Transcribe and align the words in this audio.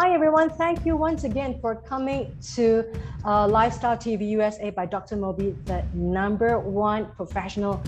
Hi, 0.00 0.14
everyone. 0.14 0.48
Thank 0.48 0.86
you 0.86 0.96
once 0.96 1.24
again 1.24 1.58
for 1.60 1.74
coming 1.74 2.32
to 2.54 2.84
uh, 3.24 3.48
Lifestyle 3.48 3.96
TV 3.96 4.28
USA 4.30 4.70
by 4.70 4.86
Dr. 4.86 5.16
Moby, 5.16 5.56
the 5.64 5.84
number 5.92 6.56
one 6.60 7.06
professional 7.16 7.82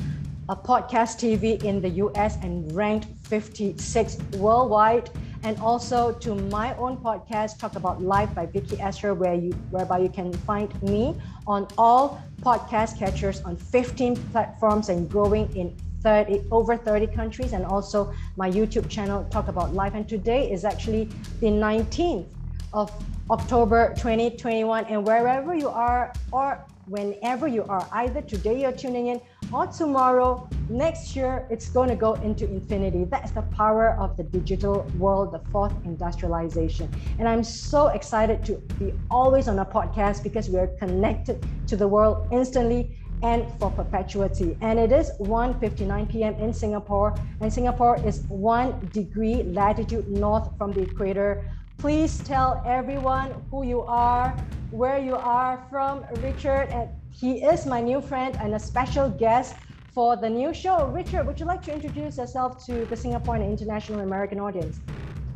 uh, 0.49 0.57
podcast 0.57 1.23
TV 1.23 1.63
in 1.63 1.81
the 1.81 1.89
US 2.03 2.35
and 2.43 2.75
ranked 2.75 3.07
56 3.29 4.19
worldwide. 4.39 5.09
And 5.45 5.57
also 5.61 6.11
to 6.15 6.35
my 6.35 6.77
own 6.79 6.97
podcast, 6.97 7.61
Talk 7.61 7.77
About 7.77 8.03
Life 8.03 8.35
by 8.35 8.45
Vicky 8.45 8.81
Esther, 8.81 9.15
where 9.15 9.35
you 9.35 9.53
whereby 9.71 9.99
you 9.99 10.09
can 10.09 10.33
find 10.33 10.69
me 10.83 11.15
on 11.47 11.69
all 11.79 12.21
podcast 12.43 12.99
catchers 12.99 13.41
on 13.43 13.57
15 13.57 14.17
platforms 14.33 14.89
and 14.89 15.09
growing 15.09 15.47
in 15.55 15.77
30 16.03 16.45
over 16.51 16.77
30 16.77 17.07
countries 17.09 17.53
and 17.53 17.65
also 17.65 18.13
my 18.37 18.51
YouTube 18.51 18.89
channel 18.89 19.25
talk 19.31 19.49
about 19.49 19.75
life. 19.75 19.95
And 19.95 20.09
today 20.09 20.51
is 20.51 20.65
actually 20.65 21.05
the 21.41 21.49
19th 21.49 22.27
of 22.73 22.91
October 23.31 23.93
2021 23.97 24.85
and 24.87 25.05
wherever 25.07 25.55
you 25.55 25.69
are 25.69 26.13
or 26.33 26.65
whenever 26.87 27.47
you 27.47 27.65
are 27.65 27.87
either 27.93 28.21
today 28.21 28.61
you're 28.61 28.73
tuning 28.73 29.09
in 29.09 29.21
or 29.53 29.67
tomorrow 29.67 30.49
next 30.69 31.15
year 31.15 31.47
it's 31.51 31.69
going 31.69 31.89
to 31.89 31.97
go 31.97 32.15
into 32.15 32.49
infinity. 32.49 33.05
That's 33.05 33.33
the 33.33 33.43
power 33.43 33.97
of 33.99 34.17
the 34.17 34.23
digital 34.23 34.83
world 34.99 35.33
the 35.33 35.41
fourth 35.51 35.75
industrialization. 35.85 36.91
And 37.19 37.29
i'm 37.29 37.45
so 37.45 37.89
excited 37.89 38.45
to 38.47 38.55
be 38.79 38.93
always 39.11 39.49
on 39.49 39.59
a 39.59 39.65
podcast 39.65 40.23
because 40.23 40.49
we 40.49 40.59
are 40.59 40.69
connected 40.79 41.45
to 41.67 41.77
the 41.77 41.87
world 41.87 42.29
instantly 42.31 42.97
and 43.23 43.47
for 43.59 43.71
perpetuity. 43.71 44.57
And 44.61 44.79
it 44.79 44.93
is 44.93 45.13
1:59 45.21 46.09
p.m. 46.09 46.35
in 46.35 46.53
Singapore, 46.53 47.15
and 47.41 47.53
Singapore 47.53 47.97
is 48.07 48.25
one 48.29 48.79
degree 48.93 49.43
latitude 49.43 50.09
north 50.09 50.49
from 50.59 50.73
the 50.73 50.83
equator. 50.83 51.45
Please 51.79 52.19
tell 52.19 52.63
everyone 52.67 53.33
who 53.51 53.65
you 53.65 53.81
are, 53.83 54.37
where 54.71 54.99
you 54.99 55.17
are 55.17 55.65
from, 55.71 56.05
Richard. 56.23 56.69
And 56.71 56.89
he 57.11 57.43
is 57.43 57.67
my 57.67 57.81
new 57.81 58.01
friend 58.01 58.37
and 58.41 58.55
a 58.55 58.59
special 58.59 59.09
guest 59.09 59.57
for 59.93 60.17
the 60.17 60.29
new 60.29 60.53
show. 60.55 60.87
Richard, 60.89 61.27
would 61.27 61.41
you 61.41 61.47
like 61.47 61.63
to 61.63 61.73
introduce 61.73 62.19
yourself 62.19 62.65
to 62.67 62.85
the 62.87 62.97
Singapore 62.97 63.37
and 63.37 63.45
international 63.45 64.01
American 64.01 64.39
audience? 64.39 64.79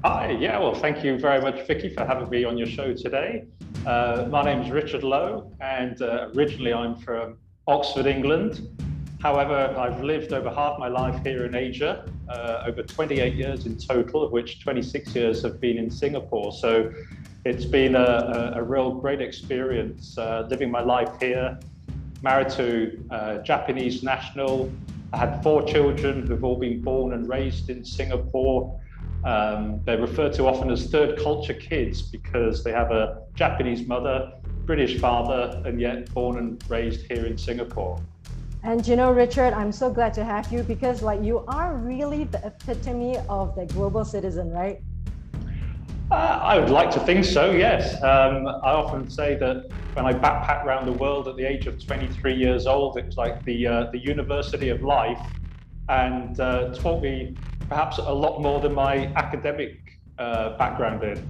Hi, 0.04 0.32
yeah, 0.32 0.58
well, 0.58 0.74
thank 0.74 1.02
you 1.02 1.18
very 1.18 1.40
much, 1.40 1.66
Vicky, 1.66 1.88
for 1.88 2.04
having 2.04 2.28
me 2.28 2.44
on 2.44 2.58
your 2.58 2.66
show 2.66 2.92
today. 2.92 3.46
Uh, 3.86 4.26
my 4.30 4.42
name 4.42 4.60
is 4.60 4.70
Richard 4.70 5.02
Lowe, 5.02 5.50
and 5.60 6.00
uh, 6.02 6.28
originally 6.34 6.74
I'm 6.74 6.94
from 6.94 7.38
Oxford, 7.66 8.06
England. 8.06 8.68
However, 9.20 9.74
I've 9.78 10.02
lived 10.02 10.34
over 10.34 10.50
half 10.50 10.78
my 10.78 10.88
life 10.88 11.24
here 11.24 11.46
in 11.46 11.54
Asia, 11.54 12.06
uh, 12.28 12.64
over 12.66 12.82
28 12.82 13.34
years 13.34 13.64
in 13.64 13.78
total, 13.78 14.22
of 14.22 14.32
which 14.32 14.60
26 14.60 15.14
years 15.14 15.42
have 15.42 15.60
been 15.60 15.78
in 15.78 15.90
Singapore. 15.90 16.52
So 16.52 16.92
it's 17.46 17.64
been 17.64 17.96
a, 17.96 18.52
a, 18.54 18.60
a 18.60 18.62
real 18.62 18.92
great 18.92 19.22
experience 19.22 20.18
uh, 20.18 20.46
living 20.50 20.70
my 20.70 20.82
life 20.82 21.10
here. 21.20 21.58
Married 22.22 22.50
to 22.50 23.02
a 23.10 23.42
Japanese 23.42 24.02
national. 24.02 24.70
I 25.14 25.18
had 25.18 25.42
four 25.42 25.62
children 25.62 26.26
who've 26.26 26.44
all 26.44 26.58
been 26.58 26.82
born 26.82 27.14
and 27.14 27.28
raised 27.28 27.70
in 27.70 27.84
Singapore. 27.84 28.78
Um, 29.24 29.80
they're 29.84 30.00
referred 30.00 30.34
to 30.34 30.46
often 30.46 30.70
as 30.70 30.90
third 30.90 31.18
culture 31.18 31.54
kids 31.54 32.02
because 32.02 32.62
they 32.62 32.72
have 32.72 32.90
a 32.90 33.22
Japanese 33.34 33.86
mother, 33.86 34.32
British 34.66 34.98
father, 35.00 35.62
and 35.64 35.80
yet 35.80 36.12
born 36.14 36.38
and 36.38 36.62
raised 36.68 37.06
here 37.06 37.26
in 37.26 37.36
Singapore. 37.36 38.00
And 38.62 38.86
you 38.86 38.96
know, 38.96 39.12
Richard, 39.12 39.52
I'm 39.52 39.72
so 39.72 39.90
glad 39.90 40.14
to 40.14 40.24
have 40.24 40.50
you 40.50 40.62
because, 40.62 41.02
like, 41.02 41.22
you 41.22 41.44
are 41.48 41.74
really 41.74 42.24
the 42.24 42.46
epitome 42.46 43.18
of 43.28 43.54
the 43.54 43.66
global 43.66 44.04
citizen, 44.04 44.50
right? 44.50 44.80
Uh, 46.10 46.14
I 46.14 46.58
would 46.58 46.70
like 46.70 46.90
to 46.92 47.00
think 47.00 47.24
so, 47.24 47.50
yes. 47.50 48.02
Um, 48.02 48.46
I 48.46 48.70
often 48.70 49.10
say 49.10 49.36
that 49.36 49.70
when 49.94 50.06
I 50.06 50.12
backpack 50.12 50.64
around 50.64 50.86
the 50.86 50.92
world 50.92 51.28
at 51.28 51.36
the 51.36 51.44
age 51.44 51.66
of 51.66 51.84
23 51.84 52.34
years 52.34 52.66
old, 52.66 52.96
it's 52.96 53.16
like 53.16 53.44
the, 53.44 53.66
uh, 53.66 53.90
the 53.90 53.98
university 53.98 54.70
of 54.70 54.82
life 54.82 55.20
and 55.88 56.40
uh, 56.40 56.72
taught 56.74 57.02
me 57.02 57.36
perhaps 57.68 57.98
a 57.98 58.12
lot 58.12 58.40
more 58.40 58.60
than 58.60 58.72
my 58.72 59.06
academic 59.16 59.76
uh, 60.18 60.56
background 60.56 61.00
did. 61.00 61.26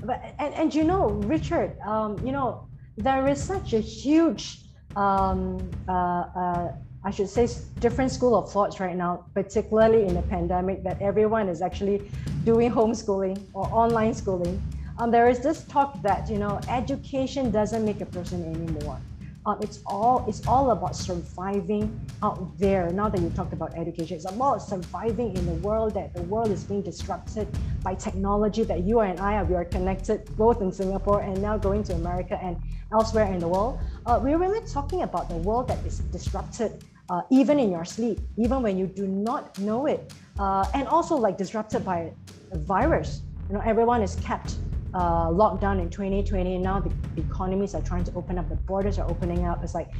But, 0.00 0.22
and, 0.38 0.54
and 0.54 0.74
you 0.74 0.84
know, 0.84 1.08
Richard, 1.08 1.78
um, 1.80 2.18
you 2.24 2.32
know, 2.32 2.68
there 2.96 3.26
is 3.28 3.42
such 3.42 3.72
a 3.72 3.80
huge 3.80 4.60
um, 4.96 5.70
uh, 5.88 5.92
uh, 5.92 6.72
I 7.06 7.10
should 7.10 7.28
say, 7.28 7.46
different 7.78 8.10
school 8.10 8.34
of 8.34 8.50
thoughts 8.50 8.80
right 8.80 8.96
now, 8.96 9.26
particularly 9.32 10.06
in 10.06 10.14
the 10.14 10.22
pandemic, 10.22 10.82
that 10.82 11.00
everyone 11.00 11.48
is 11.48 11.62
actually 11.62 12.10
doing 12.44 12.68
homeschooling 12.72 13.40
or 13.52 13.64
online 13.72 14.12
schooling. 14.12 14.60
Um, 14.98 15.12
there 15.12 15.28
is 15.28 15.38
this 15.38 15.62
talk 15.66 16.02
that 16.02 16.28
you 16.28 16.36
know 16.36 16.58
education 16.68 17.52
doesn't 17.52 17.84
make 17.84 18.00
a 18.00 18.06
person 18.06 18.42
anymore. 18.44 18.98
Um, 19.46 19.58
it's 19.62 19.78
all 19.86 20.24
it's 20.26 20.44
all 20.48 20.72
about 20.72 20.96
surviving 20.96 22.00
out 22.20 22.58
there. 22.58 22.90
Now 22.90 23.08
that 23.08 23.20
you 23.20 23.30
talked 23.30 23.52
about 23.52 23.78
education, 23.78 24.16
it's 24.16 24.28
about 24.28 24.60
surviving 24.60 25.36
in 25.36 25.46
the 25.46 25.54
world 25.66 25.94
that 25.94 26.12
the 26.14 26.22
world 26.22 26.50
is 26.50 26.64
being 26.64 26.82
disrupted 26.82 27.46
by 27.84 27.94
technology. 27.94 28.64
That 28.64 28.80
you 28.82 29.00
and 29.00 29.20
I 29.20 29.36
are 29.36 29.44
we 29.44 29.54
are 29.54 29.64
connected 29.64 30.24
both 30.36 30.62
in 30.62 30.72
Singapore 30.72 31.20
and 31.20 31.40
now 31.40 31.56
going 31.56 31.84
to 31.84 31.94
America 31.94 32.36
and 32.42 32.56
elsewhere 32.92 33.32
in 33.32 33.38
the 33.38 33.46
world. 33.46 33.78
Uh, 34.04 34.18
we're 34.20 34.38
really 34.38 34.66
talking 34.66 35.02
about 35.02 35.28
the 35.28 35.36
world 35.36 35.68
that 35.68 35.78
is 35.86 36.00
disrupted 36.10 36.82
uh, 37.08 37.22
even 37.30 37.60
in 37.60 37.70
your 37.70 37.84
sleep, 37.84 38.18
even 38.36 38.62
when 38.62 38.76
you 38.76 38.86
do 38.88 39.06
not 39.06 39.56
know 39.60 39.86
it, 39.86 40.12
uh, 40.40 40.64
and 40.74 40.88
also 40.88 41.14
like 41.14 41.38
disrupted 41.38 41.84
by 41.84 42.12
a 42.50 42.58
virus. 42.58 43.22
You 43.48 43.54
know, 43.54 43.62
everyone 43.64 44.02
is 44.02 44.16
kept 44.16 44.56
uh, 44.96 45.28
lockdown 45.28 45.78
in 45.78 45.90
2020. 45.90 46.56
Now 46.56 46.80
the, 46.80 46.90
economies 47.20 47.74
are 47.74 47.82
trying 47.82 48.04
to 48.04 48.14
open 48.14 48.38
up, 48.38 48.48
the 48.48 48.56
borders 48.56 48.98
are 48.98 49.08
opening 49.10 49.44
up. 49.44 49.62
It's 49.62 49.74
like 49.74 49.90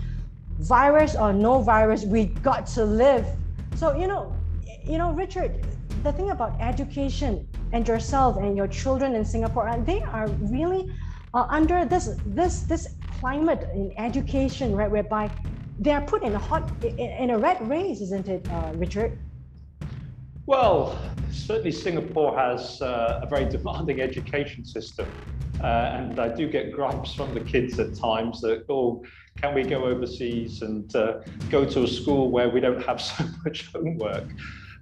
virus 0.58 1.14
or 1.14 1.32
no 1.34 1.60
virus, 1.60 2.04
we 2.04 2.24
got 2.24 2.66
to 2.68 2.84
live. 2.84 3.26
So 3.74 3.94
you 3.94 4.06
know, 4.06 4.34
you 4.84 4.96
know, 4.96 5.12
Richard, 5.12 5.66
the 6.02 6.12
thing 6.12 6.30
about 6.30 6.58
education 6.60 7.46
and 7.72 7.86
yourself 7.86 8.38
and 8.38 8.56
your 8.56 8.68
children 8.68 9.14
in 9.14 9.24
Singapore, 9.24 9.70
they 9.84 10.00
are 10.00 10.28
really 10.28 10.90
uh, 11.34 11.46
under 11.50 11.84
this 11.84 12.16
this 12.24 12.62
this 12.62 12.88
climate 13.20 13.68
in 13.74 13.92
education, 13.98 14.74
right, 14.74 14.90
whereby 14.90 15.30
they 15.78 15.90
are 15.90 16.00
put 16.00 16.22
in 16.22 16.34
a 16.34 16.38
hot 16.38 16.64
in 16.82 17.30
a 17.30 17.38
red 17.38 17.60
race, 17.68 18.00
isn't 18.00 18.28
it, 18.28 18.48
uh, 18.48 18.72
Richard? 18.76 19.18
Well, 20.46 20.96
certainly 21.32 21.72
Singapore 21.72 22.38
has 22.38 22.80
uh, 22.80 23.20
a 23.20 23.26
very 23.26 23.46
demanding 23.46 24.00
education 24.00 24.64
system. 24.64 25.08
Uh, 25.60 25.66
and 25.66 26.20
I 26.20 26.28
do 26.28 26.48
get 26.48 26.70
gripes 26.70 27.14
from 27.14 27.34
the 27.34 27.40
kids 27.40 27.80
at 27.80 27.96
times 27.96 28.40
that, 28.42 28.64
oh, 28.68 29.04
can 29.38 29.54
we 29.54 29.64
go 29.64 29.84
overseas 29.84 30.62
and 30.62 30.94
uh, 30.94 31.18
go 31.50 31.64
to 31.64 31.82
a 31.82 31.88
school 31.88 32.30
where 32.30 32.48
we 32.48 32.60
don't 32.60 32.84
have 32.84 33.00
so 33.12 33.24
much 33.44 33.72
homework? 33.72 34.24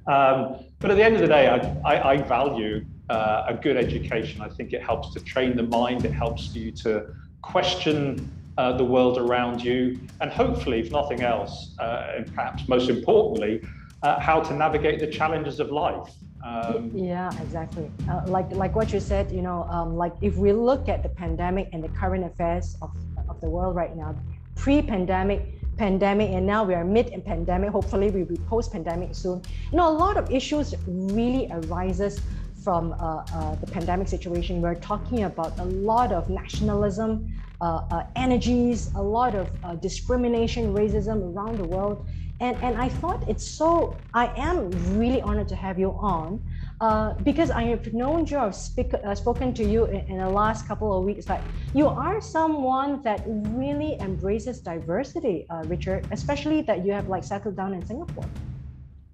Um, 0.06 0.66
but 0.80 0.90
at 0.90 0.98
the 0.98 1.04
end 1.04 1.14
of 1.14 1.22
the 1.22 1.28
day, 1.28 1.48
I, 1.48 1.94
I, 1.94 2.12
I 2.12 2.16
value 2.18 2.84
uh, 3.08 3.44
a 3.48 3.54
good 3.54 3.78
education. 3.78 4.42
I 4.42 4.50
think 4.50 4.74
it 4.74 4.82
helps 4.82 5.14
to 5.14 5.20
train 5.20 5.56
the 5.56 5.62
mind, 5.62 6.04
it 6.04 6.12
helps 6.12 6.54
you 6.54 6.72
to 6.72 7.06
question 7.40 8.30
uh, 8.58 8.76
the 8.76 8.84
world 8.84 9.16
around 9.16 9.62
you, 9.62 9.98
and 10.20 10.30
hopefully, 10.30 10.80
if 10.80 10.90
nothing 10.90 11.22
else, 11.22 11.74
uh, 11.78 12.12
and 12.16 12.32
perhaps 12.34 12.68
most 12.68 12.90
importantly, 12.90 13.62
uh, 14.04 14.20
how 14.20 14.38
to 14.40 14.52
navigate 14.54 15.00
the 15.00 15.06
challenges 15.06 15.58
of 15.58 15.70
life. 15.72 16.12
Um, 16.44 16.90
yeah, 16.94 17.30
exactly. 17.40 17.90
Uh, 18.08 18.22
like 18.26 18.50
like 18.52 18.76
what 18.76 18.92
you 18.92 19.00
said, 19.00 19.32
you 19.32 19.40
know, 19.40 19.62
um, 19.70 19.96
like 19.96 20.12
if 20.20 20.36
we 20.36 20.52
look 20.52 20.90
at 20.90 21.02
the 21.02 21.08
pandemic 21.08 21.70
and 21.72 21.82
the 21.82 21.88
current 21.88 22.24
affairs 22.24 22.76
of, 22.82 22.90
of 23.30 23.40
the 23.40 23.48
world 23.48 23.74
right 23.74 23.96
now, 23.96 24.14
pre-pandemic, 24.54 25.40
pandemic, 25.78 26.30
and 26.36 26.46
now 26.46 26.62
we 26.62 26.74
are 26.74 26.84
mid-pandemic. 26.84 27.70
Hopefully, 27.70 28.10
we'll 28.10 28.26
be 28.26 28.36
post-pandemic 28.46 29.14
soon. 29.14 29.40
You 29.72 29.78
know, 29.78 29.88
a 29.88 29.96
lot 30.04 30.18
of 30.18 30.30
issues 30.30 30.74
really 30.86 31.48
arises 31.50 32.20
from 32.62 32.92
uh, 32.92 32.96
uh, 32.96 33.54
the 33.56 33.66
pandemic 33.66 34.08
situation. 34.08 34.60
We're 34.60 34.74
talking 34.92 35.24
about 35.24 35.58
a 35.58 35.64
lot 35.64 36.12
of 36.12 36.28
nationalism, 36.28 37.32
uh, 37.60 37.64
uh, 37.90 38.06
energies, 38.16 38.90
a 38.96 39.02
lot 39.02 39.34
of 39.34 39.48
discrimination, 39.80 40.74
racism 40.74 41.34
around 41.34 41.56
the 41.56 41.64
world 41.64 42.06
and 42.44 42.56
and 42.62 42.76
I 42.76 42.88
thought 43.00 43.20
it's 43.32 43.46
so. 43.60 43.96
I 44.12 44.26
am 44.36 44.58
really 44.98 45.22
honored 45.22 45.48
to 45.48 45.56
have 45.56 45.78
you 45.78 45.90
on, 46.14 46.42
uh, 46.80 47.14
because 47.28 47.50
I 47.50 47.62
have 47.72 47.84
known 47.94 48.26
you. 48.26 48.38
I've 48.38 48.54
speak, 48.54 48.92
uh, 48.92 49.14
spoken 49.14 49.54
to 49.54 49.64
you 49.64 49.86
in, 49.86 50.00
in, 50.12 50.18
the 50.18 50.28
last 50.28 50.68
couple 50.68 50.88
of 50.96 51.04
weeks. 51.04 51.24
That 51.24 51.40
you 51.74 51.86
are 51.86 52.20
someone 52.20 53.02
that 53.02 53.20
really 53.62 53.92
embraces 54.08 54.60
diversity, 54.60 55.46
uh, 55.48 55.62
Richard. 55.66 56.06
Especially 56.10 56.60
that 56.62 56.84
you 56.84 56.92
have 56.92 57.08
like 57.08 57.24
settled 57.24 57.56
down 57.56 57.72
in 57.72 57.84
Singapore. 57.86 58.28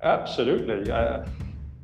Absolutely. 0.03 0.91
Uh, 0.91 1.27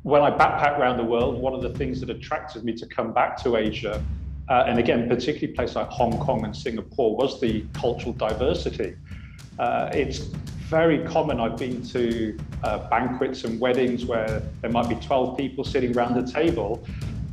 when 0.03 0.21
I 0.21 0.31
backpack 0.31 0.79
around 0.79 0.97
the 0.97 1.09
world, 1.13 1.39
one 1.39 1.53
of 1.53 1.61
the 1.61 1.73
things 1.79 2.01
that 2.01 2.09
attracted 2.09 2.63
me 2.65 2.73
to 2.73 2.85
come 2.87 3.13
back 3.13 3.41
to 3.43 3.55
Asia, 3.55 4.03
uh, 4.49 4.63
and 4.67 4.79
again, 4.79 5.07
particularly 5.07 5.53
places 5.53 5.75
like 5.77 5.89
Hong 5.89 6.17
Kong 6.19 6.43
and 6.43 6.55
Singapore, 6.55 7.15
was 7.15 7.39
the 7.39 7.65
cultural 7.73 8.13
diversity. 8.13 8.95
Uh, 9.59 9.89
it's 9.93 10.29
very 10.67 10.99
common. 11.05 11.39
I've 11.39 11.57
been 11.57 11.81
to 11.87 12.37
uh, 12.63 12.89
banquets 12.89 13.45
and 13.45 13.59
weddings 13.59 14.05
where 14.05 14.41
there 14.61 14.69
might 14.69 14.89
be 14.89 14.95
12 14.95 15.37
people 15.37 15.63
sitting 15.63 15.95
around 15.97 16.13
the 16.15 16.29
table. 16.29 16.85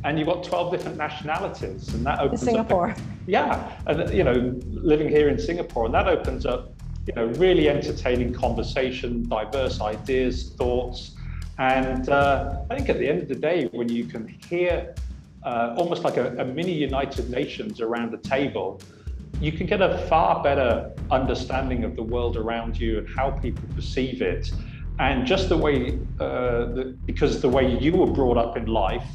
and 0.05 0.19
you've 0.19 0.27
got 0.27 0.43
12 0.43 0.71
different 0.71 0.97
nationalities, 0.97 1.93
and 1.95 2.05
that 2.05 2.19
opens 2.19 2.41
Singapore. 2.41 2.91
Up, 2.91 2.99
yeah, 3.25 3.71
and 3.87 4.13
you 4.13 4.23
know, 4.23 4.53
living 4.69 5.09
here 5.09 5.29
in 5.29 5.39
Singapore, 5.39 5.85
and 5.85 5.93
that 5.95 6.07
opens 6.07 6.45
up, 6.45 6.73
you 7.07 7.13
know, 7.15 7.25
really 7.39 7.69
entertaining 7.69 8.31
conversation, 8.31 9.27
diverse 9.27 9.81
ideas, 9.81 10.51
thoughts, 10.57 11.15
and 11.57 12.07
uh, 12.09 12.61
I 12.69 12.75
think 12.75 12.89
at 12.89 12.99
the 12.99 13.07
end 13.09 13.23
of 13.23 13.29
the 13.29 13.35
day, 13.35 13.67
when 13.71 13.89
you 13.89 14.05
can 14.05 14.27
hear 14.27 14.93
uh, 15.41 15.73
almost 15.75 16.03
like 16.03 16.17
a, 16.17 16.37
a 16.37 16.45
mini 16.45 16.73
United 16.73 17.31
Nations 17.31 17.81
around 17.81 18.13
a 18.13 18.17
table, 18.17 18.79
you 19.39 19.51
can 19.51 19.67
get 19.67 19.81
a 19.81 19.97
far 20.09 20.41
better 20.43 20.91
understanding 21.11 21.83
of 21.83 21.95
the 21.95 22.03
world 22.03 22.37
around 22.37 22.77
you 22.79 22.97
and 22.99 23.07
how 23.15 23.31
people 23.31 23.69
perceive 23.75 24.21
it. 24.21 24.47
And 24.99 25.25
just 25.25 25.49
the 25.49 25.57
way, 25.57 25.99
uh, 26.19 26.71
the, 26.75 26.97
because 27.05 27.41
the 27.41 27.49
way 27.49 27.77
you 27.79 27.91
were 27.93 28.11
brought 28.11 28.37
up 28.37 28.55
in 28.57 28.65
life 28.65 29.07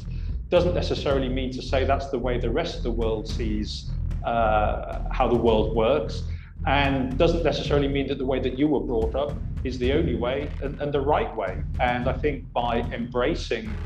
doesn't 0.49 0.75
necessarily 0.75 1.29
mean 1.29 1.51
to 1.51 1.61
say 1.61 1.85
that's 1.85 2.09
the 2.11 2.19
way 2.19 2.37
the 2.37 2.51
rest 2.51 2.77
of 2.77 2.83
the 2.83 2.91
world 2.91 3.27
sees 3.27 3.93
uh, 4.25 4.99
how 5.11 5.27
the 5.27 5.37
world 5.37 5.75
works, 5.75 6.21
and 6.67 7.17
doesn't 7.17 7.43
necessarily 7.43 7.87
mean 7.87 8.07
that 8.07 8.19
the 8.19 8.25
way 8.25 8.39
that 8.39 8.57
you 8.59 8.67
were 8.67 8.81
brought 8.81 9.15
up 9.15 9.41
is 9.63 9.79
the 9.79 9.91
only 9.93 10.15
way 10.15 10.53
and, 10.61 10.79
and 10.79 10.93
the 10.93 11.01
right 11.01 11.35
way. 11.35 11.57
And 11.79 12.07
I 12.07 12.13
think 12.13 12.51
by 12.53 12.81
embracing 12.93 13.79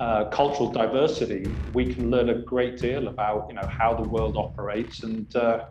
uh, 0.00 0.24
cultural 0.30 0.70
diversity, 0.72 1.56
we 1.72 1.92
can 1.92 2.10
learn 2.10 2.30
a 2.30 2.38
great 2.42 2.78
deal 2.78 3.08
about 3.08 3.46
you 3.48 3.54
know 3.54 3.68
how 3.68 3.94
the 3.94 4.02
world 4.02 4.36
operates 4.36 5.02
and 5.02 5.34
uh, 5.36 5.64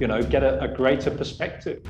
you 0.00 0.06
know 0.06 0.22
get 0.22 0.42
a, 0.42 0.60
a 0.60 0.68
greater 0.68 1.10
perspective. 1.10 1.80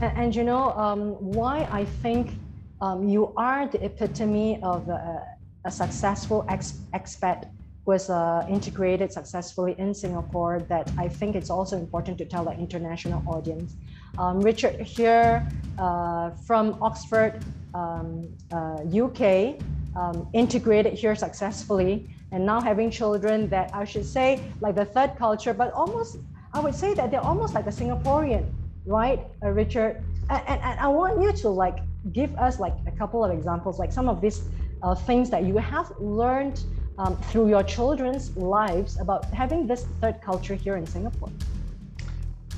And, 0.00 0.12
and 0.16 0.36
you 0.36 0.44
know 0.44 0.72
um, 0.72 1.12
why 1.20 1.68
I 1.70 1.84
think 1.84 2.38
um, 2.80 3.08
you 3.08 3.32
are 3.36 3.66
the 3.66 3.84
epitome 3.84 4.60
of 4.62 4.88
a, 4.88 5.22
a 5.64 5.70
successful 5.70 6.44
ex- 6.48 6.80
expat 6.94 7.50
was 7.86 8.08
uh, 8.08 8.46
integrated 8.48 9.12
successfully 9.12 9.74
in 9.78 9.92
Singapore 9.92 10.60
that 10.68 10.90
I 10.96 11.08
think 11.08 11.36
it's 11.36 11.50
also 11.50 11.76
important 11.78 12.16
to 12.18 12.24
tell 12.24 12.44
the 12.44 12.52
international 12.52 13.22
audience. 13.26 13.74
Um, 14.16 14.40
Richard 14.40 14.80
here 14.80 15.46
uh, 15.78 16.30
from 16.46 16.78
Oxford, 16.80 17.44
um, 17.74 18.30
uh, 18.52 18.78
UK, 18.84 19.60
um, 19.96 20.28
integrated 20.32 20.94
here 20.94 21.14
successfully, 21.14 22.08
and 22.32 22.44
now 22.44 22.60
having 22.60 22.90
children 22.90 23.48
that 23.48 23.70
I 23.74 23.84
should 23.84 24.04
say 24.04 24.40
like 24.60 24.74
the 24.74 24.84
third 24.84 25.16
culture, 25.16 25.54
but 25.54 25.72
almost 25.72 26.18
I 26.52 26.60
would 26.60 26.74
say 26.74 26.94
that 26.94 27.10
they're 27.10 27.20
almost 27.20 27.54
like 27.54 27.66
a 27.66 27.70
Singaporean, 27.70 28.44
right, 28.86 29.20
uh, 29.42 29.50
Richard? 29.50 30.02
And, 30.30 30.42
and, 30.46 30.60
and 30.62 30.80
I 30.80 30.88
want 30.88 31.20
you 31.20 31.32
to 31.32 31.48
like 31.48 31.78
give 32.12 32.34
us 32.36 32.60
like 32.60 32.74
a 32.86 32.92
couple 32.92 33.24
of 33.24 33.32
examples, 33.32 33.78
like 33.78 33.92
some 33.92 34.08
of 34.08 34.20
these 34.20 34.42
uh, 34.82 34.94
things 34.94 35.30
that 35.30 35.44
you 35.44 35.56
have 35.58 35.90
learned 35.98 36.62
um, 36.98 37.16
through 37.16 37.48
your 37.48 37.62
children's 37.62 38.36
lives 38.36 39.00
about 39.00 39.24
having 39.32 39.66
this 39.66 39.86
third 40.00 40.20
culture 40.20 40.54
here 40.54 40.76
in 40.76 40.86
Singapore? 40.86 41.30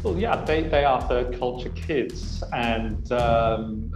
Well, 0.02 0.16
yeah, 0.18 0.44
they, 0.44 0.62
they 0.62 0.84
are 0.84 1.00
third 1.02 1.38
culture 1.38 1.70
kids, 1.70 2.44
and 2.52 3.10
um, 3.12 3.92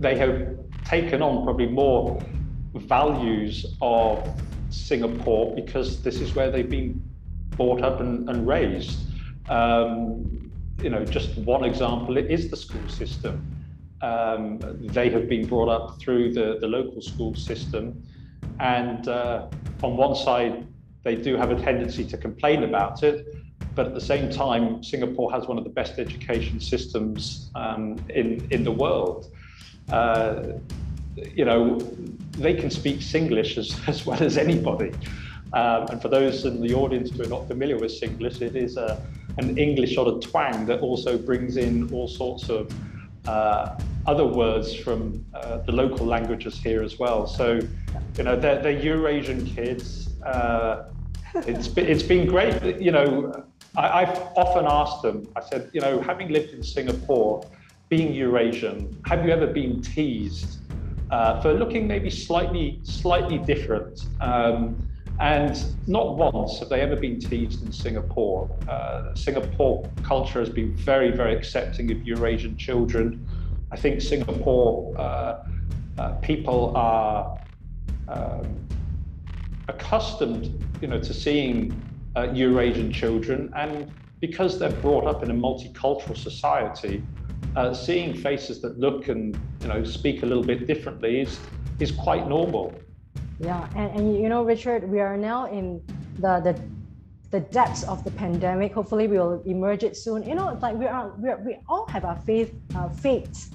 they 0.00 0.16
have 0.18 0.63
taken 0.84 1.22
on 1.22 1.44
probably 1.44 1.66
more 1.66 2.20
values 2.74 3.66
of 3.80 4.28
Singapore 4.70 5.54
because 5.54 6.02
this 6.02 6.20
is 6.20 6.34
where 6.34 6.50
they've 6.50 6.68
been 6.68 7.02
brought 7.50 7.82
up 7.82 8.00
and, 8.00 8.28
and 8.28 8.46
raised. 8.46 8.98
Um, 9.48 10.50
you 10.82 10.90
know, 10.90 11.04
just 11.04 11.36
one 11.38 11.64
example 11.64 12.16
it 12.16 12.30
is 12.30 12.50
the 12.50 12.56
school 12.56 12.88
system. 12.88 13.46
Um, 14.02 14.58
they 14.80 15.08
have 15.10 15.28
been 15.28 15.46
brought 15.46 15.68
up 15.68 15.98
through 16.00 16.34
the, 16.34 16.58
the 16.60 16.66
local 16.66 17.00
school 17.00 17.34
system. 17.34 18.02
And 18.60 19.08
uh, 19.08 19.46
on 19.82 19.96
one 19.96 20.14
side, 20.14 20.66
they 21.02 21.14
do 21.14 21.36
have 21.36 21.50
a 21.50 21.60
tendency 21.60 22.04
to 22.06 22.16
complain 22.18 22.64
about 22.64 23.02
it. 23.02 23.34
But 23.74 23.86
at 23.86 23.94
the 23.94 24.00
same 24.00 24.30
time, 24.30 24.82
Singapore 24.82 25.32
has 25.32 25.46
one 25.46 25.58
of 25.58 25.64
the 25.64 25.70
best 25.70 25.98
education 25.98 26.60
systems 26.60 27.50
um, 27.54 27.96
in, 28.10 28.46
in 28.50 28.62
the 28.62 28.70
world. 28.70 29.30
Uh, 29.90 30.54
you 31.16 31.44
know, 31.44 31.78
they 32.32 32.54
can 32.54 32.70
speak 32.70 32.98
Singlish 32.98 33.56
as, 33.58 33.78
as 33.86 34.06
well 34.06 34.22
as 34.22 34.36
anybody. 34.36 34.92
Um, 35.52 35.86
and 35.88 36.02
for 36.02 36.08
those 36.08 36.44
in 36.44 36.60
the 36.60 36.74
audience 36.74 37.10
who 37.10 37.22
are 37.22 37.28
not 37.28 37.46
familiar 37.46 37.78
with 37.78 37.92
Singlish, 37.92 38.42
it 38.42 38.56
is 38.56 38.76
a, 38.76 39.00
an 39.38 39.56
English 39.56 39.94
sort 39.94 40.08
of 40.08 40.20
twang 40.20 40.66
that 40.66 40.80
also 40.80 41.16
brings 41.16 41.56
in 41.56 41.92
all 41.92 42.08
sorts 42.08 42.48
of 42.48 42.72
uh, 43.26 43.78
other 44.06 44.26
words 44.26 44.74
from 44.74 45.24
uh, 45.32 45.58
the 45.58 45.72
local 45.72 46.06
languages 46.06 46.58
here 46.60 46.82
as 46.82 46.98
well. 46.98 47.26
So, 47.26 47.60
you 48.18 48.24
know, 48.24 48.38
they're, 48.38 48.60
they're 48.62 48.78
Eurasian 48.78 49.46
kids. 49.46 50.10
Uh, 50.22 50.84
it's, 51.34 51.68
been, 51.68 51.86
it's 51.86 52.02
been 52.02 52.26
great. 52.26 52.80
You 52.80 52.90
know, 52.90 53.44
I, 53.76 54.04
have 54.04 54.32
often 54.36 54.66
asked 54.68 55.02
them, 55.02 55.26
I 55.36 55.40
said, 55.40 55.70
you 55.72 55.80
know, 55.80 56.00
having 56.00 56.28
lived 56.28 56.52
in 56.52 56.62
Singapore, 56.62 57.44
being 57.96 58.12
Eurasian, 58.12 59.00
have 59.06 59.24
you 59.24 59.30
ever 59.30 59.46
been 59.46 59.80
teased 59.80 60.58
uh, 61.12 61.40
for 61.40 61.54
looking 61.54 61.86
maybe 61.86 62.10
slightly, 62.10 62.80
slightly 62.82 63.38
different? 63.38 64.06
Um, 64.20 64.76
and 65.20 65.64
not 65.86 66.16
once 66.16 66.58
have 66.58 66.68
they 66.70 66.80
ever 66.80 66.96
been 66.96 67.20
teased 67.20 67.64
in 67.64 67.70
Singapore. 67.70 68.50
Uh, 68.68 69.14
Singapore 69.14 69.88
culture 70.02 70.40
has 70.40 70.48
been 70.48 70.74
very, 70.74 71.12
very 71.12 71.36
accepting 71.36 71.92
of 71.92 72.04
Eurasian 72.04 72.56
children. 72.56 73.24
I 73.70 73.76
think 73.76 74.00
Singapore 74.00 74.92
uh, 74.98 75.44
uh, 75.98 76.12
people 76.30 76.76
are 76.76 77.38
um, 78.08 78.66
accustomed, 79.68 80.44
you 80.80 80.88
know, 80.88 80.98
to 80.98 81.14
seeing 81.14 81.56
uh, 82.16 82.22
Eurasian 82.32 82.92
children, 82.92 83.52
and 83.54 83.88
because 84.18 84.58
they're 84.58 84.80
brought 84.86 85.06
up 85.06 85.22
in 85.22 85.30
a 85.30 85.38
multicultural 85.48 86.16
society, 86.16 87.00
uh, 87.56 87.72
seeing 87.72 88.14
faces 88.14 88.60
that 88.62 88.78
look 88.78 89.08
and 89.08 89.38
you 89.60 89.68
know 89.68 89.84
speak 89.84 90.22
a 90.22 90.26
little 90.26 90.44
bit 90.44 90.66
differently 90.66 91.20
is 91.20 91.38
is 91.80 91.90
quite 91.90 92.28
normal. 92.28 92.74
Yeah, 93.40 93.68
and, 93.76 93.90
and 93.98 94.16
you 94.16 94.28
know, 94.28 94.44
Richard, 94.44 94.88
we 94.88 95.00
are 95.00 95.16
now 95.16 95.46
in 95.46 95.82
the 96.18 96.40
the 96.40 96.60
the 97.30 97.40
depths 97.40 97.82
of 97.84 98.04
the 98.04 98.12
pandemic. 98.12 98.72
Hopefully, 98.72 99.08
we 99.08 99.18
will 99.18 99.42
emerge 99.44 99.82
it 99.82 99.96
soon. 99.96 100.22
You 100.22 100.36
know, 100.36 100.56
like 100.62 100.76
we 100.76 100.86
are, 100.86 101.12
we, 101.18 101.28
are, 101.30 101.38
we 101.38 101.58
all 101.68 101.84
have 101.88 102.04
our 102.04 102.16
faith, 102.20 102.54
uh, 102.76 102.88
fates, 102.88 103.50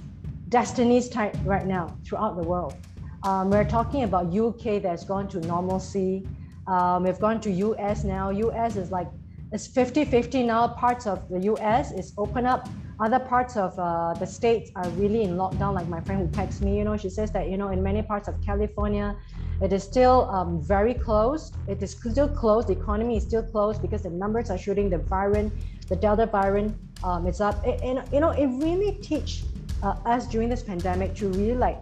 destinies 0.49 1.07
type 1.07 1.33
right 1.45 1.65
now 1.65 1.95
throughout 2.03 2.35
the 2.35 2.43
world. 2.43 2.75
Um, 3.23 3.49
we're 3.49 3.63
talking 3.63 4.03
about 4.03 4.35
UK 4.35 4.81
that's 4.81 5.05
gone 5.05 5.29
to 5.29 5.39
normalcy. 5.39 6.27
Um, 6.67 7.03
we've 7.03 7.19
gone 7.19 7.39
to 7.41 7.51
US 7.51 8.03
now. 8.03 8.31
US 8.31 8.75
is 8.75 8.91
like 8.91 9.07
it's 9.53 9.67
50-50 9.67 10.45
now. 10.45 10.67
Parts 10.67 11.07
of 11.07 11.27
the 11.29 11.39
US 11.53 11.91
is 11.93 12.13
open 12.17 12.45
up 12.45 12.67
other 12.99 13.19
parts 13.19 13.55
of 13.55 13.77
uh, 13.79 14.13
the 14.13 14.25
states 14.25 14.71
are 14.75 14.87
really 14.89 15.23
in 15.23 15.37
lockdown. 15.37 15.73
Like 15.73 15.87
my 15.87 16.01
friend 16.01 16.21
who 16.21 16.27
texts 16.35 16.61
me, 16.61 16.77
you 16.77 16.83
know, 16.83 16.97
she 16.97 17.09
says 17.09 17.31
that, 17.31 17.49
you 17.49 17.57
know, 17.57 17.69
in 17.69 17.81
many 17.81 18.01
parts 18.01 18.27
of 18.27 18.35
California, 18.45 19.15
it 19.61 19.71
is 19.71 19.83
still 19.83 20.29
um, 20.29 20.61
very 20.61 20.93
closed. 20.93 21.55
It 21.67 21.81
is 21.81 21.91
still 21.91 22.27
closed. 22.27 22.67
The 22.67 22.73
economy 22.73 23.17
is 23.17 23.23
still 23.23 23.43
closed 23.43 23.81
because 23.81 24.03
the 24.03 24.09
numbers 24.09 24.49
are 24.49 24.57
shooting. 24.57 24.89
The 24.89 24.97
variant, 24.97 25.53
the 25.87 25.95
Delta 25.95 26.25
variant, 26.25 26.77
um, 27.03 27.25
it's 27.25 27.39
up. 27.39 27.65
And, 27.65 28.03
you 28.11 28.19
know, 28.19 28.31
it 28.31 28.47
really 28.47 28.91
teach 29.01 29.43
uh, 29.81 29.95
us 30.05 30.27
during 30.27 30.49
this 30.49 30.61
pandemic 30.61 31.15
to 31.15 31.29
really 31.29 31.55
like 31.55 31.77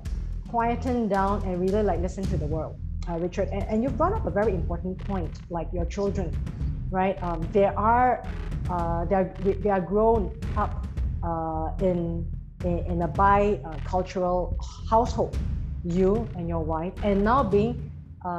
quieten 0.50 1.08
down 1.08 1.42
and 1.44 1.60
really 1.60 1.82
like 1.82 2.00
listen 2.00 2.24
to 2.26 2.38
the 2.38 2.46
world, 2.46 2.80
uh, 3.10 3.18
Richard. 3.18 3.50
And, 3.50 3.64
and 3.64 3.84
you 3.84 3.90
brought 3.90 4.14
up 4.14 4.26
a 4.28 4.32
very 4.32 4.54
important 4.54 4.98
point, 5.00 5.40
like 5.50 5.68
your 5.74 5.86
children, 5.86 6.36
right? 6.92 7.22
Um, 7.24 7.48
they 7.52 7.66
are, 7.66 8.24
uh, 8.70 9.06
they 9.06 9.16
are, 9.16 9.34
they 9.42 9.70
are 9.70 9.82
grown 9.82 10.32
up 10.56 10.86
in, 11.82 12.26
in, 12.64 12.80
in 12.92 13.02
a 13.02 13.08
bi-cultural 13.08 14.58
household, 14.90 15.38
you 15.84 16.28
and 16.36 16.48
your 16.48 16.64
wife, 16.64 16.94
and 17.04 17.24
now 17.24 17.44
being 17.44 17.92
uh, 18.26 18.30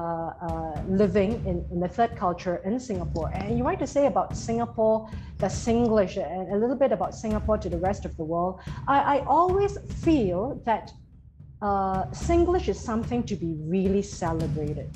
uh, 0.42 0.82
living 0.88 1.32
in, 1.46 1.64
in 1.70 1.80
the 1.80 1.88
third 1.88 2.14
culture 2.16 2.56
in 2.64 2.78
Singapore. 2.78 3.30
And 3.32 3.56
you 3.56 3.64
want 3.64 3.78
to 3.78 3.86
say 3.86 4.06
about 4.06 4.36
Singapore, 4.36 5.08
the 5.38 5.46
Singlish, 5.46 6.16
and 6.16 6.52
a 6.52 6.56
little 6.56 6.76
bit 6.76 6.92
about 6.92 7.14
Singapore 7.14 7.58
to 7.58 7.68
the 7.68 7.78
rest 7.78 8.04
of 8.04 8.16
the 8.16 8.24
world. 8.24 8.60
I, 8.86 8.98
I 9.14 9.24
always 9.24 9.78
feel 10.04 10.60
that 10.66 10.92
uh, 11.62 12.04
Singlish 12.06 12.68
is 12.68 12.78
something 12.78 13.22
to 13.24 13.36
be 13.36 13.54
really 13.60 14.02
celebrated. 14.02 14.90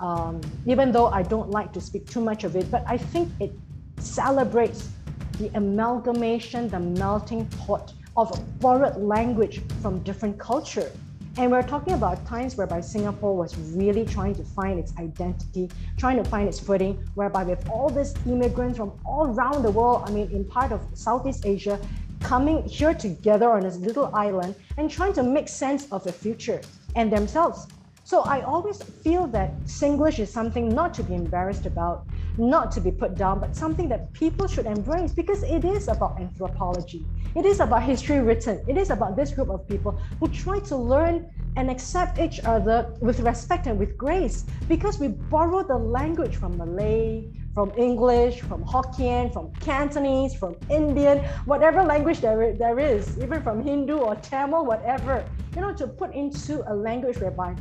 Um, 0.00 0.40
even 0.66 0.92
though 0.92 1.06
I 1.06 1.22
don't 1.22 1.50
like 1.50 1.72
to 1.72 1.80
speak 1.80 2.06
too 2.06 2.20
much 2.20 2.44
of 2.44 2.54
it, 2.54 2.70
but 2.70 2.84
I 2.86 2.98
think 2.98 3.30
it 3.40 3.52
celebrates 3.98 4.90
the 5.38 5.50
amalgamation, 5.54 6.68
the 6.68 6.80
melting 6.80 7.46
pot 7.46 7.92
of 8.16 8.36
a 8.36 8.40
borrowed 8.60 8.96
language 8.96 9.60
from 9.80 10.00
different 10.00 10.38
culture. 10.38 10.90
And 11.36 11.52
we're 11.52 11.62
talking 11.62 11.92
about 11.92 12.26
times 12.26 12.56
whereby 12.56 12.80
Singapore 12.80 13.36
was 13.36 13.56
really 13.56 14.04
trying 14.04 14.34
to 14.34 14.42
find 14.42 14.76
its 14.80 14.92
identity, 14.98 15.70
trying 15.96 16.16
to 16.16 16.28
find 16.28 16.48
its 16.48 16.58
footing, 16.58 16.98
whereby 17.14 17.44
with 17.44 17.68
all 17.70 17.88
these 17.88 18.12
immigrants 18.26 18.76
from 18.76 18.92
all 19.06 19.28
around 19.28 19.62
the 19.62 19.70
world, 19.70 20.02
I 20.04 20.10
mean, 20.10 20.28
in 20.32 20.44
part 20.44 20.72
of 20.72 20.80
Southeast 20.94 21.46
Asia, 21.46 21.78
coming 22.20 22.64
here 22.64 22.92
together 22.92 23.50
on 23.50 23.60
this 23.60 23.76
little 23.76 24.12
island 24.14 24.56
and 24.76 24.90
trying 24.90 25.12
to 25.12 25.22
make 25.22 25.48
sense 25.48 25.86
of 25.92 26.02
the 26.02 26.12
future 26.12 26.60
and 26.96 27.12
themselves. 27.12 27.68
So 28.08 28.22
I 28.22 28.40
always 28.40 28.82
feel 29.04 29.26
that 29.36 29.52
Singlish 29.66 30.18
is 30.18 30.32
something 30.32 30.70
not 30.70 30.94
to 30.94 31.02
be 31.02 31.14
embarrassed 31.14 31.66
about, 31.66 32.06
not 32.38 32.72
to 32.72 32.80
be 32.80 32.90
put 32.90 33.16
down, 33.16 33.38
but 33.38 33.54
something 33.54 33.86
that 33.90 34.10
people 34.14 34.46
should 34.46 34.64
embrace 34.64 35.12
because 35.12 35.42
it 35.42 35.62
is 35.62 35.88
about 35.88 36.18
anthropology. 36.18 37.04
It 37.36 37.44
is 37.44 37.60
about 37.60 37.82
history 37.82 38.20
written. 38.20 38.64
It 38.66 38.78
is 38.78 38.88
about 38.88 39.14
this 39.14 39.32
group 39.32 39.50
of 39.50 39.68
people 39.68 40.00
who 40.20 40.28
try 40.28 40.58
to 40.60 40.74
learn 40.74 41.26
and 41.56 41.70
accept 41.70 42.18
each 42.18 42.40
other 42.46 42.86
with 43.02 43.20
respect 43.20 43.66
and 43.66 43.78
with 43.78 43.98
grace 43.98 44.46
because 44.70 44.98
we 44.98 45.08
borrow 45.08 45.62
the 45.62 45.76
language 45.76 46.34
from 46.34 46.56
Malay, 46.56 47.28
from 47.52 47.70
English, 47.76 48.40
from 48.40 48.64
Hokkien, 48.64 49.30
from 49.34 49.52
Cantonese, 49.60 50.32
from 50.32 50.56
Indian, 50.70 51.18
whatever 51.44 51.82
language 51.82 52.20
there, 52.20 52.54
there 52.54 52.78
is, 52.78 53.18
even 53.18 53.42
from 53.42 53.62
Hindu 53.62 53.98
or 53.98 54.14
Tamil, 54.14 54.64
whatever, 54.64 55.26
you 55.54 55.60
know, 55.60 55.74
to 55.74 55.86
put 55.86 56.14
into 56.14 56.64
a 56.72 56.74
language 56.74 57.18
whereby, 57.18 57.54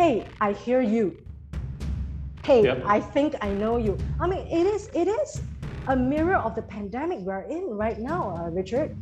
hey, 0.00 0.26
I 0.40 0.52
hear 0.52 0.80
you. 0.80 1.14
Hey, 2.42 2.62
yep. 2.64 2.82
I 2.86 2.98
think 3.00 3.34
I 3.42 3.50
know 3.50 3.76
you. 3.76 3.98
I 4.18 4.26
mean, 4.26 4.46
it 4.46 4.66
is 4.66 4.88
it 4.94 5.08
is 5.08 5.42
a 5.88 5.96
mirror 5.96 6.36
of 6.36 6.54
the 6.54 6.62
pandemic 6.62 7.18
we're 7.18 7.46
in 7.56 7.64
right 7.84 7.98
now, 7.98 8.22
uh, 8.34 8.48
Richard. 8.50 8.96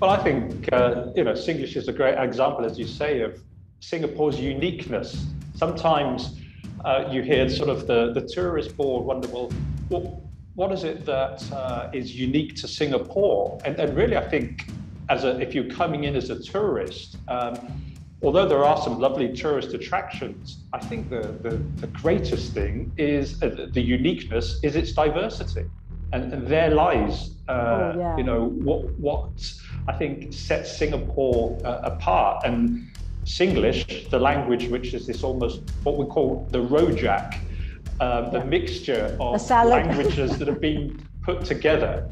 Well, 0.00 0.10
I 0.10 0.20
think 0.26 0.72
uh, 0.72 1.12
you 1.14 1.24
know, 1.24 1.34
Singlish 1.34 1.76
is 1.76 1.88
a 1.88 1.92
great 1.92 2.16
example, 2.16 2.64
as 2.64 2.78
you 2.78 2.86
say, 2.86 3.20
of 3.20 3.32
Singapore's 3.80 4.40
uniqueness. 4.40 5.26
Sometimes 5.54 6.40
uh, 6.86 7.04
you 7.12 7.20
hear 7.22 7.50
sort 7.50 7.68
of 7.68 7.86
the, 7.86 8.14
the 8.14 8.22
tourist 8.26 8.76
board 8.78 9.04
wonder, 9.04 9.28
well, 9.28 9.52
what, 9.90 10.04
what 10.54 10.72
is 10.72 10.84
it 10.84 11.04
that 11.04 11.38
uh, 11.52 11.90
is 11.92 12.18
unique 12.18 12.54
to 12.62 12.66
Singapore? 12.66 13.58
And, 13.66 13.78
and 13.78 13.94
really, 13.94 14.16
I 14.16 14.26
think 14.26 14.68
as 15.10 15.24
a, 15.24 15.38
if 15.38 15.54
you're 15.54 15.70
coming 15.80 16.04
in 16.04 16.16
as 16.16 16.30
a 16.30 16.42
tourist, 16.42 17.18
um, 17.28 17.83
although 18.24 18.48
there 18.48 18.64
are 18.64 18.80
some 18.80 18.98
lovely 18.98 19.32
tourist 19.32 19.74
attractions, 19.74 20.58
I 20.72 20.78
think 20.78 21.10
the, 21.10 21.22
the, 21.42 21.56
the 21.76 21.86
greatest 21.88 22.52
thing 22.52 22.90
is 22.96 23.42
uh, 23.42 23.66
the 23.72 23.80
uniqueness 23.80 24.60
is 24.62 24.76
its 24.76 24.92
diversity. 24.92 25.66
And, 26.12 26.32
and 26.32 26.46
there 26.46 26.70
lies, 26.70 27.32
uh, 27.48 27.52
oh, 27.52 27.94
yeah. 27.98 28.16
you 28.16 28.22
know, 28.22 28.46
what, 28.46 28.90
what 28.98 29.30
I 29.88 29.92
think 29.92 30.32
sets 30.32 30.76
Singapore 30.76 31.58
uh, 31.64 31.80
apart. 31.82 32.44
And 32.44 32.88
Singlish, 33.24 34.10
the 34.10 34.18
language 34.18 34.68
which 34.68 34.94
is 34.94 35.06
this 35.06 35.22
almost 35.22 35.62
what 35.82 35.96
we 35.96 36.06
call 36.06 36.46
the 36.50 36.58
rojak, 36.58 37.38
um, 38.00 38.30
the 38.30 38.38
yeah. 38.38 38.44
mixture 38.44 39.16
of 39.20 39.50
languages 39.50 40.38
that 40.38 40.48
have 40.48 40.60
been 40.60 41.06
put 41.22 41.44
together 41.44 42.08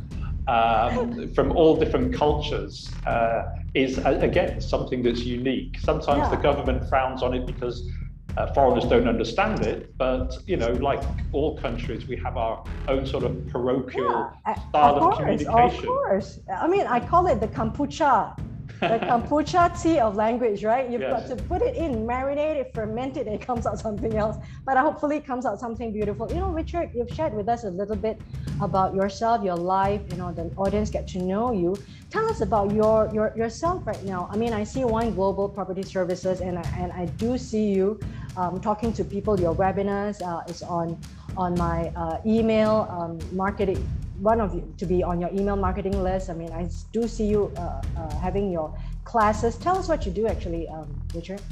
um, 0.49 1.33
from 1.35 1.53
all 1.53 1.77
different 1.77 2.15
cultures, 2.15 2.91
uh, 3.07 3.45
is 3.75 3.99
again 3.99 4.61
something 4.61 5.03
that's 5.03 5.25
unique. 5.25 5.79
Sometimes 5.79 6.19
yeah. 6.19 6.31
the 6.31 6.37
government 6.37 6.89
frowns 6.89 7.23
on 7.23 7.35
it 7.35 7.47
because 7.47 7.91
uh, 8.37 8.53
foreigners 8.55 8.85
don't 8.85 9.09
understand 9.09 9.65
it, 9.67 9.97
but 9.99 10.39
you 10.47 10.57
know, 10.57 10.73
like 10.73 11.03
all 11.33 11.59
countries, 11.59 12.07
we 12.07 12.17
have 12.17 12.37
our 12.37 12.65
own 12.89 13.07
sort 13.07 13.25
of 13.25 13.47
parochial 13.49 14.31
yeah, 14.47 14.55
style 14.69 14.95
of, 14.95 15.01
course, 15.01 15.17
of 15.17 15.21
communication. 15.21 15.79
Of 15.81 15.87
course, 15.87 16.39
I 16.55 16.67
mean, 16.67 16.87
I 16.87 17.01
call 17.01 17.27
it 17.27 17.41
the 17.41 17.49
kombucha 17.49 18.39
the 18.83 18.99
kombucha 18.99 19.81
tea 19.81 20.01
of 20.01 20.17
language, 20.17 20.65
right? 20.65 20.91
You've 20.91 21.03
yes. 21.03 21.29
got 21.29 21.37
to 21.37 21.43
put 21.45 21.63
it 21.63 21.77
in, 21.77 22.05
marinate 22.05 22.57
it, 22.57 22.75
ferment 22.75 23.17
it, 23.17 23.27
and 23.27 23.35
it 23.35 23.47
comes 23.47 23.65
out 23.65 23.79
something 23.79 24.17
else. 24.17 24.37
But 24.67 24.77
hopefully, 24.77 25.17
it 25.19 25.27
comes 25.27 25.47
out 25.47 25.61
something 25.61 25.93
beautiful. 25.93 26.29
You 26.29 26.41
know, 26.41 26.51
Richard, 26.51 26.91
you've 26.95 27.11
shared 27.11 27.33
with 27.33 27.49
us 27.49 27.63
a 27.63 27.71
little 27.71 27.95
bit 27.95 28.21
about 28.61 28.95
yourself, 28.95 29.45
your 29.45 29.57
life. 29.57 30.01
You 30.11 30.17
know, 30.17 30.33
the 30.33 30.51
audience 30.57 30.91
get 30.91 31.07
to 31.09 31.19
know 31.19 31.53
you. 31.53 31.77
Tell 32.11 32.29
us 32.29 32.41
about 32.41 32.73
your 32.73 33.09
your 33.15 33.33
yourself 33.37 33.87
right 33.87 34.03
now. 34.05 34.29
I 34.33 34.37
mean, 34.37 34.53
I 34.53 34.65
see 34.65 34.85
One 34.85 35.15
Global 35.15 35.49
Property 35.49 35.83
Services, 35.83 36.41
and 36.41 36.59
I, 36.59 36.63
and 36.77 36.93
I 36.93 37.07
do 37.07 37.39
see 37.39 37.67
you 37.71 38.01
um, 38.37 38.61
talking 38.61 38.93
to 38.95 39.05
people. 39.05 39.39
Your 39.39 39.55
webinars 39.55 40.21
uh, 40.23 40.51
is 40.51 40.63
on 40.63 40.99
on 41.37 41.55
my 41.55 41.93
uh, 41.95 42.19
email 42.27 42.87
um, 42.91 43.19
marketing 43.33 43.87
one 44.23 44.41
of 44.41 44.55
you 44.55 44.73
to 44.79 44.87
be 44.87 45.03
on 45.03 45.21
your 45.21 45.31
email 45.33 45.57
marketing 45.57 46.01
list. 46.01 46.31
I 46.31 46.35
mean, 46.35 46.53
I 46.53 46.69
do 46.93 47.09
see 47.09 47.27
you 47.27 47.53
uh, 47.57 47.83
uh, 47.97 48.15
having 48.17 48.53
your 48.53 48.73
classes. 49.05 49.57
Tell 49.57 49.77
us 49.77 49.89
what 49.89 50.07
you 50.07 50.13
do 50.13 50.29
actually, 50.29 50.69
um, 50.69 50.89
Richard. 51.13 51.43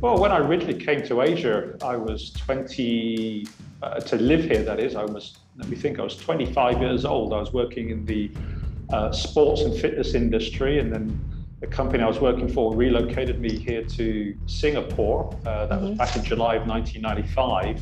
Well, 0.00 0.18
when 0.18 0.32
I 0.32 0.38
originally 0.38 0.82
came 0.82 1.02
to 1.04 1.20
Asia, 1.20 1.76
I 1.82 1.96
was 1.96 2.30
20, 2.32 3.46
uh, 3.82 4.00
to 4.00 4.16
live 4.16 4.44
here, 4.44 4.62
that 4.62 4.80
is, 4.80 4.96
I 4.96 5.04
was, 5.04 5.36
let 5.58 5.68
me 5.68 5.76
think, 5.76 6.00
I 6.00 6.02
was 6.02 6.16
25 6.16 6.80
years 6.80 7.04
old. 7.04 7.34
I 7.34 7.38
was 7.38 7.52
working 7.52 7.90
in 7.90 8.06
the 8.06 8.30
uh, 8.90 9.12
sports 9.12 9.60
and 9.60 9.78
fitness 9.78 10.14
industry, 10.14 10.80
and 10.80 10.92
then 10.92 11.20
the 11.60 11.66
company 11.66 12.02
I 12.02 12.08
was 12.08 12.20
working 12.20 12.48
for 12.48 12.74
relocated 12.74 13.38
me 13.38 13.56
here 13.56 13.84
to 13.84 14.34
Singapore. 14.46 15.38
Uh, 15.46 15.66
that 15.66 15.78
mm-hmm. 15.78 15.88
was 15.90 15.98
back 15.98 16.16
in 16.16 16.24
July 16.24 16.54
of 16.54 16.66
1995. 16.66 17.80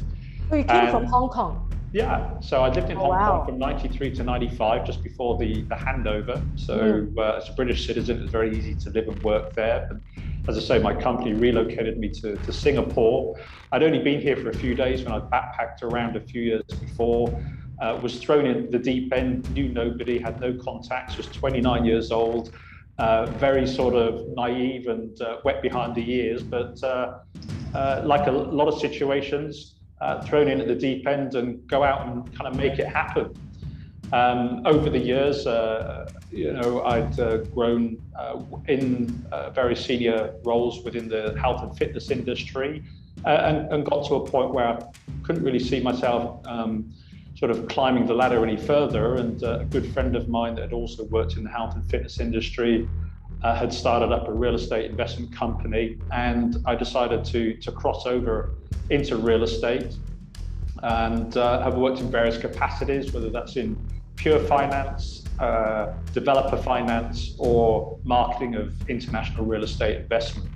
So 0.50 0.56
you 0.56 0.64
came 0.64 0.76
and, 0.76 0.90
from 0.90 1.04
Hong 1.06 1.28
Kong? 1.28 1.69
Yeah, 1.92 2.38
so 2.40 2.62
I 2.62 2.68
lived 2.72 2.88
in 2.88 2.96
oh, 2.96 3.00
Hong 3.00 3.08
wow. 3.10 3.36
Kong 3.38 3.46
from 3.46 3.58
93 3.58 4.14
to 4.14 4.22
95, 4.22 4.86
just 4.86 5.02
before 5.02 5.36
the, 5.36 5.62
the 5.62 5.74
handover. 5.74 6.40
So, 6.58 6.78
mm. 6.78 7.18
uh, 7.18 7.38
as 7.38 7.48
a 7.48 7.52
British 7.52 7.84
citizen, 7.86 8.22
it's 8.22 8.30
very 8.30 8.56
easy 8.56 8.76
to 8.76 8.90
live 8.90 9.08
and 9.08 9.20
work 9.24 9.54
there. 9.54 9.88
But 9.90 10.56
as 10.56 10.56
I 10.56 10.76
say, 10.76 10.82
my 10.82 10.94
company 10.94 11.32
relocated 11.32 11.98
me 11.98 12.08
to, 12.10 12.36
to 12.36 12.52
Singapore. 12.52 13.36
I'd 13.72 13.82
only 13.82 13.98
been 13.98 14.20
here 14.20 14.36
for 14.36 14.50
a 14.50 14.56
few 14.56 14.74
days 14.74 15.02
when 15.02 15.12
I 15.12 15.18
backpacked 15.18 15.82
around 15.82 16.16
a 16.16 16.20
few 16.20 16.42
years 16.42 16.62
before. 16.80 17.28
Uh, 17.80 17.98
was 18.02 18.18
thrown 18.20 18.46
in 18.46 18.70
the 18.70 18.78
deep 18.78 19.12
end, 19.12 19.50
knew 19.54 19.68
nobody, 19.68 20.18
had 20.18 20.40
no 20.40 20.52
contacts, 20.52 21.16
was 21.16 21.26
29 21.28 21.84
years 21.84 22.12
old, 22.12 22.52
uh, 22.98 23.26
very 23.26 23.66
sort 23.66 23.94
of 23.94 24.28
naive 24.36 24.86
and 24.86 25.20
uh, 25.22 25.38
wet 25.44 25.62
behind 25.62 25.94
the 25.94 26.12
ears. 26.12 26.42
But 26.42 26.80
uh, 26.84 27.18
uh, 27.74 28.02
like 28.04 28.28
a 28.28 28.30
lot 28.30 28.68
of 28.68 28.78
situations, 28.78 29.79
uh, 30.00 30.22
thrown 30.22 30.48
in 30.48 30.60
at 30.60 30.66
the 30.66 30.74
deep 30.74 31.06
end 31.06 31.34
and 31.34 31.66
go 31.66 31.82
out 31.82 32.06
and 32.06 32.34
kind 32.34 32.46
of 32.46 32.56
make 32.56 32.78
it 32.78 32.86
happen. 32.86 33.34
Um, 34.12 34.62
over 34.66 34.90
the 34.90 34.98
years, 34.98 35.46
uh, 35.46 36.10
you 36.32 36.52
know, 36.52 36.82
I'd 36.82 37.18
uh, 37.20 37.38
grown 37.54 38.02
uh, 38.18 38.42
in 38.66 39.24
uh, 39.30 39.50
very 39.50 39.76
senior 39.76 40.34
roles 40.42 40.82
within 40.84 41.08
the 41.08 41.38
health 41.38 41.62
and 41.62 41.76
fitness 41.76 42.10
industry 42.10 42.82
uh, 43.24 43.28
and, 43.28 43.72
and, 43.72 43.84
got 43.84 44.06
to 44.08 44.14
a 44.16 44.26
point 44.26 44.52
where 44.52 44.66
I 44.66 44.82
couldn't 45.22 45.44
really 45.44 45.60
see 45.60 45.80
myself 45.80 46.44
um, 46.46 46.92
sort 47.36 47.52
of 47.52 47.68
climbing 47.68 48.06
the 48.06 48.14
ladder 48.14 48.44
any 48.44 48.56
further. 48.56 49.14
And 49.16 49.40
a 49.44 49.66
good 49.70 49.92
friend 49.92 50.16
of 50.16 50.28
mine 50.28 50.56
that 50.56 50.62
had 50.62 50.72
also 50.72 51.04
worked 51.04 51.36
in 51.36 51.44
the 51.44 51.50
health 51.50 51.76
and 51.76 51.88
fitness 51.88 52.18
industry 52.18 52.88
had 53.42 53.72
started 53.72 54.12
up 54.12 54.28
a 54.28 54.32
real 54.32 54.54
estate 54.54 54.90
investment 54.90 55.34
company. 55.34 55.98
And 56.12 56.56
I 56.66 56.74
decided 56.74 57.24
to, 57.26 57.54
to 57.54 57.72
cross 57.72 58.06
over 58.06 58.54
into 58.90 59.16
real 59.16 59.42
estate 59.42 59.96
and 60.82 61.36
uh, 61.36 61.62
have 61.62 61.74
worked 61.74 62.00
in 62.00 62.10
various 62.10 62.38
capacities, 62.38 63.12
whether 63.12 63.30
that's 63.30 63.56
in 63.56 63.76
pure 64.16 64.38
finance, 64.38 65.24
uh, 65.38 65.92
developer 66.12 66.56
finance, 66.56 67.34
or 67.38 67.98
marketing 68.04 68.54
of 68.56 68.88
international 68.88 69.44
real 69.44 69.64
estate 69.64 69.96
investment. 69.96 70.50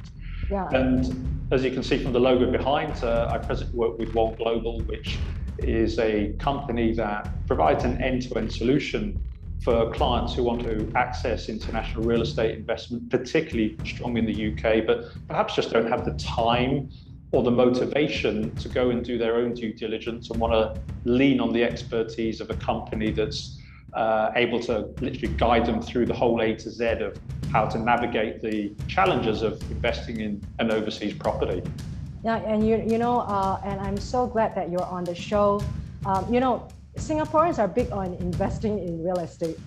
Yeah. 0.51 0.69
And 0.73 1.47
as 1.51 1.65
you 1.65 1.71
can 1.71 1.83
see 1.83 2.03
from 2.03 2.13
the 2.13 2.21
logo 2.21 2.51
behind, 2.51 3.03
uh, 3.03 3.31
I 3.33 3.39
presently 3.39 3.79
work 3.79 3.99
with 3.99 4.15
One 4.15 4.35
Global, 4.35 4.81
which 4.83 5.19
is 5.59 5.99
a 5.99 6.35
company 6.39 6.93
that 6.95 7.31
provides 7.47 7.85
an 7.85 8.03
end-to-end 8.03 8.53
solution 8.53 9.23
for 9.65 9.91
clients 9.93 10.35
who 10.35 10.43
want 10.43 10.63
to 10.63 10.93
access 10.95 11.49
international 11.49 12.05
real 12.05 12.21
estate 12.21 12.59
investment, 12.59 13.09
particularly 13.11 13.79
strong 13.87 14.19
in 14.19 14.27
the 14.27 14.53
UK, 14.53 14.87
but 14.87 15.07
perhaps 15.27 15.57
just 15.57 15.71
don't 15.71 15.89
have 15.89 16.05
the 16.05 16.13
time 16.13 16.91
or 17.33 17.43
the 17.43 17.51
motivation 17.51 18.55
to 18.57 18.69
go 18.69 18.91
and 18.91 19.03
do 19.03 19.17
their 19.17 19.37
own 19.37 19.55
due 19.55 19.73
diligence 19.73 20.29
and 20.29 20.39
want 20.39 20.53
to 20.53 20.81
lean 21.11 21.41
on 21.41 21.51
the 21.51 21.65
expertise 21.65 22.43
of 22.43 22.51
a 22.51 22.55
company 22.57 23.11
that's 23.11 23.59
uh, 23.95 24.31
able 24.37 24.61
to 24.61 24.81
literally 25.01 25.35
guide 25.39 25.65
them 25.65 25.81
through 25.81 26.05
the 26.05 26.15
whole 26.15 26.43
A 26.43 26.55
to 26.55 26.71
Z 26.71 26.85
of 27.01 27.19
how 27.51 27.65
to 27.65 27.79
navigate 27.79 28.43
the 28.43 28.75
challenges 28.87 29.41
of 29.41 29.63
investing 29.71 30.21
in 30.21 30.47
an 30.59 30.71
overseas 30.71 31.15
property. 31.15 31.63
Yeah, 32.23 32.37
and 32.37 32.67
you 32.67 32.85
you 32.87 32.99
know, 32.99 33.21
uh, 33.21 33.61
and 33.65 33.81
I'm 33.81 33.97
so 33.97 34.27
glad 34.27 34.55
that 34.57 34.71
you're 34.71 34.85
on 34.85 35.05
the 35.05 35.15
show. 35.15 35.63
Um, 36.05 36.33
you 36.33 36.41
know, 36.41 36.69
Singaporeans 36.97 37.59
are 37.59 37.69
big 37.69 37.91
on 37.91 38.15
investing 38.15 38.79
in 38.79 39.03
real 39.03 39.19
estate. 39.19 39.59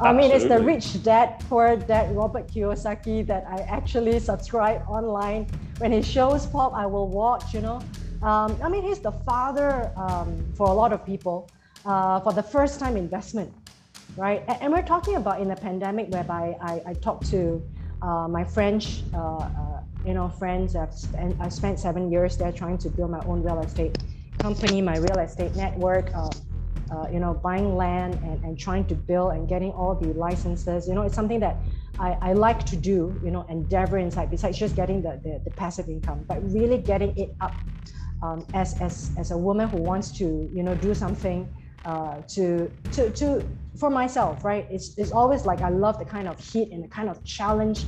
I 0.00 0.12
mean, 0.12 0.30
it's 0.30 0.44
the 0.44 0.60
rich 0.60 1.02
dad, 1.02 1.40
poor 1.48 1.76
dad, 1.76 2.14
Robert 2.14 2.46
Kiyosaki 2.46 3.26
that 3.26 3.44
I 3.48 3.62
actually 3.62 4.20
subscribe 4.20 4.82
online. 4.88 5.48
When 5.78 5.90
his 5.90 6.06
shows 6.06 6.46
pop, 6.46 6.72
I 6.72 6.86
will 6.86 7.08
watch, 7.08 7.52
you 7.52 7.60
know. 7.60 7.80
Um, 8.22 8.56
I 8.62 8.68
mean, 8.68 8.82
he's 8.82 9.00
the 9.00 9.12
father 9.12 9.92
um, 9.96 10.44
for 10.54 10.68
a 10.68 10.72
lot 10.72 10.92
of 10.92 11.04
people 11.04 11.50
uh, 11.84 12.20
for 12.20 12.32
the 12.32 12.42
first 12.42 12.78
time 12.78 12.96
investment, 12.96 13.52
right? 14.16 14.44
And, 14.48 14.62
and, 14.62 14.72
we're 14.72 14.82
talking 14.82 15.16
about 15.16 15.40
in 15.40 15.50
a 15.50 15.56
pandemic 15.56 16.08
whereby 16.08 16.56
I, 16.60 16.82
I 16.86 16.94
talked 16.94 17.30
to 17.30 17.62
uh, 18.02 18.26
my 18.28 18.44
French, 18.44 19.02
uh, 19.14 19.18
uh 19.18 19.80
you 20.04 20.14
know, 20.14 20.28
friends. 20.28 20.76
I've 20.76 20.94
spent, 20.94 21.36
I 21.40 21.48
spent 21.48 21.78
seven 21.78 22.10
years 22.10 22.36
there 22.36 22.52
trying 22.52 22.78
to 22.78 22.88
build 22.88 23.10
my 23.10 23.20
own 23.26 23.42
real 23.42 23.60
estate 23.60 23.98
company, 24.38 24.80
my 24.80 24.96
real 24.96 25.18
estate 25.18 25.54
network. 25.56 26.14
Uh, 26.14 26.30
uh, 26.90 27.06
you 27.12 27.20
know, 27.20 27.34
buying 27.34 27.76
land 27.76 28.14
and, 28.22 28.42
and 28.44 28.58
trying 28.58 28.84
to 28.86 28.94
build 28.94 29.32
and 29.32 29.48
getting 29.48 29.70
all 29.72 29.94
the 29.94 30.08
licenses. 30.14 30.88
You 30.88 30.94
know, 30.94 31.02
it's 31.02 31.14
something 31.14 31.40
that 31.40 31.56
I, 31.98 32.16
I 32.22 32.32
like 32.32 32.64
to 32.66 32.76
do, 32.76 33.18
you 33.22 33.30
know, 33.30 33.44
endeavor 33.48 33.98
inside 33.98 34.30
besides 34.30 34.58
just 34.58 34.74
getting 34.74 35.02
the, 35.02 35.20
the, 35.22 35.40
the 35.44 35.50
passive 35.50 35.88
income, 35.88 36.24
but 36.26 36.42
really 36.50 36.78
getting 36.78 37.16
it 37.16 37.34
up 37.40 37.54
um, 38.22 38.46
as, 38.54 38.80
as, 38.80 39.10
as 39.18 39.30
a 39.32 39.36
woman 39.36 39.68
who 39.68 39.78
wants 39.78 40.10
to, 40.12 40.48
you 40.52 40.62
know, 40.62 40.74
do 40.74 40.94
something 40.94 41.48
uh, 41.84 42.22
to, 42.28 42.70
to, 42.92 43.10
to, 43.10 43.46
for 43.76 43.90
myself, 43.90 44.44
right? 44.44 44.66
It's, 44.70 44.96
it's 44.98 45.12
always 45.12 45.44
like 45.44 45.60
I 45.60 45.68
love 45.68 45.98
the 45.98 46.04
kind 46.04 46.28
of 46.28 46.38
heat 46.40 46.70
and 46.72 46.82
the 46.82 46.88
kind 46.88 47.08
of 47.08 47.22
challenge 47.24 47.84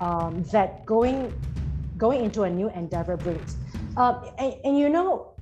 um, 0.00 0.42
that 0.50 0.84
going, 0.86 1.32
going 1.96 2.24
into 2.24 2.42
a 2.42 2.50
new 2.50 2.68
endeavor 2.70 3.16
brings. 3.16 3.56
Uh, 3.96 4.30
and, 4.38 4.54
and 4.64 4.78
you 4.78 4.88
know, 4.88 5.34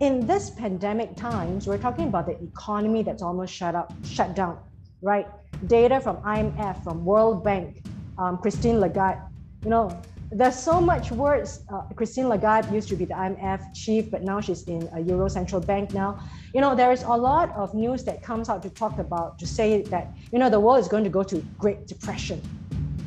in 0.00 0.26
this 0.26 0.50
pandemic 0.50 1.16
times, 1.16 1.66
we're 1.66 1.78
talking 1.78 2.06
about 2.06 2.26
the 2.26 2.40
economy 2.42 3.02
that's 3.02 3.22
almost 3.22 3.52
shut 3.52 3.74
up, 3.74 3.92
shut 4.04 4.36
down, 4.36 4.58
right? 5.02 5.26
Data 5.66 6.00
from 6.00 6.18
IMF, 6.18 6.82
from 6.84 7.04
World 7.04 7.42
Bank, 7.42 7.82
um, 8.16 8.38
Christine 8.38 8.80
Lagarde, 8.80 9.20
you 9.64 9.70
know, 9.70 10.00
there's 10.30 10.56
so 10.56 10.80
much 10.80 11.10
words. 11.10 11.64
Uh, 11.72 11.80
Christine 11.96 12.28
Lagarde 12.28 12.70
used 12.72 12.88
to 12.90 12.96
be 12.96 13.06
the 13.06 13.14
IMF 13.14 13.74
chief, 13.74 14.10
but 14.10 14.22
now 14.22 14.40
she's 14.40 14.62
in 14.64 14.88
a 14.92 15.00
Euro 15.00 15.26
Central 15.28 15.60
Bank 15.60 15.94
now. 15.94 16.20
You 16.54 16.60
know, 16.60 16.74
there 16.74 16.92
is 16.92 17.02
a 17.02 17.08
lot 17.08 17.50
of 17.56 17.74
news 17.74 18.04
that 18.04 18.22
comes 18.22 18.48
out 18.48 18.62
to 18.62 18.70
talk 18.70 18.98
about, 18.98 19.38
to 19.38 19.46
say 19.46 19.82
that, 19.82 20.12
you 20.30 20.38
know, 20.38 20.50
the 20.50 20.60
world 20.60 20.80
is 20.80 20.88
going 20.88 21.04
to 21.04 21.10
go 21.10 21.22
to 21.22 21.38
Great 21.58 21.86
Depression, 21.86 22.42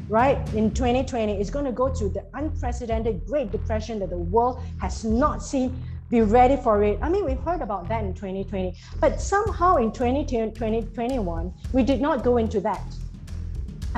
right? 0.10 0.38
In 0.56 0.74
2020, 0.74 1.40
it's 1.40 1.52
going 1.52 1.66
to 1.66 1.72
go 1.72 1.94
to 1.94 2.10
the 2.10 2.26
unprecedented 2.34 3.26
Great 3.28 3.52
Depression 3.52 4.00
that 4.00 4.10
the 4.10 4.18
world 4.18 4.60
has 4.80 5.06
not 5.06 5.44
seen. 5.44 5.80
Be 6.12 6.22
ready 6.22 6.58
for 6.58 6.84
it. 6.84 7.00
I 7.02 7.10
mean, 7.10 7.26
we've 7.26 7.40
heard 7.40 7.62
about 7.62 7.88
that 7.90 8.04
in 8.04 8.14
2020, 8.14 8.76
but 9.00 9.20
somehow 9.20 9.78
in 9.78 9.92
2020, 9.92 10.52
2021, 10.52 11.54
we 11.74 11.82
did 11.84 12.02
not 12.02 12.24
go 12.24 12.38
into 12.38 12.60
that 12.60 12.84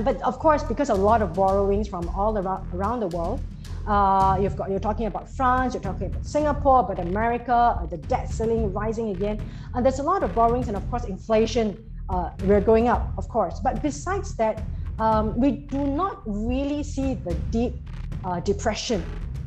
but 0.02 0.22
of 0.24 0.40
course, 0.40 0.64
because 0.64 0.90
a 0.90 0.94
lot 0.96 1.22
of 1.22 1.34
borrowings 1.34 1.88
from 1.88 2.08
all 2.10 2.38
around, 2.38 3.00
the 3.00 3.08
world, 3.08 3.42
uh, 3.88 4.40
you've 4.42 4.56
got 4.56 4.70
you're 4.70 4.80
talking 4.80 5.06
about 5.06 5.30
France, 5.30 5.74
you're 5.74 5.84
talking 5.84 6.08
about 6.08 6.26
Singapore, 6.26 6.84
but 6.84 7.00
America, 7.00 7.54
uh, 7.54 7.86
the 7.86 7.98
debt 7.98 8.30
ceiling 8.30 8.74
rising 8.74 9.10
again, 9.10 9.40
and 9.74 9.86
there's 9.86 10.00
a 10.00 10.04
lot 10.04 10.24
of 10.24 10.34
borrowings, 10.34 10.68
and 10.68 10.78
of 10.78 10.90
course, 10.90 11.04
inflation 11.06 11.78
uh, 12.10 12.32
we're 12.46 12.62
going 12.62 12.88
up, 12.88 13.14
of 13.18 13.28
course. 13.30 13.60
But 13.60 13.82
besides 13.84 14.36
that, 14.38 14.64
um, 15.00 15.40
we 15.40 15.52
do 15.52 15.86
not 15.86 16.22
really 16.26 16.82
see 16.84 17.14
the 17.14 17.36
deep 17.52 17.76
uh, 18.24 18.40
depression 18.40 19.04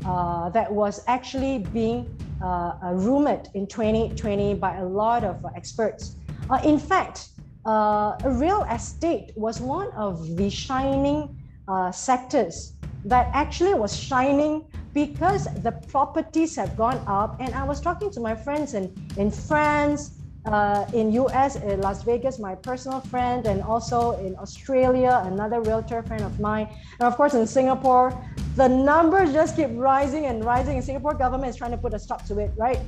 uh, 0.06 0.48
that 0.50 0.72
was 0.72 1.02
actually 1.06 1.58
being 1.72 2.08
uh, 2.42 2.78
rumored 2.94 3.48
in 3.54 3.66
2020 3.66 4.54
by 4.54 4.76
a 4.76 4.84
lot 4.84 5.24
of 5.24 5.44
experts. 5.54 6.16
in 6.64 6.78
fact, 6.78 7.28
uh, 7.66 8.16
real 8.24 8.62
estate 8.70 9.32
was 9.34 9.60
one 9.60 9.90
of 9.92 10.36
the 10.36 10.48
shining 10.48 11.36
uh, 11.66 11.90
sectors 11.90 12.74
that 13.04 13.28
actually 13.32 13.74
was 13.74 13.96
shining 13.96 14.64
because 14.94 15.48
the 15.62 15.72
properties 15.88 16.56
have 16.56 16.76
gone 16.76 17.02
up. 17.06 17.36
And 17.40 17.54
I 17.54 17.64
was 17.64 17.80
talking 17.80 18.10
to 18.12 18.20
my 18.20 18.34
friends 18.34 18.74
in, 18.74 18.94
in 19.16 19.30
France, 19.30 20.15
uh, 20.46 20.86
in 20.92 21.12
US, 21.12 21.56
in 21.56 21.80
Las 21.80 22.02
Vegas, 22.02 22.38
my 22.38 22.54
personal 22.54 23.00
friend, 23.00 23.46
and 23.46 23.62
also 23.62 24.18
in 24.24 24.36
Australia, 24.36 25.22
another 25.26 25.60
realtor 25.60 26.02
friend 26.02 26.22
of 26.22 26.40
mine, 26.40 26.68
and 26.98 27.06
of 27.06 27.16
course 27.16 27.34
in 27.34 27.46
Singapore. 27.46 28.16
The 28.56 28.68
numbers 28.68 29.32
just 29.32 29.56
keep 29.56 29.68
rising 29.72 30.26
and 30.26 30.44
rising. 30.44 30.76
And 30.76 30.84
Singapore 30.84 31.14
government 31.14 31.50
is 31.50 31.56
trying 31.56 31.72
to 31.72 31.76
put 31.76 31.92
a 31.92 31.98
stop 31.98 32.24
to 32.26 32.38
it, 32.38 32.50
right? 32.56 32.80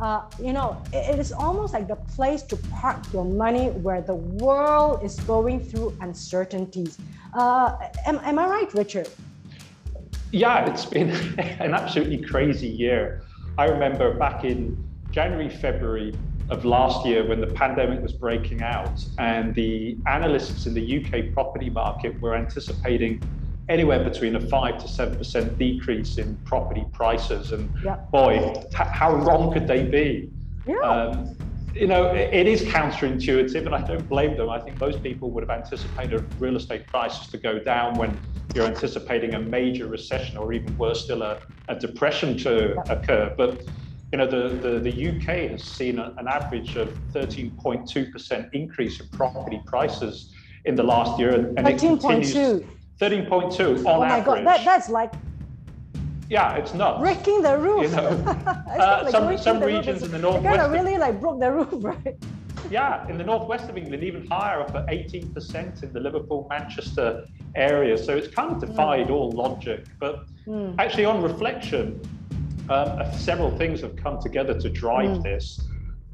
uh, 0.00 0.22
you 0.40 0.52
know, 0.52 0.80
it, 0.92 1.14
it 1.14 1.18
is 1.18 1.32
almost 1.32 1.72
like 1.72 1.88
the 1.88 1.96
place 1.96 2.42
to 2.42 2.56
park 2.56 2.98
your 3.12 3.24
money 3.24 3.68
where 3.70 4.00
the 4.00 4.14
world 4.14 5.04
is 5.04 5.18
going 5.20 5.60
through 5.60 5.96
uncertainties. 6.00 6.98
Uh, 7.32 7.76
am, 8.06 8.18
am 8.22 8.38
I 8.38 8.46
right, 8.46 8.74
Richard? 8.74 9.08
Yeah, 10.32 10.66
it's 10.66 10.84
been 10.84 11.10
an 11.38 11.74
absolutely 11.74 12.22
crazy 12.22 12.68
year. 12.68 13.22
I 13.56 13.66
remember 13.66 14.14
back 14.14 14.44
in 14.44 14.76
January, 15.10 15.48
February 15.48 16.12
of 16.50 16.64
last 16.64 17.06
year 17.06 17.26
when 17.26 17.40
the 17.40 17.46
pandemic 17.46 18.02
was 18.02 18.12
breaking 18.12 18.62
out, 18.62 19.04
and 19.18 19.54
the 19.54 19.96
analysts 20.06 20.66
in 20.66 20.74
the 20.74 21.04
UK 21.04 21.32
property 21.32 21.70
market 21.70 22.20
were 22.20 22.34
anticipating 22.34 23.22
anywhere 23.68 24.04
between 24.04 24.36
a 24.36 24.40
five 24.40 24.78
to 24.78 24.88
seven 24.88 25.16
percent 25.16 25.58
decrease 25.58 26.18
in 26.18 26.36
property 26.44 26.84
prices. 26.92 27.52
And 27.52 27.72
yeah. 27.82 27.96
boy, 28.12 28.62
how 28.74 29.14
wrong 29.14 29.52
could 29.52 29.66
they 29.66 29.84
be? 29.84 30.30
Yeah. 30.66 30.76
Um, 30.80 31.36
you 31.74 31.88
know, 31.88 32.06
it, 32.12 32.32
it 32.32 32.46
is 32.46 32.62
counterintuitive, 32.62 33.66
and 33.66 33.74
I 33.74 33.84
don't 33.84 34.08
blame 34.08 34.36
them. 34.36 34.48
I 34.48 34.60
think 34.60 34.78
most 34.78 35.02
people 35.02 35.30
would 35.30 35.42
have 35.42 35.50
anticipated 35.50 36.24
real 36.38 36.56
estate 36.56 36.86
prices 36.86 37.26
to 37.28 37.38
go 37.38 37.58
down 37.58 37.94
when 37.94 38.16
you're 38.54 38.66
anticipating 38.66 39.34
a 39.34 39.40
major 39.40 39.88
recession, 39.88 40.36
or 40.36 40.52
even 40.52 40.76
worse 40.78 41.02
still, 41.02 41.22
a, 41.22 41.40
a 41.68 41.74
depression 41.74 42.36
to 42.38 42.74
yeah. 42.76 42.92
occur. 42.92 43.34
But 43.36 43.64
you 44.14 44.18
know, 44.18 44.28
the, 44.28 44.54
the, 44.54 44.78
the 44.78 45.08
UK 45.08 45.50
has 45.50 45.64
seen 45.64 45.98
a, 45.98 46.14
an 46.18 46.28
average 46.28 46.76
of 46.76 46.88
13.2% 47.12 48.54
increase 48.54 49.00
in 49.00 49.08
property 49.08 49.60
prices 49.66 50.32
in 50.66 50.76
the 50.76 50.84
last 50.84 51.18
year. 51.18 51.34
And, 51.34 51.58
and 51.58 51.66
13.2. 51.66 52.64
13.2 53.00 53.78
on 53.78 53.86
oh 53.88 53.98
my 53.98 54.06
average. 54.06 54.24
God, 54.24 54.46
that, 54.46 54.64
that's 54.64 54.88
like 54.88 55.12
yeah, 56.30 56.54
it's 56.54 56.74
not 56.74 57.00
Breaking 57.00 57.42
the 57.42 57.58
roof. 57.58 57.90
You 57.90 57.96
know, 57.96 58.06
uh, 58.46 59.00
like 59.02 59.10
some 59.10 59.36
some 59.36 59.60
regions 59.60 60.04
in 60.04 60.12
the 60.12 60.18
northwest. 60.18 60.46
Kind 60.46 60.60
of 60.60 60.70
really 60.70 60.96
like 60.96 61.20
broke 61.20 61.40
the 61.40 61.50
roof, 61.50 61.68
right? 61.72 62.16
Yeah, 62.70 63.06
in 63.08 63.18
the 63.18 63.24
northwest 63.24 63.68
of 63.68 63.76
England, 63.76 64.04
even 64.04 64.26
higher, 64.28 64.60
up 64.60 64.74
at 64.76 64.86
18% 64.86 65.82
in 65.82 65.92
the 65.92 66.00
Liverpool, 66.00 66.46
Manchester 66.48 67.26
area. 67.56 67.98
So 67.98 68.16
it's 68.16 68.32
kind 68.32 68.52
of 68.52 68.60
defied 68.60 69.08
mm. 69.08 69.10
all 69.10 69.32
logic. 69.32 69.84
But 69.98 70.24
mm. 70.46 70.74
actually, 70.78 71.04
on 71.04 71.20
reflection, 71.20 72.00
um, 72.68 73.02
several 73.12 73.56
things 73.56 73.80
have 73.80 73.96
come 73.96 74.20
together 74.20 74.58
to 74.58 74.70
drive 74.70 75.18
mm. 75.18 75.22
this. 75.22 75.60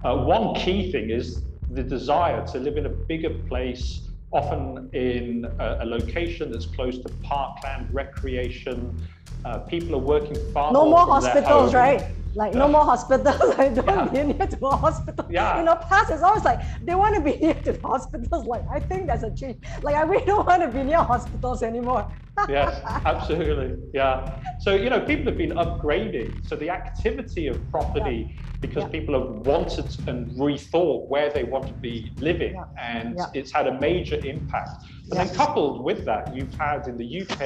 Uh, 0.04 0.16
one 0.16 0.54
key 0.54 0.90
thing 0.90 1.10
is 1.10 1.42
the 1.70 1.82
desire 1.82 2.44
to 2.48 2.58
live 2.58 2.76
in 2.76 2.86
a 2.86 2.90
bigger 2.90 3.30
place 3.48 4.08
often 4.32 4.88
in 4.92 5.44
a, 5.58 5.78
a 5.80 5.84
location 5.84 6.50
that's 6.52 6.66
close 6.66 6.98
to 6.98 7.08
parkland, 7.22 7.88
recreation. 7.92 8.96
Uh, 9.44 9.58
people 9.58 9.94
are 9.94 9.98
working 9.98 10.36
far 10.52 10.72
no 10.72 10.84
more. 10.84 11.06
more 11.06 11.20
hospitals, 11.20 11.74
right? 11.74 12.04
Like 12.34 12.54
no 12.54 12.68
more 12.68 12.84
hospitals. 12.84 13.40
Like 13.58 13.74
don't 13.74 13.86
yeah. 13.86 14.24
be 14.24 14.32
near 14.32 14.46
to 14.46 14.66
a 14.66 14.76
hospital. 14.76 15.26
Yeah. 15.28 15.58
You 15.58 15.64
know, 15.64 15.74
past 15.74 16.12
is 16.12 16.22
always 16.22 16.44
like 16.44 16.60
they 16.84 16.94
want 16.94 17.14
to 17.16 17.20
be 17.20 17.36
near 17.42 17.54
to 17.54 17.72
the 17.72 17.86
hospitals. 17.86 18.46
Like 18.46 18.64
I 18.70 18.78
think 18.78 19.06
that's 19.06 19.24
a 19.24 19.34
change. 19.34 19.58
Like 19.82 19.96
I 19.96 20.02
really 20.02 20.24
don't 20.24 20.46
want 20.46 20.62
to 20.62 20.68
be 20.68 20.82
near 20.82 21.02
hospitals 21.02 21.62
anymore. 21.62 22.10
Yes, 22.48 22.80
absolutely. 23.04 23.76
Yeah. 23.92 24.40
So 24.60 24.74
you 24.74 24.90
know, 24.90 25.00
people 25.00 25.26
have 25.26 25.38
been 25.38 25.50
upgrading. 25.50 26.46
So 26.46 26.56
the 26.56 26.70
activity 26.70 27.46
of 27.46 27.70
property. 27.70 28.28
Yeah 28.28 28.36
because 28.60 28.84
yeah. 28.84 28.90
people 28.90 29.18
have 29.18 29.46
wanted 29.46 29.86
and 30.06 30.30
rethought 30.32 31.08
where 31.08 31.30
they 31.30 31.44
want 31.44 31.66
to 31.66 31.72
be 31.72 32.12
living, 32.18 32.54
yeah. 32.54 32.64
and 32.78 33.18
it's 33.34 33.50
had 33.50 33.66
a 33.66 33.80
major 33.80 34.16
impact. 34.16 34.84
But 35.08 35.16
then, 35.16 35.34
coupled 35.34 35.82
with 35.82 36.04
that, 36.04 36.34
you've 36.34 36.52
had 36.54 36.86
in 36.86 36.96
the 36.96 37.22
UK 37.22 37.40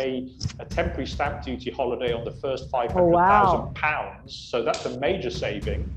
a 0.59 0.65
temporary 0.69 1.07
stamp 1.07 1.43
duty 1.43 1.71
holiday 1.71 2.13
on 2.13 2.25
the 2.25 2.33
first 2.33 2.69
five 2.71 2.91
hundred 2.91 3.17
thousand 3.17 3.61
oh, 3.61 3.65
wow. 3.65 3.73
pounds, 3.75 4.35
so 4.51 4.63
that's 4.63 4.85
a 4.87 4.99
major 4.99 5.31
saving. 5.31 5.89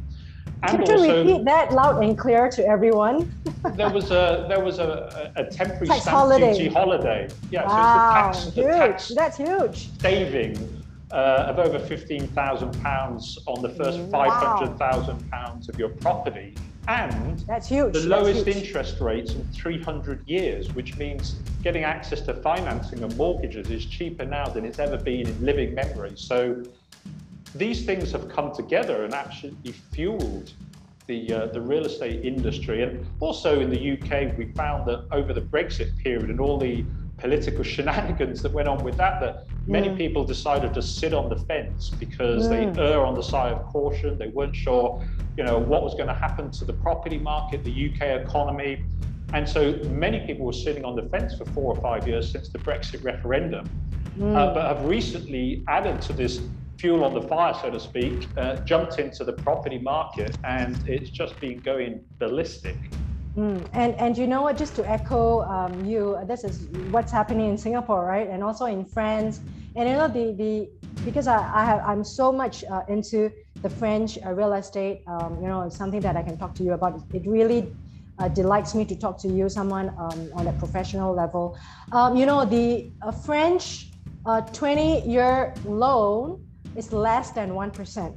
And 0.64 0.80
Could 0.80 0.88
you 0.88 1.14
repeat 1.14 1.46
that 1.46 1.72
loud 1.72 2.04
and 2.04 2.18
clear 2.18 2.50
to 2.50 2.66
everyone? 2.66 3.32
there 3.76 3.90
was 3.90 4.12
a 4.12 4.46
there 4.50 4.64
was 4.64 4.80
a, 4.80 5.32
a, 5.36 5.46
temporary 5.46 5.88
tax 5.88 6.02
stamp 6.02 6.18
holiday. 6.18 6.54
duty 6.54 6.70
holiday. 6.70 7.30
Yeah, 7.52 7.66
wow, 7.66 8.32
so 8.32 8.48
it's 8.48 8.56
the 8.56 8.62
tax, 8.64 9.08
the 9.10 9.16
tax 9.16 9.16
that's 9.16 9.38
huge. 9.38 9.90
Saving 10.00 10.84
uh, 11.12 11.46
of 11.48 11.60
over 11.60 11.80
£15,000 11.80 13.38
on 13.48 13.62
the 13.62 13.70
first 13.70 14.00
wow. 14.00 14.68
£500,000 14.78 15.70
of 15.70 15.80
your 15.80 15.90
property. 15.90 16.54
And 16.88 17.40
that's 17.40 17.68
huge. 17.68 17.94
the 17.94 18.02
lowest 18.02 18.46
huge. 18.46 18.58
interest 18.58 19.02
rates 19.02 19.34
in 19.34 19.46
300 19.50 20.28
years, 20.28 20.74
which 20.74 20.96
means 20.98 21.36
getting 21.62 21.84
access 21.84 22.22
to 22.22 22.34
financing 22.34 23.04
and 23.04 23.16
mortgages 23.18 23.70
is 23.70 23.86
cheaper 23.86 24.26
now 24.26 24.48
than 24.48 24.64
it's 24.64 24.80
ever 24.80 24.98
been 24.98 25.28
in 25.28 25.46
living 25.46 25.74
memory. 25.74 26.14
So 26.16 26.64
these 27.56 27.86
things 27.86 28.12
have 28.12 28.30
come 28.30 28.54
together 28.54 29.04
and 29.04 29.14
actually 29.14 29.56
fueled 29.92 30.54
the, 31.08 31.34
uh, 31.34 31.46
the 31.48 31.62
real 31.62 31.86
estate 31.86 32.26
industry. 32.26 32.84
And 32.84 33.06
also 33.20 33.60
in 33.60 33.70
the 33.70 33.94
UK, 33.94 34.38
we 34.38 34.52
found 34.54 34.88
that 34.88 35.06
over 35.12 35.34
the 35.34 35.42
Brexit 35.42 35.98
period 35.98 36.30
and 36.30 36.40
all 36.40 36.58
the 36.58 36.84
political 37.18 37.64
shenanigans 37.74 38.42
that 38.42 38.52
went 38.52 38.68
on 38.68 38.84
with 38.84 38.96
that 38.98 39.20
that 39.20 39.48
many 39.66 39.90
mm. 39.90 39.98
people 39.98 40.24
decided 40.24 40.74
to 40.74 40.82
sit 40.82 41.14
on 41.14 41.30
the 41.30 41.36
fence 41.36 41.90
because 41.90 42.48
mm. 42.48 42.76
they 42.76 42.82
err 42.82 43.06
on 43.06 43.16
the 43.16 43.24
side 43.24 43.54
of 43.54 43.66
caution 43.66 44.18
they 44.18 44.28
weren't 44.28 44.56
sure 44.56 45.04
you 45.36 45.44
know 45.44 45.58
what 45.58 45.84
was 45.84 45.94
going 45.94 46.08
to 46.08 46.14
happen 46.14 46.50
to 46.52 46.64
the 46.64 46.74
property 46.74 47.18
market 47.18 47.64
the 47.64 47.90
uk 47.90 48.02
economy 48.02 48.84
and 49.34 49.48
so 49.48 49.74
many 49.90 50.26
people 50.26 50.46
were 50.46 50.54
sitting 50.54 50.86
on 50.86 50.96
the 50.96 51.04
fence 51.10 51.36
for 51.36 51.46
four 51.46 51.76
or 51.76 51.82
five 51.82 52.08
years 52.08 52.32
since 52.32 52.50
the 52.50 52.60
brexit 52.60 53.04
referendum 53.04 53.68
mm. 54.18 54.36
uh, 54.36 54.54
but 54.54 54.64
have 54.68 54.86
recently 54.86 55.64
added 55.68 56.02
to 56.02 56.14
this 56.14 56.42
fuel 56.78 57.04
on 57.04 57.14
the 57.14 57.22
fire 57.22 57.54
so 57.62 57.70
to 57.70 57.80
speak 57.80 58.28
uh, 58.38 58.56
jumped 58.58 59.00
into 59.00 59.24
the 59.24 59.34
property 59.34 59.80
market 59.80 60.38
and 60.44 60.78
it's 60.88 61.10
just 61.10 61.40
been 61.40 61.60
going 61.60 62.04
ballistic 62.20 62.78
Mm. 63.38 63.64
And 63.74 63.94
and 63.96 64.18
you 64.18 64.26
know 64.26 64.42
what? 64.42 64.58
Just 64.58 64.76
to 64.78 64.90
echo 64.90 65.44
um, 65.44 65.86
you, 65.86 66.18
this 66.26 66.44
is 66.44 66.68
what's 66.90 67.12
happening 67.12 67.52
in 67.52 67.58
Singapore, 67.58 68.04
right? 68.04 68.28
And 68.28 68.44
also 68.44 68.66
in 68.66 68.84
France. 68.84 69.40
And 69.76 69.88
you 69.88 69.94
know 69.94 70.08
the 70.08 70.34
the 70.34 70.70
because 71.06 71.28
I, 71.28 71.38
I 71.54 71.64
have 71.64 71.82
I'm 71.86 72.04
so 72.04 72.32
much 72.32 72.64
uh, 72.64 72.82
into 72.90 73.30
the 73.62 73.70
French 73.70 74.18
uh, 74.26 74.32
real 74.32 74.54
estate. 74.54 75.04
Um, 75.06 75.38
you 75.40 75.48
know, 75.48 75.62
it's 75.62 75.78
something 75.78 76.02
that 76.02 76.18
I 76.18 76.24
can 76.24 76.36
talk 76.38 76.56
to 76.56 76.64
you 76.64 76.74
about. 76.74 77.00
It 77.14 77.28
really 77.28 77.72
uh, 78.18 78.28
delights 78.28 78.74
me 78.74 78.86
to 78.86 78.96
talk 78.96 79.20
to 79.20 79.28
you, 79.28 79.50
someone 79.50 79.90
um, 80.00 80.32
on 80.34 80.48
a 80.48 80.54
professional 80.54 81.14
level. 81.14 81.60
Um, 81.92 82.18
you 82.18 82.26
know, 82.26 82.44
the 82.44 82.90
French 83.24 83.92
20-year 84.26 85.54
uh, 85.56 85.70
loan 85.70 86.47
is 86.76 86.92
less 86.92 87.32
than 87.32 87.56
one 87.56 87.72
percent. 87.72 88.16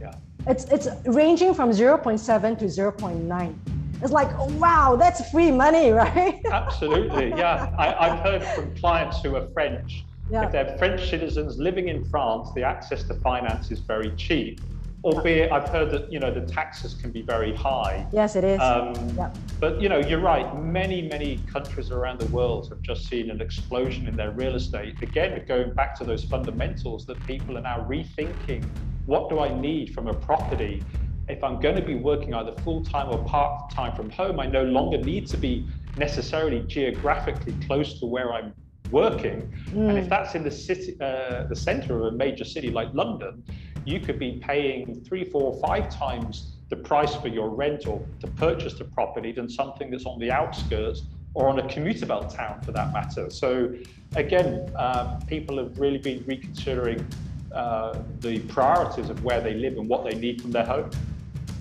Yeah. 0.00 0.12
It's 0.46 0.64
it's 0.66 0.88
ranging 1.06 1.54
from 1.54 1.70
0.7 1.70 2.58
to 2.58 2.64
0.9 2.66 3.54
it's 4.02 4.12
like, 4.12 4.28
oh, 4.38 4.52
wow, 4.58 4.96
that's 4.96 5.30
free 5.30 5.50
money, 5.50 5.90
right? 6.04 6.40
Absolutely, 6.50 7.30
yeah. 7.30 7.74
I, 7.78 8.08
have 8.08 8.18
heard 8.20 8.44
from 8.44 8.74
clients 8.76 9.22
who 9.22 9.36
are 9.36 9.48
French. 9.48 10.04
Yeah. 10.30 10.46
If 10.46 10.52
they're 10.52 10.76
French 10.76 11.08
citizens 11.08 11.58
living 11.58 11.88
in 11.88 12.04
France, 12.04 12.50
the 12.54 12.62
access 12.62 13.04
to 13.04 13.14
finance 13.14 13.70
is 13.70 13.80
very 13.80 14.10
cheap. 14.16 14.60
Albeit, 15.06 15.52
I've 15.52 15.68
heard 15.68 15.92
that 15.92 16.12
you 16.12 16.18
know 16.18 16.32
the 16.32 16.40
taxes 16.40 16.92
can 16.94 17.12
be 17.12 17.22
very 17.22 17.54
high. 17.54 18.04
Yes, 18.12 18.34
it 18.34 18.42
is. 18.42 18.60
Um, 18.60 18.92
yeah. 19.16 19.32
But 19.60 19.80
you 19.80 19.88
know, 19.88 19.98
you're 19.98 20.20
right. 20.20 20.46
Many, 20.60 21.02
many 21.02 21.38
countries 21.50 21.92
around 21.92 22.18
the 22.18 22.26
world 22.26 22.68
have 22.70 22.82
just 22.82 23.06
seen 23.06 23.30
an 23.30 23.40
explosion 23.40 24.08
in 24.08 24.16
their 24.16 24.32
real 24.32 24.56
estate. 24.56 25.00
Again, 25.02 25.44
going 25.46 25.72
back 25.74 25.94
to 25.98 26.04
those 26.04 26.24
fundamentals 26.24 27.06
that 27.06 27.24
people 27.24 27.56
are 27.56 27.60
now 27.60 27.86
rethinking. 27.88 28.64
What 29.06 29.30
do 29.30 29.38
I 29.38 29.54
need 29.54 29.94
from 29.94 30.08
a 30.08 30.14
property? 30.14 30.82
if 31.28 31.42
I'm 31.42 31.60
going 31.60 31.74
to 31.74 31.82
be 31.82 31.96
working 31.96 32.34
either 32.34 32.52
full 32.62 32.84
time 32.84 33.08
or 33.10 33.22
part 33.24 33.70
time 33.70 33.94
from 33.96 34.10
home, 34.10 34.38
I 34.38 34.46
no 34.46 34.62
longer 34.62 34.98
need 34.98 35.26
to 35.28 35.36
be 35.36 35.66
necessarily 35.96 36.60
geographically 36.60 37.54
close 37.66 37.98
to 37.98 38.06
where 38.06 38.32
I'm 38.32 38.54
working. 38.90 39.52
Mm. 39.70 39.88
And 39.88 39.98
if 39.98 40.06
mm. 40.06 40.08
that's 40.08 40.34
in 40.34 40.44
the 40.44 40.50
city, 40.50 40.96
uh, 41.00 41.44
the 41.48 41.56
center 41.56 41.98
of 41.98 42.14
a 42.14 42.16
major 42.16 42.44
city 42.44 42.70
like 42.70 42.92
London, 42.94 43.42
you 43.86 44.00
could 44.00 44.18
be 44.18 44.42
paying 44.44 45.00
three, 45.02 45.24
four, 45.24 45.58
five 45.60 45.88
times 45.88 46.52
the 46.68 46.76
price 46.76 47.14
for 47.14 47.28
your 47.28 47.48
rent 47.48 47.86
or 47.86 48.04
to 48.20 48.26
purchase 48.26 48.74
the 48.74 48.84
property 48.84 49.30
than 49.30 49.48
something 49.48 49.90
that's 49.90 50.04
on 50.04 50.18
the 50.18 50.30
outskirts 50.30 51.04
or 51.34 51.48
on 51.48 51.60
a 51.60 51.68
commuter 51.68 52.04
belt 52.04 52.34
town 52.34 52.60
for 52.62 52.72
that 52.72 52.92
matter. 52.92 53.30
So 53.30 53.72
again, 54.16 54.72
um, 54.76 55.20
people 55.28 55.58
have 55.58 55.78
really 55.78 55.98
been 55.98 56.24
reconsidering 56.26 57.06
uh, 57.52 57.98
the 58.20 58.40
priorities 58.40 59.08
of 59.08 59.22
where 59.22 59.40
they 59.40 59.54
live 59.54 59.78
and 59.78 59.88
what 59.88 60.04
they 60.04 60.16
need 60.18 60.42
from 60.42 60.50
their 60.50 60.64
home. 60.64 60.90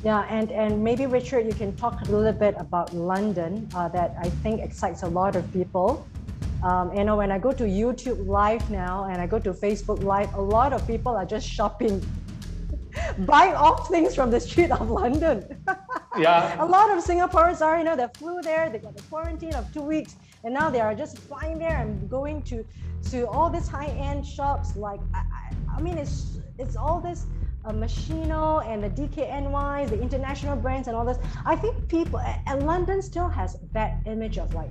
Yeah, 0.04 0.26
and, 0.30 0.52
and 0.52 0.84
maybe 0.84 1.06
Richard, 1.06 1.46
you 1.46 1.54
can 1.54 1.76
talk 1.76 2.02
a 2.08 2.12
little 2.12 2.34
bit 2.34 2.56
about 2.58 2.94
London 2.94 3.68
uh, 3.76 3.88
that 3.90 4.16
I 4.20 4.30
think 4.30 4.62
excites 4.62 5.04
a 5.04 5.08
lot 5.08 5.36
of 5.36 5.52
people. 5.54 6.08
Um, 6.66 6.92
you 6.98 7.04
know, 7.04 7.16
when 7.16 7.32
I 7.32 7.38
go 7.38 7.52
to 7.52 7.64
YouTube 7.64 8.26
Live 8.26 8.72
now 8.72 9.06
and 9.06 9.22
I 9.22 9.28
go 9.28 9.38
to 9.38 9.54
Facebook 9.54 10.04
Live, 10.04 10.34
a 10.34 10.42
lot 10.42 10.74
of 10.74 10.86
people 10.88 11.16
are 11.16 11.26
just 11.26 11.48
shopping, 11.48 12.04
buying 13.20 13.54
off 13.54 13.88
things 13.88 14.16
from 14.16 14.32
the 14.32 14.40
street 14.40 14.72
of 14.72 14.90
London. 14.90 15.46
Yeah. 16.18 16.64
a 16.64 16.66
lot 16.66 16.90
of 16.92 17.04
Singaporeans 17.04 17.60
are, 17.60 17.78
you 17.78 17.84
know, 17.84 17.98
they 17.98 18.08
flew 18.16 18.42
there, 18.42 18.70
they 18.70 18.80
got 18.80 18.96
the 18.96 19.04
quarantine 19.04 19.54
of 19.54 19.72
two 19.74 19.82
weeks, 19.82 20.16
and 20.46 20.54
now 20.54 20.70
they 20.70 20.80
are 20.80 20.96
just 20.96 21.18
flying 21.18 21.60
there 21.60 21.78
and 21.82 22.10
going 22.10 22.42
to 22.44 22.66
to 23.12 23.28
all 23.28 23.50
these 23.50 23.68
high-end 23.68 24.26
shops. 24.26 24.78
Like, 24.78 25.02
I, 25.14 25.18
I, 25.20 25.76
I 25.76 25.82
mean, 25.82 25.98
it's 25.98 26.40
it's 26.58 26.78
all 26.78 27.02
this 27.02 27.26
uh, 27.66 27.74
Moschino 27.74 28.66
and 28.66 28.82
the 28.82 28.90
DKNY, 28.90 29.90
the 29.90 30.00
international 30.02 30.56
brands 30.56 30.88
and 30.88 30.96
all 30.96 31.04
this. 31.04 31.18
I 31.46 31.58
think 31.58 31.88
people, 31.90 32.20
and 32.20 32.66
London 32.66 33.02
still 33.02 33.28
has 33.28 33.58
that 33.74 33.98
image 34.06 34.38
of 34.38 34.54
like, 34.54 34.70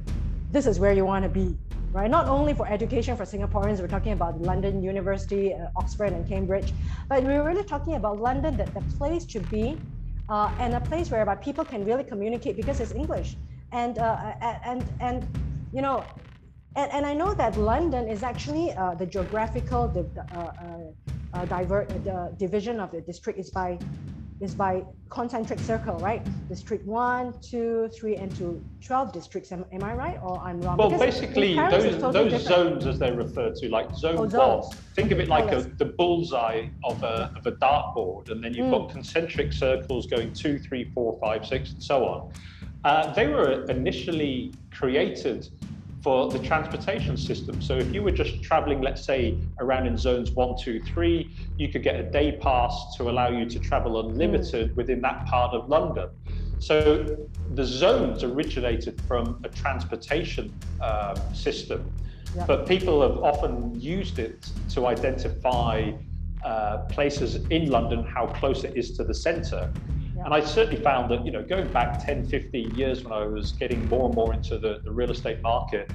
this 0.50 0.66
is 0.66 0.78
where 0.78 0.92
you 0.92 1.04
want 1.04 1.24
to 1.24 1.28
be, 1.28 1.58
right? 1.94 2.10
Not 2.10 2.26
only 2.26 2.52
for 2.54 2.66
education 2.66 3.16
for 3.16 3.24
Singaporeans, 3.24 3.80
we're 3.80 3.94
talking 3.96 4.12
about 4.12 4.42
London 4.42 4.82
University, 4.82 5.54
uh, 5.54 5.68
Oxford 5.76 6.12
and 6.12 6.28
Cambridge, 6.28 6.72
but 7.08 7.22
we're 7.22 7.44
really 7.44 7.62
talking 7.62 7.94
about 7.94 8.20
London, 8.20 8.56
that 8.56 8.74
the 8.74 8.82
place 8.98 9.24
to 9.26 9.40
be, 9.40 9.78
uh, 10.28 10.50
and 10.58 10.74
a 10.74 10.80
place 10.80 11.10
whereby 11.10 11.36
people 11.36 11.64
can 11.64 11.84
really 11.84 12.02
communicate 12.02 12.56
because 12.56 12.80
it's 12.80 12.92
English. 12.92 13.36
And, 13.70 13.98
uh, 13.98 14.34
and, 14.64 14.84
and, 15.00 15.26
you 15.72 15.82
know, 15.82 16.04
and, 16.74 16.90
and 16.92 17.06
I 17.06 17.14
know 17.14 17.32
that 17.34 17.56
London 17.56 18.08
is 18.08 18.24
actually 18.24 18.72
uh, 18.72 18.94
the 18.94 19.06
geographical, 19.06 19.86
the, 19.88 20.04
uh, 20.36 20.40
uh 20.40 20.78
uh, 21.34 21.44
divert 21.46 21.88
the 22.04 22.32
division 22.38 22.80
of 22.80 22.90
the 22.92 23.00
district 23.00 23.38
is 23.38 23.50
by 23.50 23.78
is 24.40 24.54
by 24.54 24.84
concentric 25.10 25.60
circle, 25.60 25.96
right? 25.98 26.22
District 26.48 26.84
one, 26.86 27.34
two, 27.40 27.88
three, 27.94 28.16
and 28.16 28.34
to 28.36 28.62
12 28.84 29.12
districts. 29.12 29.52
Am, 29.52 29.64
am 29.72 29.84
I 29.84 29.94
right 29.94 30.18
or 30.22 30.38
I'm 30.40 30.60
wrong? 30.60 30.76
Well, 30.76 30.88
because 30.88 31.00
basically, 31.00 31.54
those, 31.54 32.00
totally 32.00 32.30
those 32.30 32.42
zones, 32.42 32.86
as 32.86 32.98
they're 32.98 33.14
referred 33.14 33.54
to, 33.56 33.68
like 33.68 33.94
zone 33.94 34.16
oh, 34.18 34.58
one, 34.58 34.76
think 34.94 35.12
of 35.12 35.20
it 35.20 35.28
like 35.28 35.52
a, 35.52 35.62
the 35.62 35.84
bullseye 35.84 36.66
of 36.82 37.02
a, 37.02 37.32
of 37.36 37.46
a 37.46 37.52
dartboard, 37.52 38.30
and 38.30 38.42
then 38.42 38.54
you've 38.54 38.66
mm. 38.66 38.86
got 38.86 38.90
concentric 38.90 39.52
circles 39.52 40.06
going 40.06 40.32
two, 40.32 40.58
three, 40.58 40.90
four, 40.94 41.18
five, 41.20 41.46
six, 41.46 41.72
and 41.72 41.82
so 41.82 42.04
on. 42.04 42.32
Uh, 42.84 43.12
they 43.14 43.28
were 43.28 43.64
initially 43.70 44.52
created 44.70 45.48
for 46.04 46.30
the 46.30 46.38
transportation 46.38 47.16
system. 47.16 47.62
So 47.62 47.78
if 47.78 47.92
you 47.94 48.02
were 48.02 48.10
just 48.10 48.42
traveling, 48.42 48.82
let's 48.82 49.02
say, 49.02 49.38
around 49.58 49.86
in 49.86 49.96
zones 49.96 50.32
one, 50.32 50.54
two, 50.62 50.78
three, 50.82 51.34
you 51.56 51.70
could 51.70 51.82
get 51.82 51.96
a 51.96 52.02
day 52.02 52.38
pass 52.42 52.94
to 52.98 53.08
allow 53.08 53.28
you 53.30 53.46
to 53.46 53.58
travel 53.58 53.98
unlimited 54.06 54.72
mm. 54.72 54.76
within 54.76 55.00
that 55.00 55.24
part 55.24 55.54
of 55.54 55.70
London. 55.70 56.10
So 56.58 57.16
the 57.54 57.64
zones 57.64 58.22
originated 58.22 59.00
from 59.08 59.40
a 59.44 59.48
transportation 59.48 60.52
um, 60.82 61.16
system, 61.34 61.90
yeah. 62.36 62.44
but 62.46 62.68
people 62.68 63.00
have 63.00 63.18
often 63.22 63.80
used 63.80 64.18
it 64.18 64.46
to 64.74 64.86
identify 64.86 65.92
uh, 66.44 66.78
places 66.96 67.36
in 67.48 67.70
London, 67.70 68.04
how 68.04 68.26
close 68.26 68.64
it 68.64 68.76
is 68.76 68.94
to 68.98 69.04
the 69.04 69.14
centre. 69.14 69.72
And 70.24 70.32
I 70.32 70.40
certainly 70.40 70.82
found 70.82 71.10
that, 71.10 71.24
you 71.24 71.30
know, 71.30 71.42
going 71.42 71.70
back 71.72 72.04
10, 72.04 72.26
15 72.28 72.74
years 72.74 73.04
when 73.04 73.12
I 73.12 73.26
was 73.26 73.52
getting 73.52 73.86
more 73.88 74.06
and 74.06 74.14
more 74.14 74.32
into 74.32 74.58
the, 74.58 74.80
the 74.82 74.90
real 74.90 75.10
estate 75.10 75.42
market, 75.42 75.90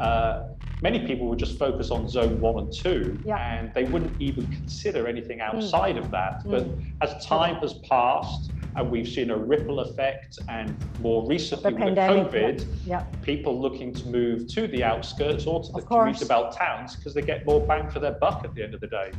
uh, 0.00 0.44
many 0.80 1.06
people 1.06 1.28
would 1.28 1.38
just 1.38 1.58
focus 1.58 1.90
on 1.90 2.08
zone 2.08 2.40
one 2.40 2.58
and 2.58 2.72
two, 2.72 3.18
yeah. 3.24 3.36
and 3.36 3.72
they 3.74 3.84
wouldn't 3.84 4.20
even 4.20 4.46
consider 4.46 5.06
anything 5.06 5.38
mm. 5.38 5.54
outside 5.54 5.96
mm. 5.96 5.98
of 5.98 6.10
that. 6.10 6.42
But 6.44 6.64
mm. 6.64 6.92
as 7.02 7.24
time 7.24 7.56
has 7.56 7.74
passed, 7.74 8.50
and 8.76 8.90
we've 8.90 9.06
seen 9.06 9.30
a 9.30 9.36
ripple 9.36 9.80
effect, 9.80 10.38
and 10.48 10.74
more 11.00 11.26
recently 11.26 11.70
the 11.70 11.76
with 11.76 11.84
pandemic, 11.84 12.32
COVID, 12.32 12.66
yeah. 12.86 13.00
Yeah. 13.00 13.04
people 13.22 13.60
looking 13.60 13.92
to 13.94 14.06
move 14.08 14.48
to 14.48 14.66
the 14.66 14.82
outskirts 14.82 15.46
or 15.46 15.62
to 15.62 15.72
the 15.72 15.82
commuter 15.82 16.26
belt 16.26 16.56
towns 16.56 16.96
because 16.96 17.14
they 17.14 17.22
get 17.22 17.46
more 17.46 17.60
bang 17.60 17.88
for 17.88 18.00
their 18.00 18.12
buck 18.12 18.44
at 18.44 18.54
the 18.54 18.62
end 18.62 18.74
of 18.74 18.80
the 18.80 18.88
day. 18.88 19.12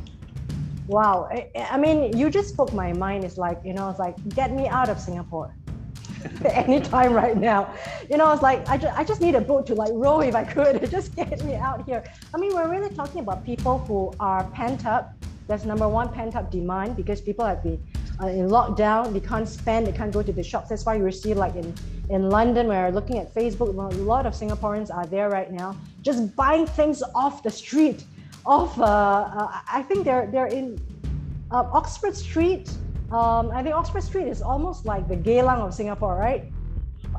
Wow. 0.88 1.28
I, 1.30 1.50
I 1.70 1.78
mean, 1.78 2.16
you 2.16 2.30
just 2.30 2.50
spoke 2.50 2.72
my 2.72 2.92
mind. 2.92 3.24
It's 3.24 3.38
like, 3.38 3.60
you 3.64 3.72
know, 3.72 3.90
it's 3.90 3.98
like, 3.98 4.16
get 4.30 4.52
me 4.52 4.68
out 4.68 4.88
of 4.88 5.00
Singapore 5.00 5.54
anytime 6.44 7.12
right 7.12 7.36
now. 7.36 7.74
You 8.08 8.16
know, 8.16 8.32
it's 8.32 8.42
like, 8.42 8.68
I, 8.68 8.76
ju- 8.76 8.92
I 8.94 9.04
just 9.04 9.20
need 9.20 9.34
a 9.34 9.40
boat 9.40 9.66
to 9.66 9.74
like 9.74 9.92
row 9.92 10.20
if 10.20 10.34
I 10.34 10.44
could. 10.44 10.88
just 10.90 11.14
get 11.16 11.44
me 11.44 11.54
out 11.54 11.84
here. 11.86 12.04
I 12.32 12.38
mean, 12.38 12.54
we're 12.54 12.70
really 12.70 12.94
talking 12.94 13.20
about 13.20 13.44
people 13.44 13.78
who 13.78 14.12
are 14.20 14.44
pent 14.50 14.86
up. 14.86 15.12
That's 15.48 15.64
number 15.64 15.88
one, 15.88 16.12
pent 16.12 16.36
up 16.36 16.50
demand 16.50 16.96
because 16.96 17.20
people 17.20 17.44
have 17.44 17.62
been 17.62 17.82
uh, 18.20 18.28
in 18.28 18.48
lockdown. 18.48 19.12
They 19.12 19.20
can't 19.20 19.48
spend, 19.48 19.86
they 19.86 19.92
can't 19.92 20.12
go 20.12 20.22
to 20.22 20.32
the 20.32 20.42
shops. 20.42 20.68
That's 20.68 20.86
why 20.86 20.96
you 20.96 21.10
see 21.10 21.34
like 21.34 21.54
in, 21.56 21.74
in 22.10 22.30
London, 22.30 22.68
where 22.68 22.90
looking 22.90 23.18
at 23.18 23.32
Facebook, 23.34 23.68
a 23.68 23.96
lot 24.02 24.26
of 24.26 24.34
Singaporeans 24.34 24.94
are 24.94 25.06
there 25.06 25.28
right 25.28 25.52
now, 25.52 25.76
just 26.02 26.34
buying 26.36 26.66
things 26.66 27.02
off 27.14 27.42
the 27.42 27.50
street 27.50 28.04
of, 28.46 28.80
uh, 28.80 28.84
uh, 28.84 29.60
I 29.70 29.82
think 29.82 30.04
they're, 30.04 30.26
they're 30.26 30.46
in 30.46 30.80
uh, 31.50 31.68
Oxford 31.72 32.16
Street. 32.16 32.70
Um, 33.10 33.50
I 33.50 33.62
think 33.62 33.74
Oxford 33.74 34.02
Street 34.02 34.28
is 34.28 34.42
almost 34.42 34.84
like 34.84 35.08
the 35.08 35.16
Geylang 35.16 35.58
of 35.58 35.74
Singapore, 35.74 36.16
right? 36.16 36.44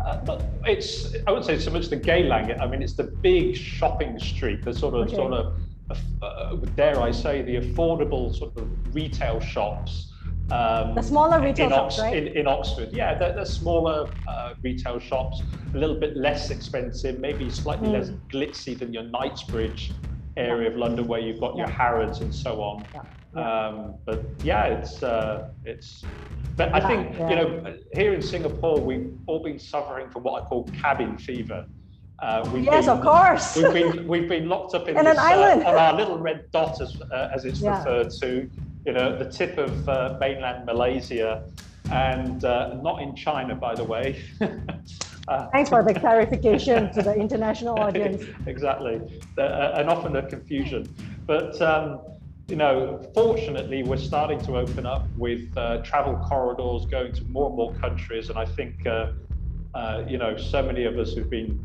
Uh, 0.05 0.39
it's 0.65 1.15
I 1.25 1.31
wouldn't 1.31 1.45
say 1.45 1.57
so 1.59 1.71
much 1.71 1.87
the 1.87 1.97
Geylang. 1.97 2.59
I 2.61 2.67
mean, 2.67 2.81
it's 2.81 2.93
the 2.93 3.05
big 3.05 3.55
shopping 3.55 4.19
street, 4.19 4.63
the 4.63 4.73
sort 4.73 4.93
of 4.93 5.07
okay. 5.07 5.15
sort 5.15 5.33
of 5.33 5.55
uh, 6.21 6.55
dare 6.75 6.99
I 6.99 7.11
say 7.11 7.41
the 7.41 7.55
affordable 7.55 8.35
sort 8.35 8.55
of 8.57 8.67
retail 8.93 9.39
shops. 9.39 10.11
Um, 10.51 10.95
the 10.95 11.01
smaller 11.01 11.41
retail 11.41 11.69
shops, 11.69 11.99
right? 11.99 12.15
In, 12.15 12.27
in, 12.27 12.47
Oxford, 12.47 12.93
yeah, 12.93 13.17
they're, 13.17 13.33
they're 13.33 13.45
smaller 13.45 14.09
uh, 14.29 14.53
retail 14.61 14.97
shops, 14.97 15.41
a 15.73 15.77
little 15.77 15.99
bit 15.99 16.15
less 16.15 16.51
expensive, 16.51 17.19
maybe 17.19 17.49
slightly 17.49 17.89
mm. 17.89 17.93
less 17.93 18.11
glitzy 18.31 18.77
than 18.77 18.93
your 18.93 19.03
Knightsbridge 19.03 19.91
area 20.38 20.63
yeah. 20.63 20.73
of 20.73 20.78
London 20.78 21.08
where 21.08 21.19
you've 21.19 21.39
got 21.39 21.56
yeah. 21.56 21.65
your 21.65 21.69
Harrods 21.69 22.19
and 22.21 22.34
so 22.34 22.62
on. 22.62 22.86
Yeah. 22.93 23.04
Um, 23.36 23.95
but 24.06 24.23
yeah, 24.43 24.65
it's 24.65 25.04
uh, 25.04 25.50
it's. 25.65 26.04
But 26.56 26.73
I 26.73 26.80
think 26.88 27.13
you 27.30 27.36
know 27.36 27.78
here 27.93 28.13
in 28.13 28.21
Singapore 28.21 28.80
we've 28.80 29.13
all 29.28 29.43
been 29.43 29.60
suffering 29.60 30.10
from 30.10 30.23
what 30.23 30.41
I 30.41 30.45
call 30.45 30.63
cabin 30.82 31.17
fever. 31.17 31.65
Uh, 32.19 32.50
yes, 32.56 32.86
been, 32.86 32.97
of 32.97 33.04
course. 33.04 33.56
we've 33.56 33.73
been 33.73 34.08
we've 34.08 34.30
been 34.30 34.50
locked 34.50 34.73
up 34.73 34.88
in, 34.88 34.97
in 34.97 35.06
this, 35.06 35.17
an 35.17 35.19
island 35.19 35.63
uh, 35.63 35.69
on 35.69 35.76
our 35.76 35.93
little 35.93 36.17
red 36.17 36.50
dot, 36.52 36.82
as, 36.82 37.00
uh, 37.02 37.32
as 37.34 37.45
it's 37.45 37.62
referred 37.62 38.10
to. 38.21 38.50
You 38.86 38.93
know, 38.93 39.17
the 39.17 39.30
tip 39.30 39.58
of 39.58 39.88
uh, 39.88 40.17
mainland 40.19 40.65
Malaysia, 40.65 41.43
and 41.91 42.43
uh, 42.43 42.73
not 42.82 43.02
in 43.02 43.15
China, 43.15 43.54
by 43.54 43.76
the 43.76 43.84
way. 43.84 44.23
Uh, 45.27 45.49
Thanks 45.49 45.69
for 45.69 45.83
the 45.83 45.93
clarification 45.93 46.91
to 46.93 47.01
the 47.01 47.13
international 47.13 47.79
audience. 47.79 48.23
exactly, 48.45 49.01
uh, 49.37 49.71
and 49.75 49.89
often 49.89 50.15
a 50.15 50.27
confusion. 50.27 50.87
But 51.25 51.61
um, 51.61 51.99
you 52.47 52.55
know, 52.55 53.05
fortunately, 53.13 53.83
we're 53.83 53.97
starting 53.97 54.39
to 54.41 54.57
open 54.57 54.85
up 54.85 55.05
with 55.17 55.55
uh, 55.57 55.81
travel 55.83 56.15
corridors 56.29 56.85
going 56.85 57.11
to 57.13 57.23
more 57.25 57.47
and 57.47 57.57
more 57.57 57.73
countries, 57.75 58.29
and 58.29 58.39
I 58.39 58.45
think 58.45 58.87
uh, 58.87 59.11
uh, 59.77 60.03
you 60.07 60.17
know, 60.17 60.35
so 60.37 60.63
many 60.63 60.85
of 60.85 60.97
us 60.97 61.13
who've 61.13 61.29
been 61.29 61.63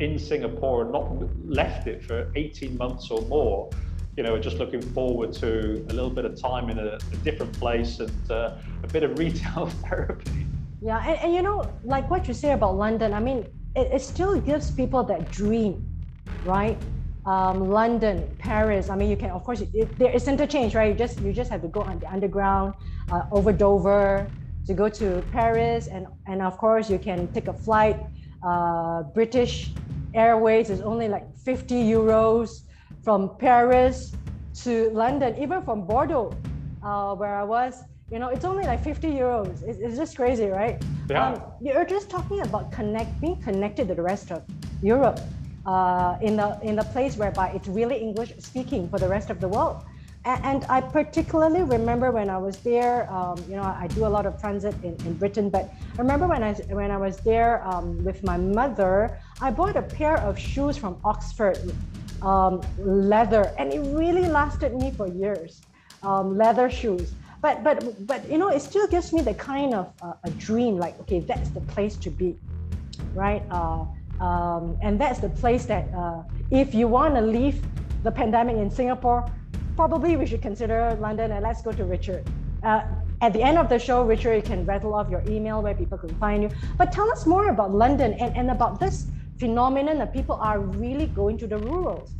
in 0.00 0.18
Singapore 0.18 0.82
and 0.82 0.92
not 0.92 1.08
left 1.46 1.86
it 1.86 2.04
for 2.04 2.30
18 2.34 2.76
months 2.76 3.10
or 3.10 3.22
more, 3.22 3.70
you 4.16 4.22
know, 4.22 4.34
are 4.34 4.40
just 4.40 4.58
looking 4.58 4.82
forward 4.82 5.32
to 5.34 5.84
a 5.88 5.92
little 5.92 6.10
bit 6.10 6.24
of 6.24 6.40
time 6.40 6.68
in 6.68 6.78
a, 6.78 6.98
a 7.12 7.16
different 7.22 7.52
place 7.58 8.00
and 8.00 8.30
uh, 8.30 8.56
a 8.82 8.86
bit 8.88 9.02
of 9.02 9.18
retail 9.18 9.66
therapy. 9.88 10.46
Yeah, 10.80 11.02
and, 11.06 11.18
and 11.20 11.34
you 11.34 11.42
know, 11.42 11.64
like 11.84 12.10
what 12.10 12.28
you 12.28 12.34
say 12.34 12.52
about 12.52 12.76
London, 12.76 13.14
I 13.14 13.20
mean, 13.20 13.46
it, 13.74 13.88
it 13.92 14.02
still 14.02 14.40
gives 14.40 14.70
people 14.70 15.02
that 15.04 15.30
dream, 15.30 15.88
right? 16.44 16.78
Um, 17.26 17.70
London, 17.70 18.28
Paris. 18.38 18.90
I 18.90 18.96
mean, 18.96 19.08
you 19.08 19.16
can 19.16 19.30
of 19.30 19.44
course 19.44 19.62
it, 19.62 19.98
there 19.98 20.12
is 20.12 20.28
interchange, 20.28 20.74
right? 20.74 20.92
You 20.92 20.98
just 20.98 21.20
you 21.20 21.32
just 21.32 21.50
have 21.50 21.62
to 21.62 21.68
go 21.68 21.82
on 21.82 21.98
the 21.98 22.06
underground 22.12 22.74
uh, 23.10 23.22
over 23.32 23.52
Dover 23.52 24.30
to 24.66 24.74
go 24.74 24.88
to 24.90 25.22
Paris, 25.32 25.86
and 25.86 26.06
and 26.26 26.42
of 26.42 26.58
course 26.58 26.90
you 26.90 26.98
can 26.98 27.28
take 27.32 27.48
a 27.48 27.54
flight. 27.54 27.98
Uh, 28.42 29.04
British 29.14 29.72
Airways 30.14 30.68
is 30.68 30.82
only 30.82 31.08
like 31.08 31.24
50 31.44 31.82
euros 31.82 32.60
from 33.02 33.36
Paris 33.38 34.14
to 34.64 34.90
London, 34.90 35.34
even 35.38 35.62
from 35.62 35.86
Bordeaux, 35.86 36.32
uh, 36.82 37.14
where 37.14 37.34
I 37.34 37.42
was 37.42 37.82
you 38.10 38.18
know, 38.18 38.28
it's 38.28 38.44
only 38.44 38.64
like 38.64 38.82
50 38.84 39.08
euros. 39.08 39.62
It's, 39.62 39.78
it's 39.78 39.96
just 39.96 40.16
crazy, 40.16 40.46
right? 40.46 40.82
Yeah. 41.08 41.32
Um, 41.32 41.42
you're 41.60 41.84
just 41.84 42.10
talking 42.10 42.40
about 42.40 42.70
connect 42.70 43.20
being 43.20 43.40
connected 43.40 43.88
to 43.88 43.94
the 43.94 44.02
rest 44.02 44.30
of 44.30 44.42
Europe 44.82 45.20
uh, 45.66 46.16
in 46.20 46.36
the 46.36 46.58
in 46.62 46.76
the 46.76 46.84
place 46.84 47.16
whereby 47.16 47.48
it's 47.50 47.68
really 47.68 47.96
English 47.96 48.34
speaking 48.38 48.88
for 48.88 48.98
the 48.98 49.08
rest 49.08 49.30
of 49.30 49.40
the 49.40 49.48
world. 49.48 49.84
And, 50.26 50.44
and 50.44 50.64
I 50.68 50.80
particularly 50.80 51.62
remember 51.62 52.10
when 52.10 52.28
I 52.30 52.38
was 52.38 52.58
there. 52.58 53.10
Um, 53.10 53.42
you 53.48 53.56
know, 53.56 53.62
I 53.62 53.86
do 53.88 54.06
a 54.06 54.12
lot 54.16 54.26
of 54.26 54.40
transit 54.40 54.74
in, 54.82 54.94
in 55.06 55.14
Britain, 55.14 55.48
but 55.48 55.64
I 55.94 55.98
remember 55.98 56.26
when 56.26 56.42
I 56.42 56.52
when 56.80 56.90
I 56.90 56.98
was 56.98 57.16
there 57.18 57.66
um, 57.66 58.04
with 58.04 58.22
my 58.22 58.36
mother, 58.36 59.18
I 59.40 59.50
bought 59.50 59.76
a 59.76 59.82
pair 59.82 60.18
of 60.18 60.38
shoes 60.38 60.76
from 60.76 60.98
Oxford, 61.04 61.58
um, 62.20 62.60
leather, 62.78 63.54
and 63.58 63.72
it 63.72 63.80
really 63.96 64.28
lasted 64.28 64.74
me 64.74 64.90
for 64.90 65.08
years. 65.08 65.62
Um, 66.02 66.36
leather 66.36 66.68
shoes 66.68 67.14
but 67.44 67.62
but 67.62 68.06
but 68.06 68.20
you 68.30 68.38
know 68.38 68.48
it 68.48 68.62
still 68.62 68.86
gives 68.86 69.12
me 69.12 69.20
the 69.20 69.34
kind 69.34 69.74
of 69.74 69.92
uh, 70.00 70.28
a 70.28 70.30
dream 70.46 70.78
like 70.84 70.98
okay 71.00 71.20
that's 71.20 71.50
the 71.50 71.60
place 71.72 71.94
to 72.04 72.08
be 72.08 72.34
right? 73.14 73.42
Uh, 73.50 73.84
um, 74.20 74.76
and 74.82 75.00
that's 75.00 75.18
the 75.18 75.28
place 75.28 75.66
that 75.66 75.84
uh, 75.94 76.22
if 76.50 76.74
you 76.74 76.88
want 76.88 77.14
to 77.14 77.20
leave 77.20 77.60
the 78.02 78.10
pandemic 78.10 78.56
in 78.56 78.70
singapore 78.70 79.20
probably 79.76 80.16
we 80.16 80.26
should 80.26 80.40
consider 80.40 80.96
london 81.00 81.32
and 81.32 81.42
let's 81.42 81.60
go 81.62 81.72
to 81.72 81.84
richard. 81.84 82.24
Uh, 82.62 82.82
at 83.20 83.32
the 83.32 83.42
end 83.42 83.58
of 83.58 83.68
the 83.68 83.78
show 83.78 84.02
richard 84.02 84.36
you 84.36 84.42
can 84.42 84.64
rattle 84.64 84.94
off 84.94 85.10
your 85.10 85.22
email 85.28 85.60
where 85.60 85.74
people 85.74 85.98
can 85.98 86.14
find 86.24 86.42
you. 86.44 86.50
But 86.78 86.92
tell 86.92 87.10
us 87.10 87.26
more 87.26 87.48
about 87.50 87.72
london 87.72 88.14
and, 88.14 88.34
and 88.38 88.50
about 88.50 88.80
this 88.80 89.06
phenomenon 89.38 89.98
that 89.98 90.14
people 90.14 90.36
are 90.36 90.60
really 90.60 91.08
going 91.08 91.36
to 91.38 91.46
the 91.46 91.58
rurals 91.58 92.10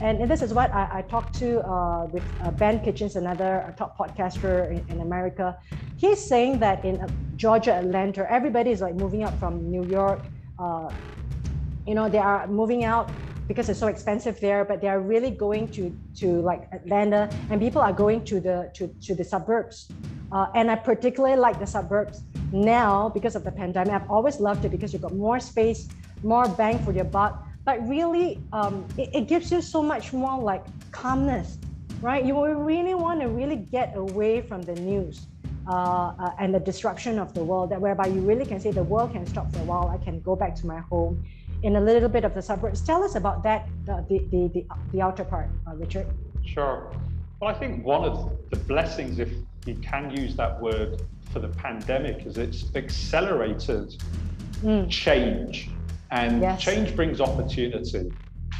and, 0.00 0.30
this 0.30 0.42
is 0.42 0.54
what 0.54 0.72
I, 0.72 0.98
I 0.98 1.02
talked 1.02 1.34
to 1.40 1.60
uh, 1.66 2.06
with 2.06 2.22
uh, 2.42 2.50
Ben 2.52 2.80
Kitchens, 2.80 3.16
another 3.16 3.74
top 3.76 3.96
podcaster 3.98 4.70
in, 4.70 4.84
in, 4.88 5.00
America. 5.00 5.58
He's 5.96 6.24
saying 6.24 6.58
that 6.60 6.84
in 6.84 7.00
uh, 7.00 7.08
Georgia, 7.36 7.74
Atlanta, 7.74 8.30
everybody 8.30 8.70
is 8.70 8.80
like 8.80 8.94
moving 8.94 9.22
out 9.22 9.38
from 9.38 9.70
New 9.70 9.84
York. 9.84 10.20
Uh, 10.58 10.90
you 11.86 11.94
know, 11.94 12.08
they 12.08 12.18
are 12.18 12.46
moving 12.46 12.84
out 12.84 13.10
because 13.46 13.68
it's 13.68 13.80
so 13.80 13.88
expensive 13.88 14.40
there, 14.40 14.64
but 14.64 14.80
they 14.80 14.88
are 14.88 15.00
really 15.00 15.30
going 15.30 15.68
to 15.68 15.94
to 16.16 16.40
like 16.40 16.68
Atlanta, 16.72 17.28
and 17.50 17.60
people 17.60 17.82
are 17.82 17.92
going 17.92 18.24
to 18.24 18.40
the 18.40 18.70
to, 18.74 18.88
to 19.02 19.14
the 19.14 19.24
suburbs. 19.24 19.90
Uh, 20.32 20.46
and 20.54 20.70
I 20.70 20.76
particularly 20.76 21.36
like 21.36 21.58
the 21.58 21.66
suburbs 21.66 22.22
now 22.52 23.08
because 23.08 23.34
of 23.34 23.42
the 23.42 23.50
pandemic. 23.50 23.92
I've 23.92 24.10
always 24.10 24.38
loved 24.38 24.64
it 24.64 24.70
because 24.70 24.92
you've 24.92 25.02
got 25.02 25.14
more 25.14 25.40
space, 25.40 25.88
more 26.22 26.46
bang 26.48 26.78
for 26.84 26.92
your 26.92 27.04
buck 27.04 27.44
but 27.70 27.88
really 27.88 28.40
um, 28.52 28.84
it, 28.98 29.08
it, 29.14 29.28
gives 29.28 29.52
you 29.52 29.60
so 29.62 29.80
much 29.80 30.12
more 30.12 30.36
like 30.50 30.64
calmness 30.90 31.58
right? 32.00 32.24
You 32.24 32.44
really 32.46 32.94
want 32.94 33.20
to 33.20 33.28
really 33.28 33.56
get 33.56 33.96
away 33.96 34.40
from 34.40 34.62
the 34.62 34.74
news 34.74 35.26
uh, 35.68 35.72
uh, 35.72 36.32
and 36.38 36.54
the 36.54 36.60
disruption 36.60 37.18
of 37.18 37.34
the 37.34 37.44
world 37.44 37.70
that 37.70 37.80
whereby 37.80 38.06
you 38.06 38.20
really 38.20 38.46
can 38.46 38.58
say 38.58 38.70
the 38.70 38.82
world 38.82 39.12
can 39.12 39.26
stop 39.26 39.52
for 39.52 39.60
a 39.60 39.64
while. 39.64 39.88
I 39.88 40.02
can 40.02 40.20
go 40.20 40.34
back 40.34 40.54
to 40.56 40.66
my 40.66 40.80
home 40.80 41.22
in 41.62 41.76
a 41.76 41.80
little 41.80 42.08
bit 42.08 42.24
of 42.24 42.34
the 42.34 42.42
suburbs. 42.42 42.80
Tell 42.80 43.02
us 43.04 43.14
about 43.14 43.42
that 43.42 43.68
the 43.84 44.04
the 44.08 44.18
the, 44.32 44.48
the, 44.54 44.66
the 44.92 45.02
outer 45.02 45.24
part 45.24 45.48
uh, 45.66 45.74
richard. 45.74 46.06
Sure. 46.44 46.90
Well 47.38 47.50
i 47.54 47.54
think 47.54 47.86
one 47.86 48.04
of 48.04 48.16
the 48.50 48.56
blessings 48.56 49.18
if 49.18 49.30
you 49.64 49.74
can 49.76 50.10
use 50.10 50.36
that 50.36 50.60
word 50.60 51.02
for 51.32 51.38
the 51.38 51.48
pandemic 51.48 52.26
is 52.26 52.36
it's 52.36 52.60
accelerated 52.74 53.86
mm. 54.62 54.90
change 54.90 55.70
and 56.10 56.40
yes. 56.40 56.60
change 56.60 56.96
brings 56.96 57.20
opportunity. 57.20 58.10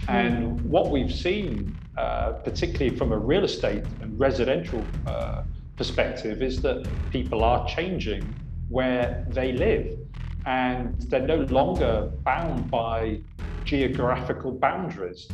And 0.08 0.60
mm. 0.60 0.62
what 0.64 0.90
we've 0.90 1.12
seen, 1.12 1.76
uh, 1.96 2.32
particularly 2.44 2.96
from 2.96 3.12
a 3.12 3.18
real 3.18 3.44
estate 3.44 3.84
and 4.00 4.18
residential 4.18 4.84
uh, 5.06 5.42
perspective, 5.76 6.42
is 6.42 6.62
that 6.62 6.86
people 7.10 7.44
are 7.44 7.66
changing 7.68 8.22
where 8.68 9.26
they 9.30 9.52
live. 9.52 9.98
And 10.46 11.00
they're 11.02 11.26
no 11.26 11.40
longer 11.42 12.10
bound 12.24 12.70
by 12.70 13.20
geographical 13.64 14.52
boundaries. 14.52 15.28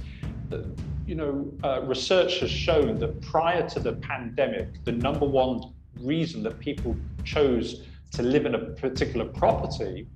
You 1.06 1.14
know, 1.14 1.52
uh, 1.62 1.82
research 1.82 2.40
has 2.40 2.50
shown 2.50 2.98
that 2.98 3.20
prior 3.20 3.68
to 3.68 3.78
the 3.78 3.92
pandemic, 3.92 4.84
the 4.84 4.92
number 4.92 5.26
one 5.26 5.72
reason 6.00 6.42
that 6.42 6.58
people 6.58 6.96
chose 7.24 7.84
to 8.12 8.22
live 8.22 8.46
in 8.46 8.54
a 8.54 8.58
particular 8.58 9.26
property 9.26 10.08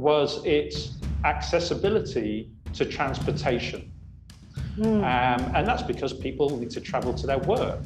was 0.00 0.44
its 0.44 0.96
accessibility 1.24 2.50
to 2.72 2.84
transportation. 2.84 3.92
Mm. 4.76 4.96
Um, 4.98 5.54
and 5.54 5.66
that's 5.66 5.82
because 5.82 6.12
people 6.12 6.56
need 6.56 6.70
to 6.70 6.80
travel 6.80 7.12
to 7.14 7.26
their 7.26 7.38
work. 7.38 7.80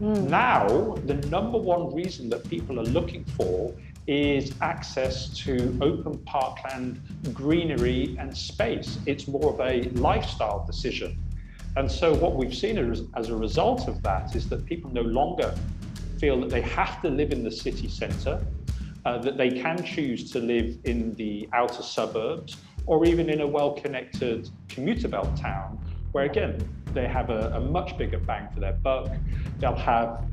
Mm. 0.00 0.28
Now, 0.28 0.68
the 1.06 1.14
number 1.28 1.58
one 1.58 1.94
reason 1.94 2.28
that 2.30 2.48
people 2.48 2.78
are 2.78 2.84
looking 2.84 3.24
for 3.24 3.74
is 4.06 4.52
access 4.60 5.28
to 5.36 5.78
open 5.82 6.18
parkland, 6.18 7.00
greenery, 7.32 8.16
and 8.18 8.36
space. 8.36 8.98
It's 9.06 9.28
more 9.28 9.52
of 9.52 9.60
a 9.60 9.88
lifestyle 9.90 10.64
decision. 10.66 11.18
And 11.76 11.90
so, 11.90 12.14
what 12.14 12.36
we've 12.36 12.54
seen 12.54 12.78
as, 12.78 13.02
as 13.16 13.28
a 13.28 13.36
result 13.36 13.88
of 13.88 14.02
that 14.02 14.34
is 14.34 14.48
that 14.48 14.64
people 14.66 14.90
no 14.90 15.02
longer 15.02 15.54
feel 16.18 16.40
that 16.40 16.50
they 16.50 16.62
have 16.62 17.00
to 17.02 17.08
live 17.08 17.32
in 17.32 17.44
the 17.44 17.50
city 17.50 17.88
centre 17.88 18.44
uh, 19.08 19.16
that 19.16 19.38
they 19.38 19.50
can 19.50 19.82
choose 19.82 20.30
to 20.30 20.38
live 20.38 20.76
in 20.84 21.14
the 21.14 21.48
outer 21.54 21.82
suburbs 21.82 22.58
or 22.84 23.06
even 23.06 23.30
in 23.30 23.40
a 23.40 23.46
well-connected 23.46 24.50
commuter 24.68 25.08
belt 25.08 25.34
town 25.34 25.78
where 26.12 26.24
again 26.24 26.56
they 26.92 27.08
have 27.08 27.30
a, 27.30 27.52
a, 27.54 27.60
much 27.60 27.96
bigger 27.96 28.18
bang 28.18 28.48
for 28.52 28.60
their 28.60 28.74
buck. 28.74 29.10
They'll 29.60 29.74
have 29.76 30.24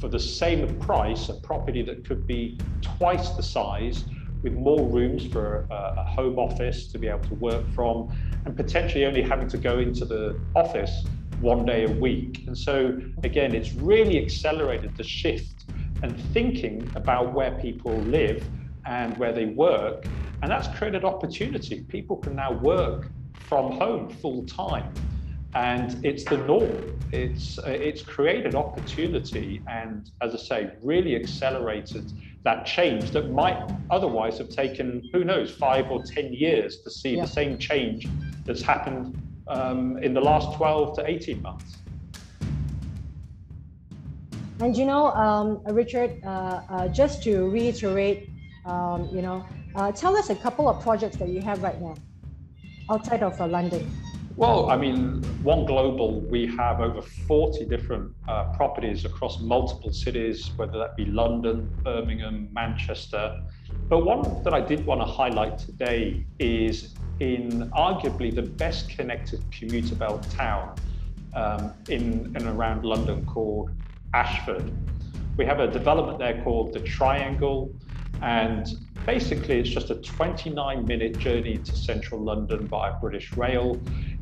for 0.00 0.08
the 0.08 0.18
same 0.18 0.76
price 0.80 1.28
a 1.28 1.34
property 1.34 1.82
that 1.82 2.04
could 2.04 2.26
be 2.26 2.58
twice 2.80 3.30
the 3.30 3.42
size 3.42 4.04
with 4.42 4.54
more 4.54 4.82
rooms 4.88 5.24
for 5.26 5.66
a, 5.70 5.94
a 5.98 6.04
home 6.04 6.38
office 6.38 6.88
to 6.88 6.98
be 6.98 7.06
able 7.06 7.28
to 7.28 7.34
work 7.36 7.64
from 7.74 8.12
and 8.44 8.56
potentially 8.56 9.04
only 9.04 9.22
having 9.22 9.48
to 9.48 9.58
go 9.58 9.78
into 9.78 10.04
the 10.04 10.38
office 10.56 11.04
one 11.40 11.64
day 11.64 11.84
a 11.84 11.92
week. 11.92 12.44
And 12.48 12.58
so 12.58 13.00
again 13.22 13.54
it's 13.54 13.72
really 13.74 14.20
accelerated 14.20 14.96
the 14.96 15.04
shift 15.04 15.56
and 16.02 16.18
thinking 16.32 16.90
about 16.94 17.32
where 17.32 17.52
people 17.52 17.96
live 17.98 18.46
and 18.86 19.16
where 19.18 19.32
they 19.32 19.46
work. 19.46 20.04
And 20.42 20.50
that's 20.50 20.68
created 20.78 21.04
opportunity. 21.04 21.82
People 21.84 22.16
can 22.16 22.36
now 22.36 22.52
work 22.52 23.08
from 23.48 23.72
home 23.72 24.08
full 24.08 24.44
time. 24.46 24.92
And 25.54 26.04
it's 26.04 26.24
the 26.24 26.36
norm. 26.38 26.98
It's, 27.12 27.58
uh, 27.58 27.70
it's 27.70 28.02
created 28.02 28.54
opportunity 28.54 29.62
and, 29.66 30.10
as 30.20 30.34
I 30.34 30.38
say, 30.38 30.70
really 30.82 31.16
accelerated 31.16 32.12
that 32.44 32.64
change 32.64 33.10
that 33.10 33.32
might 33.32 33.58
otherwise 33.90 34.38
have 34.38 34.50
taken, 34.50 35.08
who 35.12 35.24
knows, 35.24 35.50
five 35.50 35.90
or 35.90 36.02
10 36.02 36.32
years 36.32 36.78
to 36.82 36.90
see 36.90 37.16
yeah. 37.16 37.22
the 37.22 37.28
same 37.28 37.58
change 37.58 38.06
that's 38.44 38.62
happened 38.62 39.20
um, 39.48 39.98
in 39.98 40.14
the 40.14 40.20
last 40.20 40.56
12 40.56 40.96
to 40.96 41.10
18 41.10 41.42
months. 41.42 41.78
And 44.58 44.74
you 44.74 44.86
know, 44.86 45.12
um, 45.12 45.60
Richard, 45.66 46.24
uh, 46.24 46.62
uh, 46.68 46.88
just 46.88 47.22
to 47.24 47.50
reiterate, 47.50 48.30
um, 48.64 49.08
you 49.12 49.20
know, 49.20 49.44
uh, 49.74 49.92
tell 49.92 50.16
us 50.16 50.30
a 50.30 50.34
couple 50.34 50.66
of 50.68 50.82
projects 50.82 51.18
that 51.18 51.28
you 51.28 51.42
have 51.42 51.62
right 51.62 51.80
now 51.80 51.94
outside 52.90 53.22
of 53.22 53.38
uh, 53.38 53.46
London. 53.46 53.90
Well, 54.36 54.70
I 54.70 54.76
mean, 54.76 55.22
One 55.42 55.64
Global, 55.64 56.20
we 56.20 56.46
have 56.56 56.80
over 56.80 57.00
40 57.00 57.64
different 57.66 58.14
uh, 58.28 58.52
properties 58.54 59.04
across 59.04 59.40
multiple 59.40 59.92
cities, 59.92 60.50
whether 60.56 60.78
that 60.78 60.96
be 60.96 61.06
London, 61.06 61.70
Birmingham, 61.82 62.48
Manchester. 62.52 63.42
But 63.88 64.04
one 64.04 64.42
that 64.42 64.52
I 64.52 64.60
did 64.60 64.84
want 64.84 65.00
to 65.00 65.06
highlight 65.06 65.58
today 65.58 66.26
is 66.38 66.94
in 67.20 67.70
arguably 67.70 68.34
the 68.34 68.42
best 68.42 68.90
connected 68.90 69.42
commuter 69.50 69.94
belt 69.94 70.26
town 70.30 70.76
um, 71.34 71.72
in 71.88 72.32
and 72.36 72.42
around 72.42 72.84
London 72.84 73.24
called 73.24 73.70
Ashford. 74.16 74.72
We 75.36 75.44
have 75.44 75.60
a 75.60 75.70
development 75.70 76.18
there 76.18 76.42
called 76.42 76.72
the 76.72 76.80
Triangle, 76.80 77.74
and 78.22 78.66
basically 79.04 79.60
it's 79.60 79.68
just 79.68 79.90
a 79.90 79.96
29 79.96 80.86
minute 80.86 81.18
journey 81.18 81.58
to 81.58 81.76
central 81.76 82.22
London 82.22 82.66
via 82.66 82.98
British 82.98 83.36
Rail. 83.36 83.78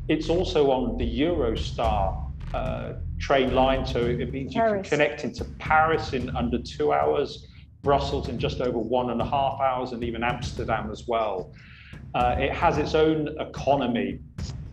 It's 0.09 0.27
also 0.27 0.69
on 0.69 0.97
the 0.97 1.07
Eurostar 1.21 2.29
uh, 2.53 2.93
train 3.19 3.55
line, 3.55 3.85
so 3.85 4.01
it 4.01 4.33
means 4.33 4.53
Paris. 4.53 4.71
you 4.71 4.81
can 4.81 4.83
connect 4.83 5.23
into 5.23 5.45
Paris 5.59 6.11
in 6.11 6.35
under 6.35 6.61
two 6.61 6.91
hours, 6.91 7.47
Brussels 7.81 8.27
in 8.27 8.37
just 8.37 8.59
over 8.59 8.77
one 8.77 9.11
and 9.11 9.21
a 9.21 9.25
half 9.25 9.61
hours, 9.61 9.93
and 9.93 10.03
even 10.03 10.25
Amsterdam 10.25 10.91
as 10.91 11.07
well. 11.07 11.53
Uh, 12.13 12.35
it 12.37 12.51
has 12.51 12.77
its 12.77 12.95
own 12.95 13.29
economy. 13.39 14.19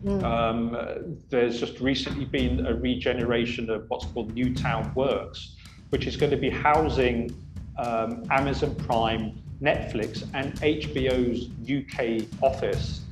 Mm. 0.05 0.25
Um, 0.25 1.17
there's 1.31 1.61
just 1.61 1.81
recently 1.81 2.25
been 2.25 2.67
a 2.67 2.75
regeneration 2.75 3.71
of 3.71 3.89
what's 3.89 4.07
called 4.07 4.35
Newtown 4.35 4.93
Works, 4.95 5.57
which 5.91 6.07
is 6.07 6.17
going 6.17 6.31
to 6.31 6.37
be 6.37 6.51
housing 6.51 7.31
um, 7.79 8.25
Amazon 8.31 8.75
Prime, 8.75 9.41
Netflix, 9.63 10.29
and 10.35 10.55
HBO's 10.61 11.49
UK 11.69 12.29
office 12.43 13.03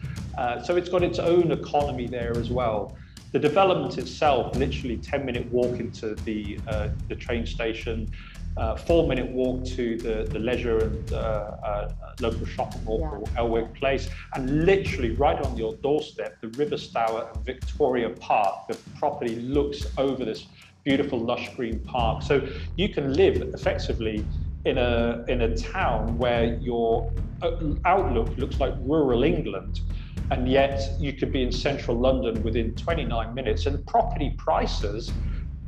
uh, 0.40 0.62
so 0.62 0.76
it's 0.76 0.88
got 0.88 1.03
its 1.03 1.18
own 1.18 1.53
economy 1.53 2.07
there 2.07 2.37
as 2.37 2.50
well. 2.50 2.96
The 3.33 3.38
development 3.38 3.98
itself, 3.98 4.57
literally 4.57 4.96
10 4.96 5.24
minute 5.24 5.46
walk 5.53 5.79
into 5.79 6.14
the, 6.14 6.59
uh, 6.66 6.88
the 7.09 7.14
train 7.14 7.46
station, 7.46 8.11
uh, 8.61 8.77
four 8.77 9.09
minute 9.09 9.29
walk 9.31 9.64
to 9.64 9.96
the, 9.96 10.29
the 10.31 10.38
leisure 10.38 10.79
and 10.79 11.12
uh, 11.14 11.16
uh, 11.16 11.92
local 12.20 12.44
shopping 12.44 12.85
mall 12.85 13.25
yeah. 13.33 13.38
Elwick 13.38 13.75
Place, 13.75 14.11
and 14.35 14.66
literally 14.66 15.12
right 15.12 15.40
on 15.42 15.57
your 15.57 15.75
doorstep, 15.77 16.38
the 16.42 16.49
River 16.49 16.77
Stour 16.77 17.31
and 17.35 17.44
Victoria 17.44 18.11
Park. 18.11 18.68
The 18.68 18.77
property 18.99 19.37
looks 19.37 19.87
over 19.96 20.27
this 20.27 20.46
beautiful 20.85 21.18
lush 21.18 21.55
green 21.57 21.81
park. 21.81 22.23
So 22.23 22.46
you 22.77 22.90
can 22.90 23.14
live 23.14 23.40
effectively 23.55 24.25
in 24.66 24.77
a 24.77 25.25
in 25.29 25.40
a 25.40 25.57
town 25.57 26.18
where 26.18 26.55
your 26.57 27.11
outlook 27.87 28.37
looks 28.37 28.61
like 28.61 28.75
rural 28.81 29.23
England 29.23 29.81
and 30.31 30.46
yet 30.46 30.83
you 31.01 31.12
could 31.14 31.33
be 31.33 31.42
in 31.42 31.51
central 31.51 31.96
London 31.96 32.42
within 32.42 32.75
29 32.75 33.35
minutes. 33.35 33.66
And 33.66 33.85
property 33.87 34.35
prices 34.37 35.12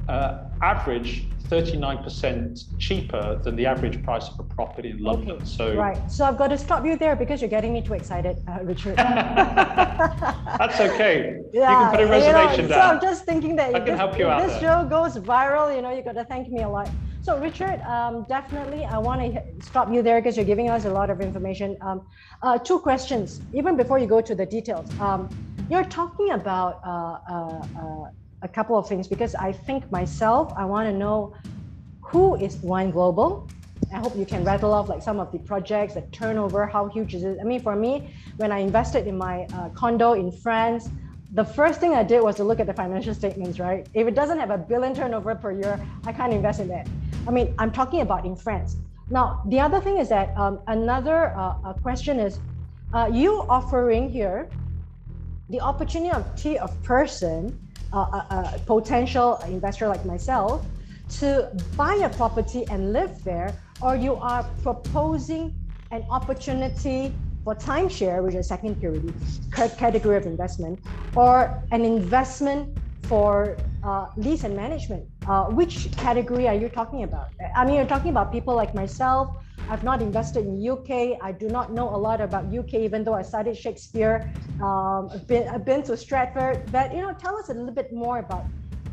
uh, 0.08 0.44
average 0.60 1.26
39% 1.52 2.78
cheaper 2.78 3.38
than 3.44 3.56
the 3.56 3.66
average 3.66 4.02
price 4.02 4.28
of 4.30 4.40
a 4.40 4.42
property 4.42 4.90
in 4.90 4.98
London. 4.98 5.32
Okay. 5.32 5.44
So 5.44 5.74
right. 5.76 6.10
So 6.10 6.24
I've 6.24 6.38
got 6.38 6.48
to 6.48 6.56
stop 6.56 6.86
you 6.86 6.96
there 6.96 7.14
because 7.14 7.42
you're 7.42 7.50
getting 7.50 7.74
me 7.74 7.82
too 7.82 7.92
excited, 7.92 8.38
uh, 8.48 8.60
Richard. 8.62 8.96
That's 8.96 10.80
okay. 10.80 11.40
Yeah, 11.52 11.70
you 11.70 11.76
can 11.76 11.90
put 11.90 12.00
a 12.00 12.06
reservation 12.06 12.62
you 12.64 12.68
know, 12.68 12.74
down. 12.74 12.90
So 12.90 12.94
I'm 12.96 13.00
just 13.02 13.26
thinking 13.26 13.54
that 13.56 13.74
I 13.74 13.80
can 13.80 13.88
this, 13.88 13.98
help 13.98 14.18
you 14.18 14.28
out 14.28 14.42
this 14.42 14.52
there. 14.52 14.82
show 14.82 14.88
goes 14.88 15.16
viral, 15.18 15.74
you 15.76 15.82
know, 15.82 15.92
you 15.92 16.02
got 16.02 16.14
to 16.14 16.24
thank 16.24 16.48
me 16.48 16.62
a 16.62 16.68
lot. 16.68 16.88
So 17.20 17.38
Richard, 17.38 17.80
um, 17.82 18.24
definitely, 18.30 18.86
I 18.86 18.96
want 18.96 19.20
to 19.20 19.42
stop 19.60 19.92
you 19.92 20.00
there 20.00 20.20
because 20.20 20.38
you're 20.38 20.46
giving 20.46 20.70
us 20.70 20.86
a 20.86 20.90
lot 20.90 21.10
of 21.10 21.20
information. 21.20 21.76
Um, 21.82 22.06
uh, 22.42 22.58
two 22.58 22.78
questions, 22.78 23.42
even 23.52 23.76
before 23.76 23.98
you 23.98 24.06
go 24.06 24.22
to 24.22 24.34
the 24.34 24.46
details. 24.46 24.88
Um, 24.98 25.28
you're 25.70 25.84
talking 25.84 26.30
about 26.30 26.80
uh, 26.84 27.18
uh, 27.30 27.66
uh 27.78 28.21
a 28.42 28.48
couple 28.48 28.76
of 28.76 28.88
things 28.88 29.08
because 29.08 29.34
I 29.34 29.52
think 29.52 29.90
myself, 29.90 30.52
I 30.56 30.64
want 30.64 30.88
to 30.88 30.92
know 30.92 31.34
who 32.00 32.36
is 32.36 32.56
One 32.56 32.90
Global. 32.90 33.48
I 33.92 33.96
hope 33.96 34.16
you 34.16 34.26
can 34.26 34.44
rattle 34.44 34.72
off 34.72 34.88
like 34.88 35.02
some 35.02 35.18
of 35.18 35.32
the 35.32 35.38
projects, 35.38 35.94
the 35.94 36.02
turnover, 36.12 36.66
how 36.66 36.86
huge 36.88 37.14
is 37.14 37.24
it? 37.24 37.38
I 37.40 37.44
mean, 37.44 37.60
for 37.60 37.76
me, 37.76 38.14
when 38.36 38.52
I 38.52 38.58
invested 38.58 39.06
in 39.06 39.16
my 39.16 39.46
uh, 39.54 39.68
condo 39.70 40.12
in 40.12 40.30
France, 40.30 40.88
the 41.34 41.44
first 41.44 41.80
thing 41.80 41.94
I 41.94 42.02
did 42.02 42.22
was 42.22 42.36
to 42.36 42.44
look 42.44 42.60
at 42.60 42.66
the 42.66 42.74
financial 42.74 43.14
statements, 43.14 43.58
right? 43.58 43.86
If 43.94 44.06
it 44.06 44.14
doesn't 44.14 44.38
have 44.38 44.50
a 44.50 44.58
billion 44.58 44.94
turnover 44.94 45.34
per 45.34 45.52
year, 45.52 45.80
I 46.04 46.12
can't 46.12 46.32
invest 46.32 46.60
in 46.60 46.68
that. 46.68 46.86
I 47.26 47.30
mean, 47.30 47.54
I'm 47.58 47.70
talking 47.70 48.00
about 48.00 48.26
in 48.26 48.36
France. 48.36 48.76
Now, 49.08 49.42
the 49.46 49.60
other 49.60 49.80
thing 49.80 49.98
is 49.98 50.08
that 50.10 50.36
um, 50.36 50.60
another 50.66 51.34
uh, 51.36 51.72
question 51.82 52.18
is 52.18 52.38
uh, 52.92 53.08
you 53.12 53.46
offering 53.48 54.10
here 54.10 54.48
the 55.48 55.60
opportunity 55.60 56.58
of 56.58 56.82
person, 56.82 57.36
of 57.38 57.50
a, 57.52 57.71
a 57.92 58.60
potential 58.66 59.36
investor 59.46 59.88
like 59.88 60.04
myself, 60.04 60.64
to 61.18 61.50
buy 61.76 61.94
a 61.96 62.08
property 62.10 62.64
and 62.70 62.92
live 62.92 63.22
there, 63.24 63.54
or 63.80 63.96
you 63.96 64.14
are 64.16 64.44
proposing 64.62 65.54
an 65.90 66.04
opportunity 66.10 67.14
for 67.44 67.54
timeshare, 67.54 68.22
which 68.22 68.34
is 68.34 68.48
second 68.48 68.80
category 69.76 70.16
of 70.16 70.26
investment, 70.26 70.78
or 71.16 71.62
an 71.70 71.84
investment 71.84 72.78
for 73.02 73.58
uh, 73.82 74.06
lease 74.16 74.44
and 74.44 74.56
management. 74.56 75.04
Uh, 75.28 75.44
which 75.44 75.90
category 75.96 76.48
are 76.48 76.54
you 76.54 76.68
talking 76.68 77.04
about? 77.04 77.28
I 77.54 77.64
mean, 77.64 77.76
you're 77.76 77.86
talking 77.86 78.10
about 78.10 78.32
people 78.32 78.54
like 78.54 78.74
myself. 78.74 79.36
I've 79.70 79.84
not 79.84 80.02
invested 80.02 80.44
in 80.44 80.68
UK. 80.68 81.18
I 81.22 81.30
do 81.32 81.48
not 81.48 81.72
know 81.72 81.88
a 81.94 81.96
lot 81.96 82.20
about 82.20 82.52
UK, 82.52 82.74
even 82.74 83.04
though 83.04 83.14
I 83.14 83.22
studied 83.22 83.56
Shakespeare. 83.56 84.32
Um, 84.60 85.10
I've, 85.12 85.26
been, 85.28 85.48
I've 85.48 85.64
been 85.64 85.82
to 85.84 85.96
Stratford. 85.96 86.70
But 86.72 86.92
you 86.92 87.02
know, 87.02 87.12
tell 87.12 87.36
us 87.36 87.48
a 87.50 87.54
little 87.54 87.72
bit 87.72 87.92
more 87.92 88.18
about 88.18 88.44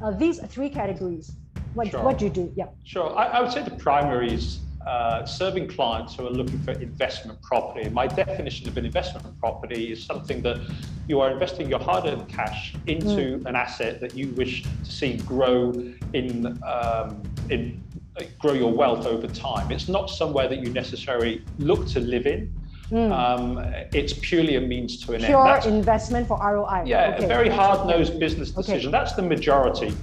uh, 0.04 0.12
these 0.12 0.40
three 0.48 0.70
categories. 0.70 1.32
What, 1.74 1.90
sure. 1.90 2.04
what 2.04 2.18
do 2.18 2.26
you 2.26 2.32
do? 2.32 2.52
Yeah. 2.56 2.68
Sure. 2.84 3.18
I, 3.18 3.26
I 3.26 3.42
would 3.42 3.52
say 3.52 3.64
the 3.64 3.72
primaries 3.72 4.60
uh, 4.86 5.26
serving 5.26 5.68
clients 5.68 6.16
who 6.16 6.26
are 6.26 6.32
looking 6.32 6.60
for 6.60 6.72
investment 6.72 7.42
property. 7.42 7.90
My 7.90 8.08
definition 8.08 8.68
of 8.68 8.78
an 8.78 8.86
investment 8.86 9.40
property 9.40 9.92
is 9.92 10.04
something 10.04 10.42
that 10.44 10.60
you 11.08 11.20
are 11.20 11.32
investing 11.32 11.70
your 11.70 11.80
hard-earned 11.80 12.28
cash 12.30 12.76
into 12.88 13.40
mm. 13.40 13.46
an 13.46 13.56
asset 13.56 14.00
that 14.00 14.16
you 14.16 14.30
wish 14.30 14.64
to 14.64 14.92
see 14.92 15.18
grow 15.18 15.72
in 16.14 16.62
um, 16.64 17.22
in 17.50 17.84
grow 18.40 18.54
your 18.54 18.72
wealth 18.72 19.06
over 19.06 19.28
time. 19.28 19.72
It's 19.72 19.88
not 19.88 20.10
somewhere 20.10 20.48
that 20.48 20.60
you 20.60 20.72
necessarily 20.72 21.44
look 21.58 21.88
to 21.90 22.00
live 22.00 22.26
in. 22.26 22.54
Mm. 22.92 23.12
Um, 23.12 23.58
it's 23.94 24.14
purely 24.14 24.56
a 24.56 24.62
means 24.62 25.06
to 25.06 25.14
an 25.14 25.22
Pure 25.22 25.48
end. 25.48 25.64
Pure 25.64 25.74
investment 25.74 26.28
for 26.28 26.38
ROI. 26.38 26.84
Yeah, 26.86 27.14
okay. 27.16 27.26
a 27.26 27.28
very 27.28 27.50
hard-nosed 27.50 28.20
business 28.20 28.52
decision. 28.52 28.90
Okay. 28.90 28.98
That's 28.98 29.14
the 29.14 29.22
majority. 29.22 29.94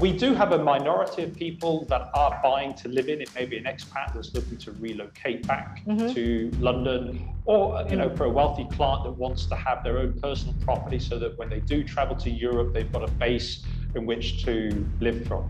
We 0.00 0.12
do 0.12 0.34
have 0.34 0.52
a 0.52 0.58
minority 0.62 1.22
of 1.22 1.34
people 1.34 1.86
that 1.86 2.10
are 2.14 2.38
buying 2.42 2.74
to 2.74 2.88
live 2.88 3.08
in. 3.08 3.20
It 3.20 3.34
may 3.34 3.46
be 3.46 3.56
an 3.56 3.64
expat 3.64 4.12
that's 4.14 4.34
looking 4.34 4.58
to 4.58 4.72
relocate 4.72 5.46
back 5.46 5.84
mm-hmm. 5.86 6.12
to 6.12 6.50
London, 6.60 7.28
or 7.46 7.84
you 7.88 7.96
know, 7.96 8.14
for 8.14 8.24
a 8.24 8.30
wealthy 8.30 8.66
client 8.72 9.04
that 9.04 9.12
wants 9.12 9.46
to 9.46 9.56
have 9.56 9.82
their 9.82 9.98
own 9.98 10.12
personal 10.20 10.54
property, 10.60 10.98
so 10.98 11.18
that 11.18 11.36
when 11.38 11.48
they 11.48 11.60
do 11.60 11.82
travel 11.82 12.14
to 12.16 12.30
Europe, 12.30 12.74
they've 12.74 12.92
got 12.92 13.08
a 13.08 13.12
base 13.12 13.64
in 13.94 14.04
which 14.04 14.44
to 14.44 14.86
live 15.00 15.26
from. 15.26 15.48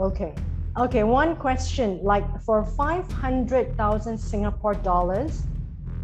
Okay. 0.00 0.34
Okay, 0.78 1.02
one 1.02 1.36
question 1.36 1.98
like 2.02 2.24
for 2.42 2.64
500,000 2.64 4.16
Singapore 4.16 4.74
dollars, 4.74 5.42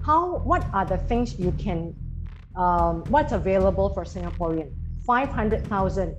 how 0.05 0.39
what 0.39 0.67
are 0.73 0.85
the 0.85 0.99
things 0.99 1.39
you 1.39 1.53
can 1.53 1.95
um, 2.57 3.05
what's 3.09 3.33
available 3.33 3.89
for 3.89 4.05
Singaporean? 4.05 4.73
500,000 5.07 6.17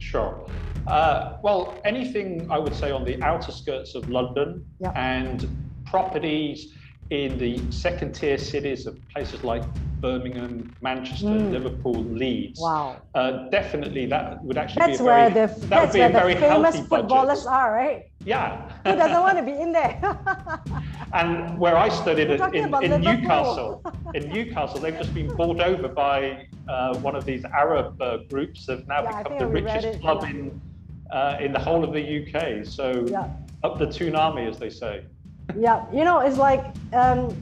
Sure. 0.00 0.44
Uh, 0.86 1.36
well, 1.42 1.80
anything 1.84 2.50
I 2.50 2.58
would 2.58 2.74
say 2.74 2.90
on 2.90 3.04
the 3.04 3.22
outer 3.22 3.52
skirts 3.52 3.94
of 3.94 4.08
London 4.08 4.64
yep. 4.80 4.92
and 4.96 5.46
properties 5.84 6.74
in 7.10 7.38
the 7.38 7.60
second 7.70 8.12
tier 8.14 8.38
cities 8.38 8.86
of 8.86 8.98
places 9.10 9.44
like 9.44 9.62
Birmingham, 10.00 10.74
Manchester, 10.80 11.26
mm. 11.26 11.52
Liverpool, 11.52 12.02
Leeds. 12.02 12.60
Wow. 12.60 13.00
Uh, 13.14 13.48
definitely, 13.50 14.06
that 14.06 14.42
would 14.44 14.56
actually 14.56 14.86
that's 14.86 14.98
be 14.98 15.04
a 15.04 15.04
very, 15.04 15.32
where 15.32 15.46
the, 15.48 15.66
that 15.66 15.82
would 15.82 15.92
be 15.92 16.00
a 16.00 16.08
very 16.08 16.34
famous 16.34 16.74
healthy 16.74 16.88
footballers 16.88 17.44
budget. 17.44 17.52
are, 17.52 17.72
right? 17.72 18.10
Yeah. 18.24 18.70
Who 18.84 18.96
doesn't 18.96 19.20
want 19.20 19.38
to 19.38 19.44
be 19.44 19.52
in 19.52 19.72
there? 19.72 20.18
and 21.12 21.58
where 21.58 21.76
I 21.76 21.88
studied 21.88 22.30
in, 22.30 22.54
in 22.54 23.00
Newcastle, 23.00 23.82
in 24.14 24.28
Newcastle, 24.28 24.80
they've 24.80 24.96
just 24.96 25.14
been 25.14 25.34
bought 25.34 25.60
over 25.60 25.88
by 25.88 26.46
uh, 26.68 26.96
one 26.98 27.16
of 27.16 27.24
these 27.24 27.44
Arab 27.44 28.00
uh, 28.00 28.18
groups 28.28 28.66
have 28.68 28.86
now 28.86 29.02
yeah, 29.02 29.22
become 29.22 29.38
the 29.38 29.46
richest 29.46 30.00
club 30.00 30.22
yeah. 30.22 30.30
in 30.30 30.60
uh, 31.10 31.36
in 31.40 31.52
the 31.52 31.58
whole 31.58 31.82
of 31.82 31.92
the 31.92 32.02
UK. 32.02 32.64
So 32.64 33.04
yeah. 33.08 33.28
up 33.64 33.78
the 33.78 33.86
tsunami, 33.86 34.48
as 34.48 34.58
they 34.58 34.70
say. 34.70 35.04
Yeah, 35.58 35.84
you 35.92 36.04
know, 36.04 36.20
it's 36.20 36.38
like 36.38 36.64
um, 36.92 37.36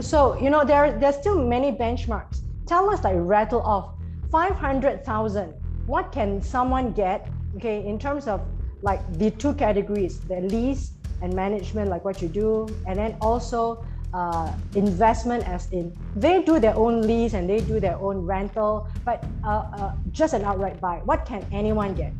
so. 0.00 0.38
You 0.38 0.50
know, 0.50 0.64
there 0.64 0.98
there's 0.98 1.16
still 1.16 1.38
many 1.42 1.72
benchmarks. 1.72 2.42
Tell 2.66 2.90
us, 2.90 3.04
like, 3.04 3.16
rattle 3.18 3.62
off 3.62 3.94
five 4.30 4.54
hundred 4.54 5.04
thousand. 5.04 5.54
What 5.86 6.12
can 6.12 6.40
someone 6.40 6.92
get? 6.92 7.28
Okay, 7.56 7.84
in 7.84 7.98
terms 7.98 8.26
of 8.26 8.40
like 8.82 9.00
the 9.18 9.30
two 9.30 9.54
categories, 9.54 10.20
the 10.20 10.40
lease 10.40 10.92
and 11.20 11.32
management, 11.34 11.90
like 11.90 12.04
what 12.04 12.22
you 12.22 12.28
do, 12.28 12.66
and 12.86 12.98
then 12.98 13.16
also 13.20 13.84
uh, 14.14 14.52
investment 14.74 15.46
as 15.48 15.70
in 15.72 15.96
they 16.16 16.42
do 16.42 16.58
their 16.58 16.74
own 16.76 17.02
lease 17.02 17.34
and 17.34 17.48
they 17.48 17.60
do 17.60 17.80
their 17.80 17.96
own 17.98 18.18
rental, 18.26 18.88
but 19.04 19.24
uh, 19.44 19.64
uh, 19.76 19.92
just 20.10 20.34
an 20.34 20.44
outright 20.44 20.80
buy. 20.80 21.00
What 21.04 21.24
can 21.24 21.46
anyone 21.52 21.94
get 21.94 22.12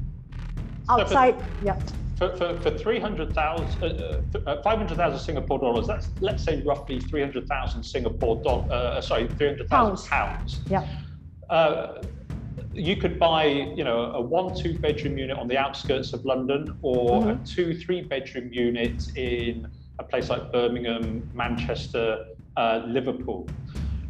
outside? 0.88 1.36
Yeah. 1.64 1.78
For, 2.22 2.36
for, 2.36 2.60
for 2.60 2.78
300,000, 2.78 3.82
uh, 3.82 4.20
uh 4.46 4.62
500,000 4.62 5.18
Singapore 5.18 5.58
dollars, 5.58 5.88
that's 5.88 6.08
let's 6.20 6.44
say 6.44 6.62
roughly 6.62 7.00
300,000 7.00 7.82
Singapore 7.82 8.40
dollars, 8.44 8.70
uh, 8.70 9.00
sorry, 9.00 9.26
300,000 9.26 9.68
pounds. 9.68 10.06
pounds. 10.06 10.60
Yeah. 10.70 11.98
you 12.72 12.94
could 12.94 13.18
buy, 13.18 13.46
you 13.46 13.82
know, 13.82 14.12
a 14.12 14.20
one, 14.20 14.54
two 14.54 14.78
bedroom 14.78 15.18
unit 15.18 15.36
on 15.36 15.48
the 15.48 15.58
outskirts 15.58 16.12
of 16.12 16.24
London 16.24 16.78
or 16.82 17.22
mm-hmm. 17.22 17.42
a 17.42 17.44
two, 17.44 17.76
three 17.76 18.02
bedroom 18.02 18.52
unit 18.52 19.16
in 19.16 19.66
a 19.98 20.04
place 20.04 20.30
like 20.30 20.52
Birmingham, 20.52 21.28
Manchester, 21.34 22.24
uh, 22.56 22.82
Liverpool. 22.86 23.48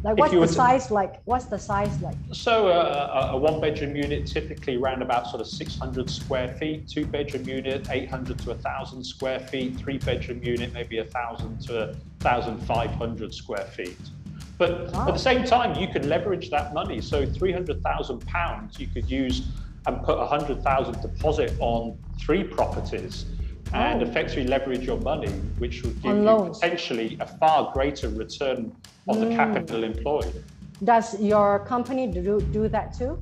Like 0.03 0.17
what's 0.17 0.33
the 0.33 0.41
to, 0.41 0.47
size 0.47 0.91
like? 0.91 1.21
What's 1.23 1.45
the 1.45 1.57
size 1.57 2.01
like? 2.01 2.15
So 2.33 2.67
uh, 2.67 3.29
a, 3.31 3.35
a 3.35 3.37
one 3.37 3.61
bedroom 3.61 3.95
unit 3.95 4.27
typically 4.27 4.75
around 4.75 5.01
about 5.01 5.27
sort 5.27 5.39
of 5.39 5.47
600 5.47 6.09
square 6.09 6.49
feet, 6.55 6.89
two 6.89 7.05
bedroom 7.05 7.47
unit 7.47 7.89
800 7.89 8.37
to 8.39 8.49
1,000 8.49 9.01
square 9.01 9.39
feet, 9.39 9.77
three 9.77 9.97
bedroom 9.97 10.43
unit 10.43 10.73
maybe 10.73 10.97
1,000 10.99 11.61
to 11.67 11.95
1,500 12.21 13.33
square 13.33 13.63
feet. 13.65 13.97
But 14.57 14.91
wow. 14.91 15.07
at 15.07 15.13
the 15.13 15.19
same 15.19 15.45
time, 15.45 15.79
you 15.79 15.87
could 15.87 16.05
leverage 16.05 16.49
that 16.49 16.73
money. 16.73 16.99
So 16.99 17.25
300,000 17.25 18.27
pounds 18.27 18.79
you 18.79 18.87
could 18.87 19.09
use 19.09 19.47
and 19.85 20.03
put 20.03 20.17
100,000 20.17 21.01
deposit 21.01 21.53
on 21.59 21.97
three 22.19 22.43
properties 22.43 23.25
and 23.73 24.01
oh. 24.01 24.05
effectively 24.05 24.45
leverage 24.45 24.85
your 24.85 24.99
money, 24.99 25.29
which 25.57 25.83
will 25.83 25.91
give 25.91 26.17
you 26.17 26.49
potentially 26.53 27.17
a 27.19 27.27
far 27.27 27.71
greater 27.73 28.09
return 28.09 28.75
on 29.07 29.17
mm. 29.17 29.29
the 29.29 29.35
capital 29.35 29.83
employed. 29.83 30.43
Does 30.83 31.19
your 31.19 31.59
company 31.59 32.07
do, 32.07 32.41
do 32.41 32.67
that 32.67 32.93
too? 32.93 33.17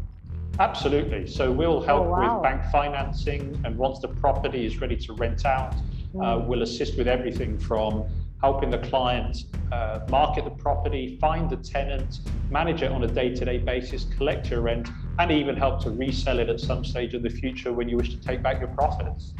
Absolutely. 0.60 1.28
So 1.28 1.52
we'll 1.52 1.82
help 1.82 2.08
oh, 2.08 2.10
wow. 2.10 2.36
with 2.36 2.44
bank 2.44 2.64
financing, 2.72 3.60
and 3.64 3.78
once 3.78 4.00
the 4.00 4.10
property 4.10 4.66
is 4.66 4.82
ready 4.82 4.98
to 4.98 5.14
rent 5.14 5.46
out, 5.46 5.74
uh, 5.74 5.78
mm. 6.14 6.44
uh, 6.44 6.46
we'll 6.46 6.64
assist 6.64 6.98
with 6.98 7.08
everything 7.08 7.58
from 7.58 8.06
helping 8.42 8.72
the 8.72 8.78
client 8.80 9.46
uh, 9.72 10.00
market 10.10 10.44
the 10.44 10.50
property, 10.50 11.18
find 11.22 11.50
the 11.50 11.56
tenant, 11.56 12.20
manage 12.50 12.82
it 12.82 12.92
on 12.92 13.04
a 13.04 13.08
day 13.08 13.34
to 13.34 13.46
day 13.46 13.58
basis, 13.58 14.06
collect 14.18 14.50
your 14.50 14.62
rent, 14.62 14.90
and 15.20 15.32
even 15.32 15.56
help 15.56 15.82
to 15.82 15.92
resell 15.92 16.40
it 16.40 16.50
at 16.50 16.60
some 16.60 16.84
stage 16.84 17.14
in 17.14 17.22
the 17.22 17.30
future 17.30 17.72
when 17.72 17.88
you 17.88 17.96
wish 17.96 18.10
to 18.10 18.20
take 18.20 18.42
back 18.42 18.60
your 18.60 18.70
profits. 18.70 19.34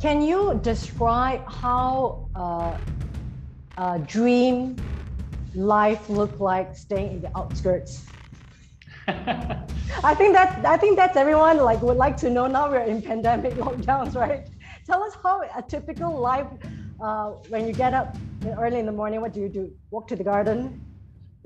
Can 0.00 0.22
you 0.22 0.60
describe 0.62 1.42
how 1.50 2.28
uh, 2.36 2.78
a 3.76 3.98
dream 3.98 4.76
life 5.56 6.08
looked 6.08 6.40
like 6.40 6.76
staying 6.76 7.14
in 7.14 7.20
the 7.22 7.36
outskirts? 7.36 8.06
I 9.08 10.14
think 10.14 10.34
that 10.34 10.64
I 10.64 10.76
think 10.76 10.96
that's 10.96 11.16
everyone 11.16 11.56
like 11.58 11.82
would 11.82 11.96
like 11.96 12.16
to 12.18 12.30
know. 12.30 12.46
Now 12.46 12.70
we're 12.70 12.86
in 12.86 13.02
pandemic 13.02 13.54
lockdowns, 13.66 14.14
right? 14.14 14.46
Tell 14.86 15.02
us 15.02 15.14
how 15.20 15.42
a 15.42 15.62
typical 15.62 16.16
life 16.16 16.46
uh, 17.02 17.30
when 17.48 17.66
you 17.66 17.72
get 17.72 17.92
up 17.92 18.16
early 18.56 18.78
in 18.78 18.86
the 18.86 18.92
morning. 18.92 19.20
What 19.20 19.32
do 19.32 19.40
you 19.40 19.48
do? 19.48 19.72
Walk 19.90 20.06
to 20.08 20.16
the 20.16 20.24
garden? 20.24 20.87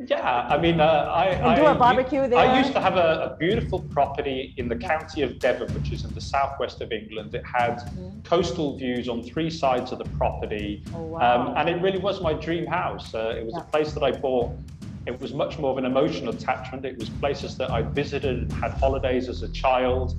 Yeah, 0.07 0.47
I 0.49 0.59
mean, 0.59 0.81
uh, 0.81 0.85
I, 0.85 1.53
I 1.53 1.57
do 1.57 1.67
a 1.67 1.75
barbecue 1.75 2.27
there. 2.29 2.39
I 2.39 2.59
used 2.59 2.73
to 2.73 2.81
have 2.81 2.97
a, 2.97 3.33
a, 3.33 3.37
beautiful 3.37 3.81
property 3.81 4.55
in 4.57 4.69
the 4.69 4.77
county 4.77 5.23
of 5.23 5.39
Devon, 5.39 5.73
which 5.75 5.93
is 5.93 6.05
in 6.05 6.13
the 6.15 6.21
southwest 6.21 6.81
of 6.81 6.93
England. 6.93 7.35
It 7.35 7.45
had 7.45 7.79
mm-hmm. 7.79 8.21
coastal 8.23 8.77
views 8.77 9.09
on 9.09 9.23
three 9.23 9.51
sides 9.51 9.93
of 9.93 9.99
the 9.99 10.09
property, 10.17 10.83
oh, 10.95 11.03
wow. 11.03 11.49
um, 11.49 11.57
and 11.57 11.69
it 11.69 11.81
really 11.83 11.99
was 11.99 12.21
my 12.21 12.33
dream 12.33 12.67
house. 12.67 13.15
Uh, 13.15 13.35
it 13.39 13.45
was 13.45 13.55
yeah. 13.55 13.63
a 13.63 13.65
place 13.65 13.93
that 13.93 14.03
I 14.03 14.13
bought. 14.13 14.53
It 15.07 15.21
was 15.21 15.35
much 15.35 15.59
more 15.59 15.73
of 15.73 15.79
an 15.79 15.85
emotional 15.85 16.35
attachment. 16.35 16.85
It 16.85 16.99
was 16.99 17.09
places 17.09 17.57
that 17.59 17.71
I 17.71 17.83
visited, 17.83 18.51
had 18.53 18.73
holidays 18.73 19.29
as 19.29 19.43
a 19.43 19.49
child, 19.51 20.17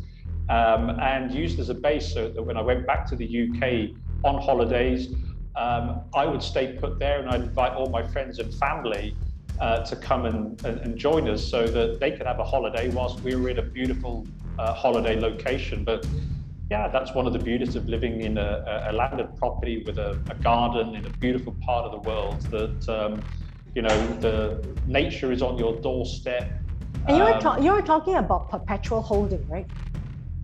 um, 0.49 0.99
and 0.99 1.33
used 1.33 1.59
as 1.59 1.69
a 1.69 1.73
base 1.73 2.13
so 2.13 2.29
that 2.29 2.43
when 2.43 2.57
I 2.57 2.61
went 2.61 2.85
back 2.85 3.05
to 3.07 3.15
the 3.15 3.25
UK 3.25 3.97
on 4.23 4.41
holidays, 4.41 5.13
um, 5.55 6.01
I 6.13 6.25
would 6.25 6.41
stay 6.41 6.77
put 6.79 6.99
there 6.99 7.19
and 7.19 7.29
I'd 7.29 7.41
invite 7.41 7.73
all 7.73 7.89
my 7.89 8.05
friends 8.05 8.39
and 8.39 8.53
family 8.55 9.15
uh, 9.59 9.79
to 9.85 9.95
come 9.95 10.25
and, 10.25 10.65
and, 10.65 10.97
join 10.97 11.29
us 11.29 11.49
so 11.49 11.67
that 11.67 11.99
they 11.99 12.11
could 12.11 12.25
have 12.25 12.39
a 12.39 12.43
holiday 12.43 12.89
whilst 12.89 13.23
we 13.23 13.35
were 13.35 13.49
in 13.49 13.59
a 13.59 13.63
beautiful 13.63 14.25
uh, 14.57 14.73
holiday 14.73 15.19
location. 15.19 15.83
But 15.83 16.05
yeah, 16.71 16.87
that's 16.87 17.13
one 17.13 17.27
of 17.27 17.33
the 17.33 17.39
beauties 17.39 17.75
of 17.75 17.87
living 17.87 18.21
in 18.21 18.37
a, 18.37 18.63
a 18.89 18.93
landed 18.93 19.35
property 19.37 19.83
with 19.85 19.97
a, 19.99 20.17
a, 20.29 20.35
garden 20.35 20.95
in 20.95 21.05
a 21.05 21.09
beautiful 21.09 21.55
part 21.65 21.85
of 21.85 21.91
the 21.91 22.09
world 22.09 22.43
that, 22.51 22.89
um, 22.89 23.23
you 23.75 23.81
know, 23.81 24.19
the 24.19 24.77
nature 24.87 25.31
is 25.31 25.41
on 25.41 25.57
your 25.57 25.79
doorstep. 25.81 26.49
And 27.07 27.17
you 27.17 27.23
were, 27.23 27.39
ta- 27.39 27.57
um, 27.57 27.63
you 27.63 27.73
were 27.73 27.81
talking 27.81 28.15
about 28.15 28.49
perpetual 28.49 29.01
holding, 29.01 29.45
right? 29.47 29.67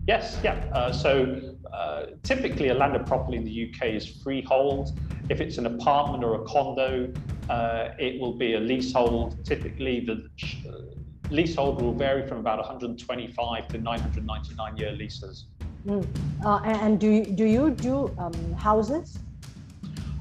Yes, 0.06 0.38
yeah. 0.44 0.64
Uh, 0.72 0.92
so 0.92 1.40
uh, 1.72 2.02
typically 2.22 2.68
a 2.68 2.74
landed 2.74 3.06
property 3.06 3.36
in 3.36 3.44
the 3.44 3.70
UK 3.70 3.94
is 3.94 4.20
freehold. 4.22 4.90
If 5.28 5.40
it's 5.40 5.58
an 5.58 5.66
apartment 5.66 6.24
or 6.24 6.34
a 6.34 6.44
condo, 6.44 7.12
uh, 7.50 7.94
it 7.98 8.20
will 8.20 8.32
be 8.32 8.54
a 8.54 8.60
leasehold. 8.60 9.44
Typically, 9.44 10.00
the 10.00 10.16
uh, 10.68 10.72
leasehold 11.30 11.82
will 11.82 11.92
vary 11.92 12.26
from 12.26 12.38
about 12.38 12.58
125 12.58 13.68
to 13.68 13.78
999 13.78 14.76
year 14.76 14.92
leases. 14.92 15.46
Mm. 15.84 16.06
Uh, 16.44 16.60
and 16.64 17.00
do 17.00 17.08
you, 17.08 17.24
do 17.24 17.44
you 17.44 17.70
do 17.70 18.14
um, 18.18 18.52
houses? 18.52 19.18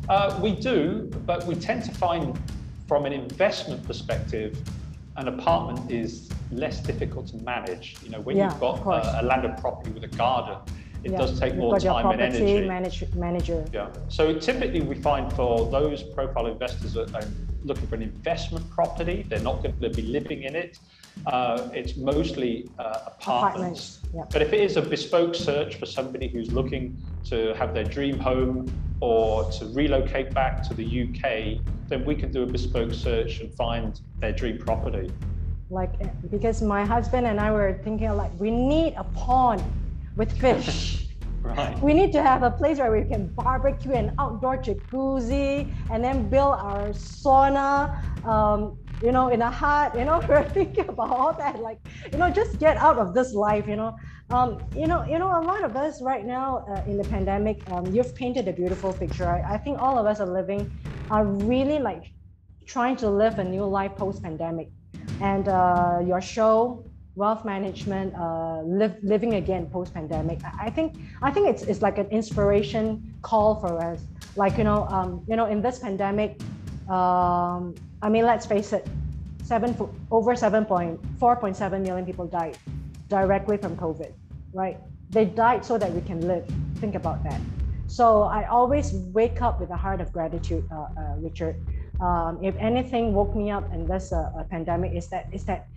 Uh, 0.07 0.39
we 0.41 0.55
do, 0.55 1.11
but 1.27 1.45
we 1.45 1.53
tend 1.53 1.83
to 1.83 1.91
find 1.91 2.39
from 2.87 3.05
an 3.05 3.13
investment 3.13 3.85
perspective, 3.85 4.57
an 5.17 5.27
apartment 5.27 5.91
is 5.91 6.29
less 6.51 6.79
difficult 6.79 7.27
to 7.27 7.37
manage. 7.37 7.97
You 8.03 8.09
know, 8.09 8.21
when 8.21 8.37
yeah, 8.37 8.49
you've 8.49 8.59
got 8.59 8.79
a, 8.87 9.21
a 9.21 9.23
landed 9.23 9.55
property 9.57 9.91
with 9.91 10.03
a 10.03 10.07
garden, 10.07 10.57
it 11.03 11.11
yeah. 11.11 11.17
does 11.17 11.39
take 11.39 11.53
You've 11.53 11.61
more 11.61 11.79
time 11.79 12.11
and 12.11 12.21
energy. 12.21 12.67
Manage, 12.67 13.03
manager. 13.15 13.65
Yeah. 13.73 13.89
So 14.09 14.33
typically 14.37 14.81
we 14.81 14.95
find 14.95 15.31
for 15.33 15.69
those 15.69 16.03
profile 16.03 16.47
investors 16.47 16.93
that 16.93 17.13
are 17.15 17.27
looking 17.63 17.87
for 17.87 17.95
an 17.95 18.01
investment 18.01 18.69
property, 18.71 19.25
they're 19.27 19.39
not 19.39 19.63
going 19.63 19.79
to 19.79 19.89
be 19.89 20.01
living 20.01 20.43
in 20.43 20.55
it. 20.55 20.79
Uh, 21.25 21.69
it's 21.73 21.97
mostly 21.97 22.69
uh, 22.79 22.99
apartments. 23.07 23.19
apartments. 23.21 23.99
Yeah. 24.13 24.23
But 24.31 24.41
if 24.41 24.53
it 24.53 24.61
is 24.61 24.77
a 24.77 24.81
bespoke 24.81 25.35
search 25.35 25.75
for 25.75 25.85
somebody 25.85 26.27
who's 26.27 26.51
looking 26.51 26.97
to 27.25 27.53
have 27.55 27.73
their 27.73 27.83
dream 27.83 28.17
home 28.19 28.71
or 29.01 29.49
to 29.51 29.65
relocate 29.67 30.33
back 30.33 30.63
to 30.67 30.73
the 30.73 31.03
UK, 31.03 31.61
then 31.87 32.05
we 32.05 32.15
can 32.15 32.31
do 32.31 32.43
a 32.43 32.45
bespoke 32.45 32.93
search 32.93 33.39
and 33.39 33.53
find 33.53 34.01
their 34.19 34.31
dream 34.31 34.57
property. 34.57 35.11
Like, 35.69 35.91
because 36.31 36.61
my 36.61 36.83
husband 36.83 37.27
and 37.27 37.39
I 37.39 37.51
were 37.51 37.79
thinking 37.83 38.09
like, 38.15 38.31
we 38.39 38.49
need 38.49 38.93
a 38.97 39.03
pond 39.03 39.63
with 40.19 40.31
fish. 40.37 40.95
Right. 41.41 41.81
We 41.81 41.93
need 41.93 42.11
to 42.11 42.21
have 42.21 42.43
a 42.43 42.51
place 42.51 42.79
where 42.79 42.91
we 42.91 43.09
can 43.09 43.27
barbecue 43.27 43.93
an 43.93 44.13
outdoor 44.19 44.57
jacuzzi 44.57 45.73
and 45.89 46.03
then 46.03 46.29
build 46.29 46.55
our 46.59 46.89
sauna, 46.89 47.73
um, 48.25 48.77
you 49.01 49.13
know, 49.13 49.29
in 49.29 49.41
a 49.41 49.49
hut. 49.49 49.95
You 49.97 50.03
know, 50.03 50.21
we're 50.29 50.47
thinking 50.49 50.89
about 50.89 51.11
all 51.11 51.31
that. 51.33 51.61
Like, 51.61 51.79
you 52.11 52.17
know, 52.17 52.29
just 52.29 52.59
get 52.59 52.75
out 52.75 52.99
of 52.99 53.13
this 53.13 53.33
life. 53.33 53.69
You 53.69 53.77
know, 53.77 53.95
um, 54.29 54.59
you 54.75 54.85
know, 54.85 55.05
you 55.05 55.17
know, 55.17 55.29
a 55.39 55.43
lot 55.51 55.63
of 55.63 55.77
us 55.77 56.01
right 56.01 56.25
now 56.25 56.65
uh, 56.69 56.91
in 56.91 56.97
the 56.97 57.07
pandemic, 57.07 57.57
um, 57.71 57.85
you've 57.87 58.13
painted 58.15 58.49
a 58.49 58.53
beautiful 58.53 58.91
picture. 58.91 59.25
I, 59.25 59.55
I 59.55 59.57
think 59.57 59.79
all 59.81 59.97
of 59.97 60.05
us 60.05 60.19
are 60.19 60.27
living, 60.39 60.69
are 61.09 61.25
really 61.25 61.79
like 61.79 62.11
trying 62.65 62.97
to 62.97 63.09
live 63.09 63.39
a 63.39 63.45
new 63.45 63.63
life 63.63 63.95
post 63.95 64.21
pandemic. 64.21 64.69
And 65.21 65.47
uh, 65.47 66.01
your 66.05 66.21
show 66.21 66.83
wealth 67.15 67.43
management, 67.45 68.13
uh, 68.15 68.61
live, 68.61 68.95
living 69.03 69.35
again 69.35 69.65
post 69.67 69.93
pandemic. 69.93 70.39
I 70.59 70.69
think 70.69 70.97
I 71.21 71.31
think 71.31 71.47
it's, 71.47 71.63
it's 71.63 71.81
like 71.81 71.97
an 71.97 72.07
inspiration 72.07 73.13
call 73.21 73.55
for 73.55 73.83
us. 73.83 74.01
Like 74.35 74.57
you 74.57 74.63
know, 74.63 74.87
um, 74.89 75.23
you 75.27 75.35
know, 75.35 75.45
in 75.45 75.61
this 75.61 75.79
pandemic, 75.79 76.39
um, 76.89 77.75
I 78.01 78.09
mean, 78.09 78.25
let's 78.25 78.45
face 78.45 78.73
it, 78.73 78.87
seven 79.43 79.75
over 80.11 80.35
seven 80.35 80.65
point 80.65 80.99
four 81.19 81.35
point 81.35 81.55
seven 81.55 81.83
million 81.83 82.05
people 82.05 82.27
died 82.27 82.57
directly 83.07 83.57
from 83.57 83.75
COVID. 83.75 84.13
Right? 84.53 84.77
They 85.09 85.25
died 85.25 85.65
so 85.65 85.77
that 85.77 85.91
we 85.91 86.01
can 86.01 86.27
live. 86.27 86.45
Think 86.75 86.95
about 86.95 87.23
that. 87.23 87.41
So 87.87 88.21
I 88.23 88.45
always 88.45 88.93
wake 88.93 89.41
up 89.41 89.59
with 89.59 89.71
a 89.71 89.75
heart 89.75 89.99
of 89.99 90.13
gratitude, 90.13 90.63
uh, 90.71 90.75
uh, 90.75 91.15
Richard. 91.17 91.55
Um, 91.99 92.37
if 92.43 92.55
anything 92.57 93.13
woke 93.13 93.35
me 93.35 93.49
up 93.49 93.65
in 93.73 93.87
this 93.87 94.13
uh, 94.13 94.31
pandemic, 94.49 94.93
is 94.93 95.09
that 95.09 95.27
is 95.33 95.43
that 95.45 95.67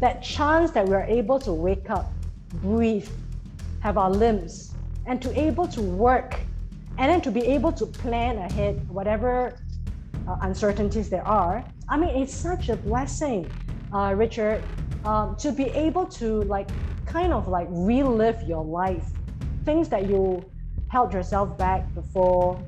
that 0.00 0.22
chance 0.22 0.70
that 0.72 0.86
we're 0.86 1.04
able 1.04 1.38
to 1.40 1.52
wake 1.52 1.90
up, 1.90 2.12
breathe, 2.54 3.08
have 3.80 3.98
our 3.98 4.10
limbs, 4.10 4.74
and 5.06 5.20
to 5.22 5.38
able 5.38 5.66
to 5.68 5.80
work, 5.80 6.38
and 6.98 7.10
then 7.10 7.20
to 7.20 7.30
be 7.30 7.44
able 7.46 7.72
to 7.72 7.86
plan 7.86 8.38
ahead 8.38 8.88
whatever 8.88 9.58
uh, 10.28 10.36
uncertainties 10.42 11.08
there 11.08 11.26
are. 11.26 11.64
I 11.88 11.96
mean, 11.96 12.10
it's 12.16 12.34
such 12.34 12.68
a 12.68 12.76
blessing, 12.76 13.50
uh, 13.92 14.14
Richard, 14.16 14.62
um, 15.04 15.36
to 15.36 15.52
be 15.52 15.64
able 15.66 16.06
to 16.06 16.42
like 16.42 16.68
kind 17.06 17.32
of 17.32 17.48
like 17.48 17.68
relive 17.70 18.42
your 18.42 18.64
life, 18.64 19.08
things 19.64 19.88
that 19.88 20.08
you 20.08 20.44
held 20.88 21.12
yourself 21.12 21.56
back 21.56 21.92
before. 21.94 22.60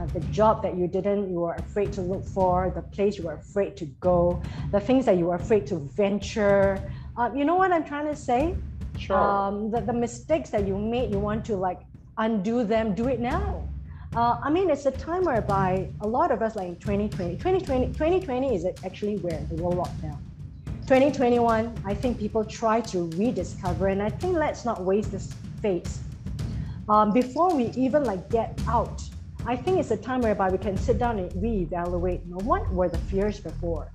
Uh, 0.00 0.06
the 0.06 0.20
job 0.26 0.62
that 0.62 0.76
you 0.76 0.86
didn't, 0.86 1.30
you 1.30 1.40
were 1.40 1.54
afraid 1.54 1.92
to 1.92 2.00
look 2.00 2.24
for, 2.24 2.72
the 2.74 2.82
place 2.82 3.18
you 3.18 3.24
were 3.24 3.34
afraid 3.34 3.76
to 3.76 3.84
go, 4.00 4.40
the 4.72 4.80
things 4.80 5.04
that 5.04 5.18
you 5.18 5.26
were 5.26 5.34
afraid 5.34 5.66
to 5.66 5.76
venture. 5.76 6.80
Uh, 7.16 7.30
you 7.34 7.44
know 7.44 7.56
what 7.56 7.72
I'm 7.72 7.84
trying 7.84 8.06
to 8.06 8.16
say? 8.16 8.54
Sure. 8.98 9.16
Um, 9.16 9.70
the, 9.70 9.80
the 9.80 9.92
mistakes 9.92 10.50
that 10.50 10.66
you 10.66 10.78
made, 10.78 11.10
you 11.10 11.18
want 11.18 11.44
to 11.46 11.56
like 11.56 11.80
undo 12.18 12.64
them, 12.64 12.94
do 12.94 13.08
it 13.08 13.20
now. 13.20 13.68
Uh, 14.16 14.40
I 14.42 14.50
mean, 14.50 14.70
it's 14.70 14.86
a 14.86 14.90
time 14.90 15.24
whereby 15.24 15.88
a 16.00 16.06
lot 16.06 16.30
of 16.30 16.42
us, 16.42 16.56
like 16.56 16.68
in 16.68 16.76
2020, 16.76 17.36
2020, 17.36 17.86
2020 17.88 18.54
is 18.54 18.66
actually 18.84 19.18
where 19.18 19.40
the 19.50 19.62
world 19.62 19.76
locked 19.76 20.02
down. 20.02 20.20
2021, 20.82 21.72
I 21.84 21.94
think 21.94 22.18
people 22.18 22.44
try 22.44 22.80
to 22.80 23.08
rediscover, 23.16 23.88
and 23.88 24.02
I 24.02 24.10
think 24.10 24.36
let's 24.36 24.64
not 24.64 24.82
waste 24.82 25.12
this 25.12 25.32
phase. 25.62 26.00
Um, 26.88 27.12
before 27.12 27.54
we 27.54 27.66
even 27.76 28.02
like 28.02 28.28
get 28.30 28.60
out, 28.66 29.00
I 29.46 29.56
think 29.56 29.78
it's 29.78 29.90
a 29.90 29.96
time 29.96 30.20
whereby 30.20 30.50
we 30.50 30.58
can 30.58 30.76
sit 30.76 30.98
down 30.98 31.18
and 31.18 31.30
reevaluate. 31.32 32.24
You 32.26 32.32
know, 32.32 32.44
what 32.44 32.70
were 32.72 32.88
the 32.88 32.98
fears 32.98 33.40
before? 33.40 33.90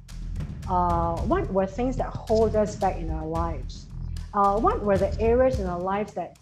Uh, 0.67 1.17
what 1.21 1.51
were 1.53 1.67
things 1.67 1.95
that 1.97 2.07
hold 2.07 2.55
us 2.55 2.75
back 2.75 2.97
in 2.97 3.09
our 3.11 3.25
lives? 3.25 3.85
Uh, 4.33 4.59
what 4.59 4.83
were 4.83 4.97
the 4.97 5.19
areas 5.21 5.59
in 5.59 5.67
our 5.67 5.79
lives 5.79 6.13
that 6.13 6.37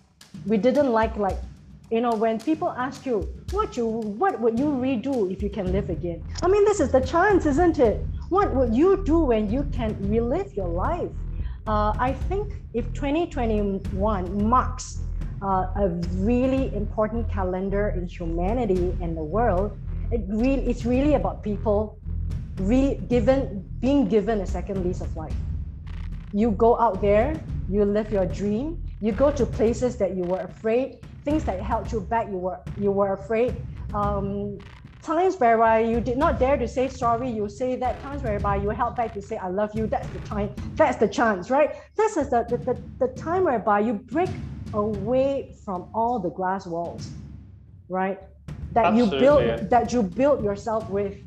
we 0.46 0.58
didn't 0.58 0.92
like, 0.92 1.18
like 1.18 1.38
you 1.92 2.02
know, 2.02 2.16
when 2.16 2.40
people 2.40 2.70
ask 2.70 3.06
you, 3.06 3.20
what 3.52 3.78
you 3.78 3.86
what 3.86 4.40
would 4.40 4.58
you 4.58 4.66
redo 4.66 5.32
if 5.32 5.44
you 5.44 5.50
can 5.50 5.72
live 5.72 5.92
again? 5.92 6.24
I 6.42 6.48
mean, 6.48 6.66
this 6.66 6.80
is 6.80 6.92
the 6.92 7.02
chance, 7.02 7.46
isn't 7.46 7.78
it? 7.78 8.04
What 8.30 8.52
would 8.56 8.74
you 8.74 9.04
do 9.04 9.20
when 9.20 9.52
you 9.52 9.64
can 9.72 9.96
relive 10.10 10.56
your 10.56 10.70
life? 10.70 11.12
Uh, 11.68 11.94
I 12.00 12.14
think 12.30 12.54
if 12.74 12.92
2021 12.94 14.50
marks 14.50 15.02
uh, 15.44 15.66
a 15.76 15.90
really 16.16 16.74
important 16.76 17.30
calendar 17.30 17.90
in 17.90 18.08
humanity 18.08 18.96
and 19.02 19.18
the 19.18 19.24
world, 19.24 19.78
it 20.12 20.22
really 20.30 20.66
it's 20.68 20.86
really 20.86 21.16
about 21.16 21.44
people 21.44 22.00
re- 22.60 23.00
given 23.10 23.64
being 23.82 24.08
given 24.08 24.42
a 24.42 24.48
second 24.48 24.84
lease 24.86 25.02
of 25.02 25.16
life. 25.16 25.36
You 26.32 26.52
go 26.52 26.80
out 26.80 27.02
there, 27.02 27.40
you 27.70 27.86
live 27.86 28.12
your 28.12 28.26
dream, 28.26 28.78
you 29.02 29.12
go 29.12 29.32
to 29.32 29.46
places 29.46 29.98
that 29.98 30.16
you 30.16 30.24
were 30.24 30.42
afraid 30.42 30.98
things 31.26 31.44
that 31.46 31.62
held 31.62 31.92
you 31.92 32.02
back, 32.02 32.28
you 32.28 32.38
were 32.38 32.60
you 32.80 32.92
were 32.92 33.14
afraid. 33.14 33.56
Um, 33.94 34.60
times 35.02 35.36
whereby 35.38 35.80
you 35.80 36.00
did 36.00 36.18
not 36.18 36.40
dare 36.40 36.58
to 36.58 36.68
say 36.68 36.88
sorry, 36.90 37.30
you 37.30 37.50
say 37.50 37.76
that. 37.78 38.02
Times 38.02 38.24
whereby 38.24 38.58
you 38.58 38.70
held 38.70 38.96
back 38.96 39.14
to 39.14 39.22
say 39.22 39.38
I 39.38 39.48
love 39.48 39.72
you. 39.74 39.88
That's 39.88 40.10
the 40.10 40.20
time. 40.20 40.50
That's 40.76 40.98
the 40.98 41.08
chance, 41.08 41.50
right? 41.50 41.72
This 41.96 42.18
is 42.18 42.30
the 42.30 42.46
the, 42.50 42.58
the, 42.58 43.08
the 43.08 43.22
time 43.22 43.46
whereby 43.46 43.80
you 43.82 43.94
break 43.94 44.30
away 44.74 45.56
from 45.64 45.90
all 45.94 46.20
the 46.20 46.30
glass 46.30 46.66
walls, 46.66 47.10
right? 47.90 48.20
That 48.74 48.86
Absolutely. 48.86 49.18
you 49.18 49.22
build 49.22 49.70
that 49.70 49.94
you 49.94 50.04
build 50.04 50.44
yourself 50.44 50.90
with. 50.90 51.18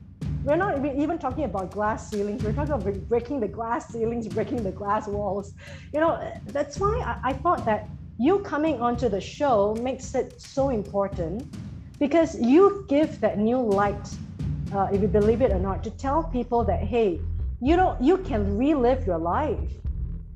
We're 0.45 0.57
not 0.57 0.85
even 0.85 1.19
talking 1.19 1.45
about 1.45 1.71
glass 1.73 2.11
ceilings. 2.11 2.43
We're 2.45 2.53
talking 2.53 2.75
about 2.75 3.09
breaking 3.09 3.41
the 3.41 3.49
glass 3.49 3.89
ceilings, 3.89 4.29
breaking 4.29 4.63
the 4.63 4.71
glass 4.71 5.09
walls. 5.09 5.55
You 5.93 6.01
know, 6.01 6.33
that's 6.47 6.79
why 6.79 7.01
I, 7.05 7.31
I 7.31 7.33
thought 7.33 7.65
that 7.65 7.89
you 8.19 8.39
coming 8.41 8.81
onto 8.81 9.09
the 9.09 9.21
show 9.21 9.75
makes 9.83 10.15
it 10.15 10.41
so 10.41 10.71
important 10.71 11.53
because 11.99 12.41
you 12.41 12.85
give 12.89 13.21
that 13.21 13.39
new 13.39 13.61
light, 13.61 14.09
uh, 14.73 14.89
if 14.93 15.03
you 15.03 15.09
believe 15.09 15.43
it 15.43 15.51
or 15.51 15.59
not, 15.59 15.83
to 15.85 15.91
tell 15.91 16.23
people 16.23 16.65
that 16.65 16.81
hey, 16.81 17.21
you 17.61 17.77
know 17.77 17.97
you 18.01 18.19
can 18.19 18.57
relive 18.57 19.07
your 19.07 19.19
life. 19.19 19.71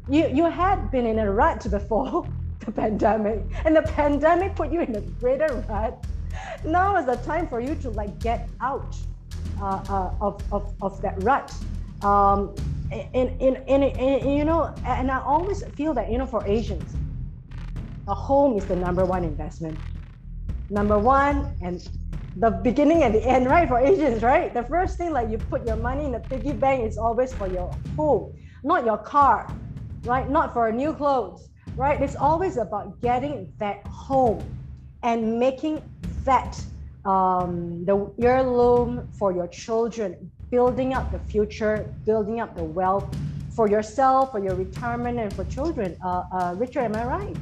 You 0.09 0.29
you 0.29 0.45
had 0.47 0.91
been 0.91 1.07
in 1.07 1.19
a 1.19 1.31
rut 1.31 1.67
before 1.79 2.27
the 2.61 2.73
pandemic, 2.73 3.43
and 3.65 3.75
the 3.75 3.83
pandemic 3.83 4.55
put 4.55 4.71
you 4.73 4.81
in 4.81 4.95
a 4.95 5.01
greater 5.01 5.65
rut. 5.69 6.05
Now 6.65 6.97
is 6.97 7.07
the 7.07 7.17
time 7.17 7.49
for 7.49 7.61
you 7.61 7.75
to 7.77 7.91
like 7.91 8.19
get 8.19 8.49
out 8.61 8.97
uh, 9.61 9.83
uh, 9.89 10.15
of, 10.21 10.43
of 10.53 10.75
of 10.81 11.01
that 11.03 11.23
rut. 11.23 11.53
Um, 12.03 12.55
and, 12.91 13.41
and, 13.41 13.57
in, 13.69 13.83
in, 13.83 14.31
you 14.31 14.45
know, 14.45 14.75
and 14.87 15.11
I 15.11 15.21
always 15.21 15.63
feel 15.75 15.95
that 15.95 16.11
you 16.11 16.19
know 16.19 16.27
for 16.27 16.47
Asians, 16.47 16.95
a 18.09 18.15
home 18.15 18.57
is 18.57 18.65
the 18.67 18.77
number 18.77 19.05
one 19.05 19.25
investment. 19.25 19.79
Number 20.71 20.99
one, 20.99 21.55
and 21.63 21.87
the 22.37 22.51
beginning 22.51 23.03
and 23.03 23.15
the 23.15 23.23
end, 23.23 23.47
right? 23.47 23.69
For 23.69 23.79
Asians, 23.79 24.23
right? 24.23 24.55
The 24.55 24.63
first 24.63 24.97
thing, 24.97 25.13
like 25.13 25.31
you 25.31 25.39
put 25.39 25.67
your 25.67 25.77
money 25.77 26.05
in 26.05 26.13
the 26.13 26.21
piggy 26.21 26.53
bank, 26.53 26.87
is 26.87 26.97
always 26.97 27.35
for 27.35 27.49
your 27.49 27.71
home, 27.97 28.33
not 28.63 28.85
your 28.85 28.99
car, 28.99 29.53
right? 30.05 30.29
Not 30.31 30.55
for 30.55 30.71
new 30.73 30.95
clothes, 30.95 31.50
right? 31.77 32.01
It's 32.01 32.17
always 32.17 32.57
about 32.57 33.01
getting 33.01 33.53
that 33.59 33.87
home 33.87 34.45
and 35.03 35.39
making 35.39 35.83
that 36.25 36.61
um, 37.05 37.85
the 37.85 38.11
heirloom 38.21 39.09
for 39.19 39.33
your 39.33 39.49
children, 39.49 40.31
building 40.51 40.95
up 40.95 41.11
the 41.11 41.19
future, 41.19 41.93
building 42.05 42.41
up 42.41 42.55
the 42.55 42.65
wealth 42.65 43.09
for 43.51 43.69
yourself, 43.69 44.33
for 44.33 44.43
your 44.43 44.55
retirement, 44.55 45.19
and 45.19 45.33
for 45.33 45.45
children. 45.45 45.97
Uh, 46.05 46.23
uh, 46.33 46.55
Richard, 46.57 46.85
am 46.85 46.97
I 46.97 47.05
right? 47.05 47.37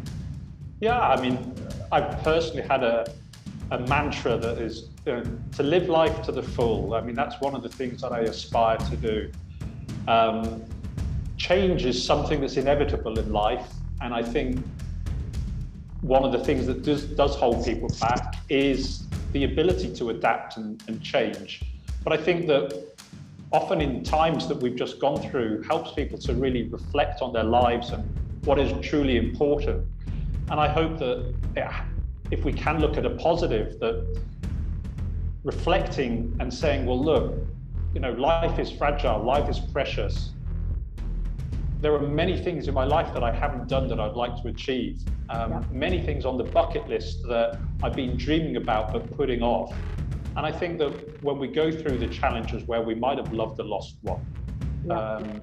Yeah, 0.80 1.00
I 1.00 1.20
mean, 1.20 1.54
I've 1.90 2.22
personally 2.22 2.62
had 2.62 2.84
a, 2.84 3.12
a 3.70 3.80
mantra 3.80 4.36
that 4.36 4.58
is 4.58 4.88
know, 5.08 5.22
to 5.56 5.62
live 5.62 5.88
life 5.88 6.22
to 6.22 6.32
the 6.32 6.42
full. 6.42 6.94
I 6.94 7.00
mean, 7.00 7.14
that's 7.14 7.40
one 7.40 7.54
of 7.54 7.62
the 7.62 7.68
things 7.68 8.02
that 8.02 8.12
I 8.12 8.20
aspire 8.20 8.78
to 8.78 8.96
do. 8.96 9.30
Um, 10.06 10.62
change 11.36 11.84
is 11.84 12.02
something 12.02 12.40
that's 12.40 12.56
inevitable 12.56 13.18
in 13.18 13.32
life, 13.32 13.68
and 14.00 14.14
I 14.14 14.22
think 14.22 14.64
one 16.00 16.24
of 16.24 16.32
the 16.32 16.38
things 16.38 16.66
that 16.66 16.82
does, 16.82 17.04
does 17.04 17.34
hold 17.34 17.64
people 17.64 17.88
back 18.00 18.36
is 18.48 19.04
the 19.32 19.44
ability 19.44 19.94
to 19.96 20.10
adapt 20.10 20.56
and, 20.56 20.82
and 20.86 21.02
change. 21.02 21.62
But 22.04 22.12
I 22.12 22.16
think 22.16 22.46
that 22.46 22.94
often 23.52 23.80
in 23.80 24.04
times 24.04 24.46
that 24.48 24.58
we've 24.58 24.76
just 24.76 25.00
gone 25.00 25.20
through 25.30 25.62
helps 25.62 25.92
people 25.92 26.18
to 26.18 26.34
really 26.34 26.64
reflect 26.64 27.20
on 27.20 27.32
their 27.32 27.44
lives 27.44 27.90
and 27.90 28.08
what 28.44 28.58
is 28.58 28.72
truly 28.86 29.16
important 29.16 29.84
and 30.50 30.58
I 30.58 30.68
hope 30.68 30.98
that 30.98 31.34
if 32.30 32.44
we 32.44 32.52
can 32.52 32.80
look 32.80 32.96
at 32.96 33.04
a 33.04 33.10
positive, 33.10 33.78
that 33.80 34.18
reflecting 35.44 36.34
and 36.40 36.52
saying, 36.52 36.86
well, 36.86 37.02
look, 37.02 37.34
you 37.94 38.00
know, 38.00 38.12
life 38.12 38.58
is 38.58 38.70
fragile, 38.70 39.22
life 39.22 39.48
is 39.48 39.58
precious. 39.58 40.30
There 41.80 41.94
are 41.94 42.00
many 42.00 42.36
things 42.36 42.66
in 42.68 42.74
my 42.74 42.84
life 42.84 43.12
that 43.14 43.22
I 43.22 43.32
haven't 43.32 43.68
done 43.68 43.88
that 43.88 44.00
I'd 44.00 44.16
like 44.16 44.40
to 44.42 44.48
achieve. 44.48 45.00
Um, 45.28 45.52
yeah. 45.52 45.62
Many 45.70 46.02
things 46.02 46.24
on 46.24 46.36
the 46.36 46.44
bucket 46.44 46.88
list 46.88 47.22
that 47.28 47.58
I've 47.82 47.94
been 47.94 48.16
dreaming 48.16 48.56
about 48.56 48.92
but 48.92 49.16
putting 49.16 49.42
off. 49.42 49.72
And 50.36 50.44
I 50.46 50.52
think 50.52 50.78
that 50.78 51.22
when 51.22 51.38
we 51.38 51.48
go 51.48 51.70
through 51.70 51.98
the 51.98 52.08
challenges 52.08 52.64
where 52.64 52.82
we 52.82 52.94
might 52.94 53.18
have 53.18 53.32
loved 53.32 53.58
a 53.60 53.64
lost 53.64 53.96
one, 54.02 54.24
yeah. 54.86 54.94
um, 54.94 55.40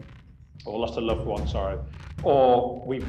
or 0.65 0.79
lost 0.79 0.97
a 0.97 1.01
loved 1.01 1.25
one, 1.25 1.47
sorry, 1.47 1.77
or 2.23 2.83
we've 2.85 3.07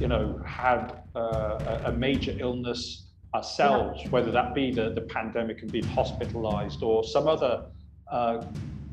you 0.00 0.08
know, 0.08 0.40
had 0.44 1.02
uh, 1.14 1.80
a 1.84 1.92
major 1.92 2.36
illness 2.38 3.06
ourselves, 3.34 4.00
yeah. 4.02 4.10
whether 4.10 4.30
that 4.30 4.54
be 4.54 4.70
the, 4.70 4.90
the 4.90 5.00
pandemic 5.00 5.62
and 5.62 5.72
being 5.72 5.84
hospitalized 5.84 6.82
or 6.82 7.04
some 7.04 7.26
other 7.26 7.64
uh, 8.10 8.44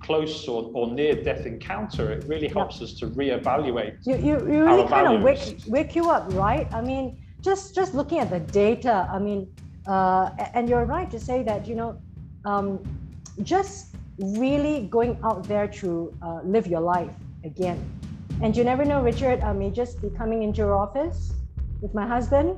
close 0.04 0.48
or, 0.48 0.70
or 0.74 0.94
near 0.94 1.16
death 1.16 1.46
encounter, 1.46 2.12
it 2.12 2.24
really 2.28 2.48
helps 2.48 2.78
yeah. 2.78 2.86
us 2.86 2.94
to 2.96 3.08
reevaluate. 3.08 3.98
You, 4.06 4.16
you, 4.18 4.34
you 4.52 4.66
really 4.66 4.88
kind 4.88 5.08
of 5.16 5.22
wake, 5.22 5.62
wake 5.68 5.96
you 5.96 6.10
up, 6.10 6.32
right? 6.34 6.68
I 6.74 6.82
mean, 6.82 7.18
just, 7.42 7.76
just 7.76 7.94
looking 7.94 8.20
at 8.20 8.30
the 8.30 8.40
data, 8.40 9.08
I 9.12 9.20
mean, 9.20 9.48
uh, 9.88 10.30
and 10.54 10.70
you're 10.70 10.86
right 10.86 11.10
to 11.12 11.20
say 11.20 11.44
that, 11.44 11.68
you 11.68 11.76
know, 11.76 12.02
um, 12.46 12.80
just 13.42 13.96
really 14.20 14.88
going 14.92 15.18
out 15.24 15.44
there 15.44 15.68
to 15.68 16.14
uh, 16.22 16.40
live 16.44 16.68
your 16.68 16.82
life 16.82 17.12
again 17.44 17.80
and 18.42 18.56
you 18.58 18.64
never 18.64 18.84
know, 18.84 19.02
Richard, 19.02 19.42
I 19.42 19.54
may 19.54 19.70
just 19.70 20.02
be 20.02 20.10
coming 20.10 20.44
into 20.44 20.58
your 20.58 20.76
office 20.76 21.34
with 21.82 21.94
my 21.94 22.06
husband 22.06 22.58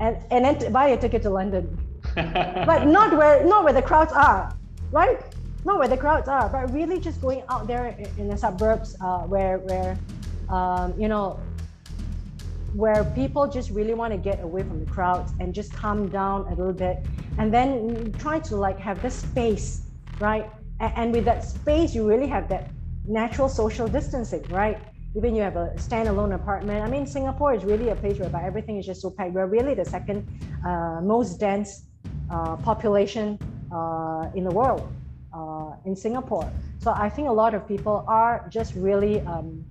and, 0.00 0.16
and 0.30 0.44
then 0.44 0.72
buy 0.72 0.88
a 0.88 0.96
ticket 0.96 1.22
to 1.22 1.30
London. 1.30 1.78
but 2.14 2.86
not 2.86 3.16
where 3.16 3.44
not 3.44 3.64
where 3.64 3.72
the 3.72 3.82
crowds 3.82 4.12
are, 4.12 4.54
right? 4.92 5.33
Not 5.64 5.78
where 5.78 5.88
the 5.88 5.96
crowds 5.96 6.28
are, 6.28 6.48
but 6.48 6.72
really 6.72 7.00
just 7.00 7.20
going 7.22 7.42
out 7.48 7.66
there 7.66 7.96
in 8.18 8.28
the 8.28 8.36
suburbs 8.36 8.96
uh, 9.00 9.20
where 9.20 9.58
where 9.58 9.98
um, 10.50 10.94
you 10.98 11.08
know 11.08 11.40
where 12.74 13.04
people 13.14 13.46
just 13.46 13.70
really 13.70 13.94
want 13.94 14.12
to 14.12 14.18
get 14.18 14.42
away 14.42 14.62
from 14.62 14.84
the 14.84 14.90
crowds 14.90 15.32
and 15.38 15.54
just 15.54 15.72
calm 15.72 16.08
down 16.08 16.44
a 16.48 16.54
little 16.54 16.72
bit 16.72 17.06
and 17.38 17.54
then 17.54 18.12
try 18.18 18.40
to 18.40 18.56
like 18.56 18.80
have 18.80 19.00
this 19.00 19.14
space 19.14 19.82
right 20.18 20.50
and, 20.80 20.92
and 20.96 21.12
with 21.12 21.24
that 21.24 21.44
space 21.44 21.94
you 21.94 22.04
really 22.06 22.26
have 22.26 22.48
that 22.48 22.68
natural 23.06 23.48
social 23.48 23.86
distancing, 23.86 24.42
right? 24.50 24.78
Even 25.16 25.34
you 25.34 25.42
have 25.42 25.56
a 25.56 25.72
standalone 25.76 26.34
apartment. 26.34 26.84
I 26.84 26.90
mean, 26.90 27.06
Singapore 27.06 27.54
is 27.54 27.64
really 27.64 27.90
a 27.90 27.96
place 27.96 28.18
where 28.18 28.30
everything 28.42 28.78
is 28.78 28.86
just 28.86 29.02
so 29.02 29.10
packed. 29.10 29.32
We're 29.32 29.46
really 29.46 29.74
the 29.74 29.84
second 29.84 30.26
uh, 30.66 31.00
most 31.02 31.38
dense 31.38 31.84
uh, 32.30 32.56
population 32.56 33.38
uh, 33.72 34.30
in 34.34 34.44
the 34.44 34.50
world 34.50 34.92
uh, 35.34 35.76
in 35.84 35.96
Singapore. 35.96 36.50
So 36.78 36.92
I 36.92 37.08
think 37.08 37.28
a 37.28 37.32
lot 37.32 37.54
of 37.54 37.66
people 37.66 38.04
are 38.06 38.46
just 38.48 38.74
really 38.74 39.20
um, 39.22 39.64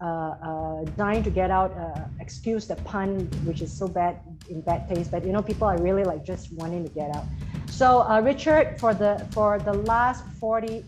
uh, 0.00 0.04
uh, 0.04 0.84
dying 0.96 1.22
to 1.22 1.30
get 1.30 1.50
out. 1.50 1.72
excuse 2.20 2.66
the 2.66 2.76
pun, 2.76 3.28
which 3.46 3.62
is 3.62 3.72
so 3.72 3.88
bad 3.88 4.20
in 4.50 4.60
bad 4.60 4.88
taste, 4.88 5.10
but 5.10 5.24
you 5.24 5.32
know, 5.32 5.42
people 5.42 5.66
are 5.66 5.80
really 5.80 6.04
like 6.04 6.22
just 6.24 6.52
wanting 6.52 6.84
to 6.84 6.90
get 6.90 7.14
out. 7.16 7.24
So, 7.70 8.02
uh, 8.02 8.20
Richard, 8.20 8.78
for 8.78 8.92
the 8.94 9.26
for 9.30 9.58
the 9.58 9.72
last 9.72 10.24
40 10.40 10.84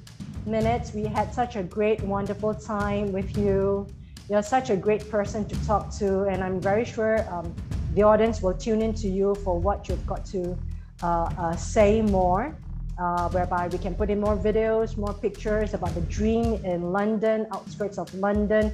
minutes, 0.47 0.95
we 0.95 1.05
had 1.05 1.33
such 1.35 1.57
a 1.57 1.63
great, 1.63 2.03
wonderful 2.03 2.55
time 2.55 3.13
with 3.13 3.37
you. 3.37 3.87
You're 4.29 4.43
such 4.43 4.69
a 4.71 4.77
great 4.77 5.09
person 5.11 5.49
to 5.49 5.67
talk 5.67 5.91
to, 6.01 6.25
and 6.25 6.45
I'm 6.45 6.61
very 6.61 6.85
sure 6.85 7.27
um, 7.33 7.55
the 7.95 8.03
audience 8.03 8.43
will 8.43 8.55
tune 8.55 8.83
in 8.83 8.93
to 8.95 9.09
you 9.09 9.35
for 9.37 9.59
what 9.59 9.89
you've 9.89 10.07
got 10.07 10.25
to 10.27 10.57
uh, 11.03 11.31
uh, 11.39 11.57
say 11.57 12.03
more. 12.03 12.55
Uh, 12.99 13.29
whereby 13.31 13.69
we 13.69 13.79
can 13.79 13.95
put 13.95 14.11
in 14.11 14.19
more 14.21 14.37
videos, 14.37 14.97
more 14.97 15.15
pictures 15.15 15.73
about 15.73 15.95
the 15.95 16.01
dream 16.03 16.55
in 16.65 16.91
London, 16.91 17.47
outskirts 17.53 17.97
of 17.97 18.13
London, 18.13 18.73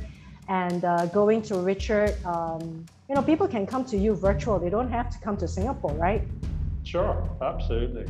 and 0.49 0.85
uh, 0.85 1.05
going 1.07 1.43
to 1.43 1.57
Richard. 1.57 2.16
Um, 2.25 2.87
you 3.09 3.14
know, 3.14 3.22
people 3.22 3.47
can 3.47 3.66
come 3.66 3.85
to 3.85 3.99
you 3.99 4.14
virtual. 4.14 4.59
They 4.59 4.70
don't 4.70 4.91
have 4.91 5.11
to 5.11 5.18
come 5.18 5.37
to 5.37 5.47
Singapore, 5.47 5.93
right? 5.93 6.22
Sure, 6.85 7.29
absolutely. 7.43 8.07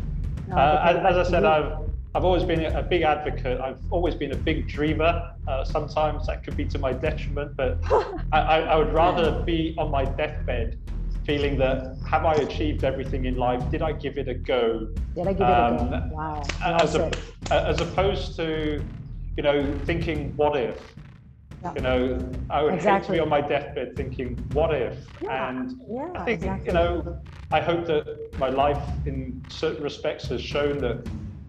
Uh, 0.53 0.79
as, 0.85 1.17
as 1.17 1.27
I 1.27 1.31
said, 1.31 1.45
I've 1.45 1.79
I've 2.17 2.25
always 2.25 2.45
been 2.45 2.65
a 2.65 2.83
big 2.83 3.03
advocate. 3.03 3.61
I've 3.61 3.81
always 3.91 4.15
been 4.15 4.31
a 4.31 4.37
big 4.37 4.69
dreamer. 4.69 5.33
Uh, 5.49 5.65
sometimes 5.65 6.29
that 6.29 6.45
could 6.45 6.57
be 6.57 6.65
to 6.67 6.79
my 6.79 6.93
detriment, 6.93 7.57
but 7.57 7.79
I, 8.33 8.61
I, 8.61 8.77
would 8.77 8.93
rather 8.93 9.43
be 9.43 9.75
on 9.79 9.91
my 9.91 10.05
deathbed 10.05 10.79
feeling 11.25 11.57
that 11.59 11.97
have 12.09 12.25
I 12.25 12.35
achieved 12.35 12.85
everything 12.85 13.25
in 13.25 13.37
life? 13.37 13.63
Did 13.71 13.83
I 13.83 13.93
give 13.93 14.19
it 14.19 14.29
a 14.29 14.35
go? 14.35 14.89
Did 15.15 15.27
I 15.27 15.33
give 15.33 15.43
um, 15.43 15.75
it 15.75 15.81
a 15.81 15.87
go? 15.87 15.97
Um, 15.97 16.11
wow. 16.11 16.43
As, 16.63 16.95
a, 16.95 17.11
as 17.51 17.81
opposed 17.81 18.37
to, 18.37 18.83
you 19.37 19.43
know, 19.43 19.79
thinking 19.85 20.37
what 20.37 20.57
if? 20.57 20.81
Yeah. 21.63 21.73
You 21.77 21.81
know, 21.81 22.33
I 22.51 22.63
would 22.63 22.75
exactly. 22.75 22.93
hate 22.93 23.07
to 23.07 23.13
be 23.13 23.21
on 23.21 23.29
my 23.31 23.41
deathbed 23.41 23.97
thinking, 23.97 24.37
what 24.53 24.75
if? 24.75 24.99
Yeah. 25.23 25.49
And 25.49 25.81
yeah, 25.89 26.11
I 26.15 26.25
think, 26.25 26.43
exactly. 26.43 26.67
you 26.67 26.73
know, 26.75 27.19
I 27.51 27.61
hope 27.61 27.87
that 27.87 28.39
my 28.39 28.51
life 28.51 28.83
in 29.07 29.43
certain 29.49 29.83
respects 29.83 30.27
has 30.29 30.43
shown 30.43 30.79
that 30.79 31.09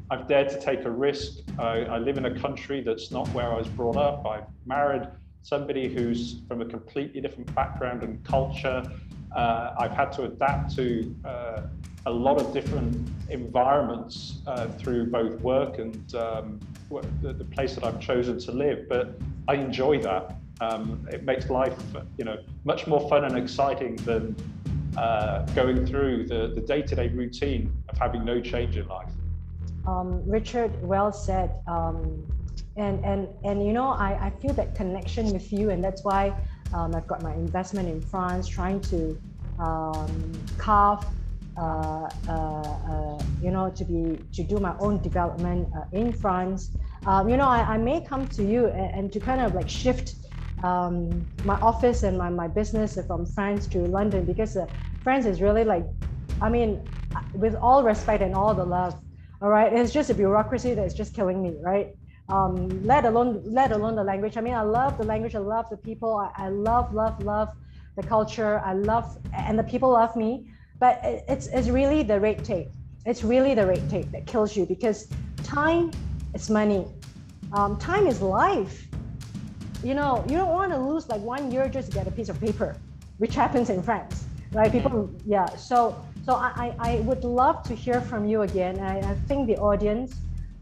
I've 0.10 0.28
dared 0.28 0.50
to 0.50 0.62
take 0.62 0.86
a 0.86 0.92
risk. 0.92 1.40
I, 1.60 1.80
I 1.80 1.98
live 1.98 2.18
in 2.18 2.26
a 2.26 2.40
country 2.40 2.82
that's 2.82 3.12
not 3.12 3.28
where 3.30 3.52
I 3.52 3.58
was 3.58 3.68
brought 3.68 3.98
up. 3.98 4.26
I've 4.26 4.46
married 4.66 5.08
somebody 5.42 5.94
who's 5.94 6.42
from 6.48 6.62
a 6.62 6.66
completely 6.66 7.20
different 7.22 7.54
background 7.54 8.04
and 8.04 8.24
culture. 8.24 8.84
Uh, 9.36 9.74
I've 9.78 9.92
had 9.92 10.12
to 10.14 10.24
adapt 10.24 10.76
to 10.78 11.16
uh, 11.26 11.62
a 12.06 12.12
lot 12.12 12.40
of 12.40 12.54
different 12.54 13.10
environments 13.30 14.42
uh, 14.48 14.68
through 14.68 15.08
both 15.08 15.42
work 15.42 15.80
and 15.80 16.16
um, 16.16 16.60
the, 17.22 17.46
place 17.52 17.76
that 17.76 17.84
I've 17.84 18.00
chosen 18.00 18.40
to 18.40 18.52
live. 18.52 18.88
But 18.88 19.20
I 19.48 19.56
enjoy 19.56 20.02
that. 20.04 20.38
Um, 20.62 21.06
it 21.12 21.24
makes 21.24 21.50
life, 21.50 21.78
you 22.18 22.24
know, 22.24 22.38
much 22.64 22.88
more 22.88 23.10
fun 23.10 23.26
and 23.26 23.38
exciting 23.38 23.98
than 23.98 24.36
uh, 24.98 25.46
going 25.48 25.86
through 25.86 26.28
the, 26.28 26.54
the 26.56 26.62
day-to-day 26.62 27.10
routine 27.10 27.76
of 27.90 27.98
having 27.98 28.24
no 28.24 28.40
change 28.40 28.78
in 28.78 28.88
life. 28.88 29.12
Um, 29.86 30.24
Richard, 30.26 30.72
well 30.82 31.12
said. 31.12 31.52
Um, 31.68 32.26
and 32.78 33.04
and 33.06 33.28
and 33.44 33.66
you 33.66 33.74
know, 33.74 33.88
I, 33.88 34.28
I 34.28 34.30
feel 34.42 34.54
that 34.54 34.76
connection 34.76 35.32
with 35.32 35.52
you, 35.52 35.70
and 35.70 35.84
that's 35.84 36.04
why 36.04 36.34
um, 36.74 36.96
I've 36.96 37.08
got 37.08 37.22
my 37.22 37.34
investment 37.34 37.88
in 37.90 38.02
France, 38.02 38.48
trying 38.48 38.82
to 38.82 39.18
um, 39.60 40.32
carve, 40.58 41.06
uh, 41.58 42.10
uh, 42.28 42.32
uh, 42.32 43.24
you 43.42 43.52
know, 43.52 43.70
to 43.70 43.86
be 43.86 44.20
to 44.34 44.44
do 44.44 44.60
my 44.60 44.76
own 44.80 45.02
development 45.02 45.68
uh, 45.76 45.84
in 45.94 46.12
France. 46.12 46.72
Um, 47.06 47.30
you 47.30 47.38
know, 47.38 47.48
I, 47.48 47.76
I, 47.76 47.78
may 47.78 48.02
come 48.02 48.28
to 48.30 48.44
you 48.44 48.68
and, 48.68 49.00
and 49.00 49.14
to 49.14 49.20
kind 49.20 49.40
of 49.40 49.54
like 49.54 49.70
shift 49.70 50.16
um, 50.64 51.26
my 51.44 51.56
office 51.62 52.04
and 52.04 52.18
my, 52.18 52.30
my 52.30 52.48
business 52.48 52.98
from 53.08 53.26
France 53.26 53.68
to 53.68 53.80
London 53.80 54.26
because 54.26 54.58
uh, 54.58 54.66
France 55.04 55.26
is 55.26 55.42
really 55.42 55.64
like, 55.64 55.86
I 56.42 56.50
mean, 56.50 56.84
with 57.34 57.56
all 57.56 57.84
respect 57.84 58.24
and 58.24 58.34
all 58.34 58.54
the 58.54 58.66
love, 58.66 58.96
all 59.42 59.50
right, 59.50 59.72
it's 59.72 59.94
just 59.94 60.10
a 60.10 60.14
bureaucracy 60.14 60.74
that's 60.74 60.94
just 60.94 61.14
killing 61.14 61.44
me, 61.44 61.56
right? 61.62 61.96
Um, 62.30 62.84
let 62.84 63.06
alone 63.06 63.42
let 63.46 63.72
alone 63.72 63.96
the 63.96 64.04
language. 64.04 64.38
I 64.38 64.42
mean, 64.42 64.54
I 64.54 64.62
love 64.62 64.98
the 64.98 65.04
language. 65.04 65.36
I 65.36 65.40
love 65.40 65.70
the 65.70 65.78
people. 65.78 66.16
I, 66.16 66.46
I 66.46 66.50
love 66.50 66.94
love 66.94 67.22
love 67.24 67.50
the 67.96 68.04
culture. 68.04 68.62
I 68.66 68.74
love 68.74 69.18
and 69.34 69.58
the 69.58 69.64
people 69.64 69.92
love 69.92 70.16
me. 70.16 70.50
But 70.80 71.00
it's 71.04 71.48
it's 71.48 71.70
really 71.70 72.04
the 72.04 72.20
red 72.20 72.44
tape. 72.44 72.70
It's 73.06 73.24
really 73.24 73.54
the 73.54 73.66
red 73.68 73.88
tape 73.90 74.12
that 74.12 74.26
kills 74.26 74.58
you 74.58 74.66
because 74.66 75.08
time 75.44 75.92
is 76.34 76.50
money. 76.50 76.88
Um, 77.54 77.78
time 77.78 78.08
is 78.08 78.22
life. 78.22 78.88
You 79.84 79.94
know, 79.94 80.26
you 80.28 80.36
don't 80.36 80.50
want 80.50 80.72
to 80.72 80.80
lose 80.80 81.08
like 81.08 81.22
one 81.22 81.52
year 81.52 81.70
just 81.70 81.92
to 81.92 81.98
get 81.98 82.08
a 82.08 82.12
piece 82.12 82.30
of 82.30 82.40
paper, 82.42 82.76
which 83.20 83.36
happens 83.36 83.70
in 83.70 83.84
France, 83.84 84.26
right? 84.52 84.72
People, 84.72 85.12
yeah. 85.26 85.46
So 85.46 85.96
so 86.26 86.34
I, 86.34 86.76
I 86.80 86.96
would 87.02 87.24
love 87.24 87.62
to 87.64 87.76
hear 87.76 88.02
from 88.02 88.26
you 88.26 88.42
again. 88.42 88.80
I, 88.80 88.98
I 88.98 89.14
think 89.28 89.46
the 89.46 89.58
audience 89.58 90.16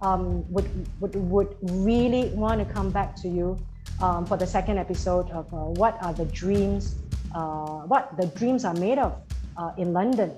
um, 0.04 0.44
would, 0.52 0.70
would, 1.00 1.16
would 1.16 1.56
really 1.62 2.30
want 2.36 2.60
to 2.66 2.74
come 2.74 2.92
back 2.92 3.16
to 3.16 3.28
you 3.28 3.58
um, 4.02 4.26
for 4.26 4.38
the 4.38 4.46
second 4.46 4.78
episode 4.78 5.30
of 5.32 5.52
uh, 5.54 5.58
what 5.80 5.98
are 6.04 6.14
the 6.14 6.26
dreams, 6.26 6.96
uh, 7.34 7.88
what 7.88 8.16
the 8.18 8.28
dreams 8.28 8.66
are 8.66 8.74
made 8.76 8.98
of 9.00 9.16
uh, 9.58 9.72
in 9.78 9.94
London 9.94 10.38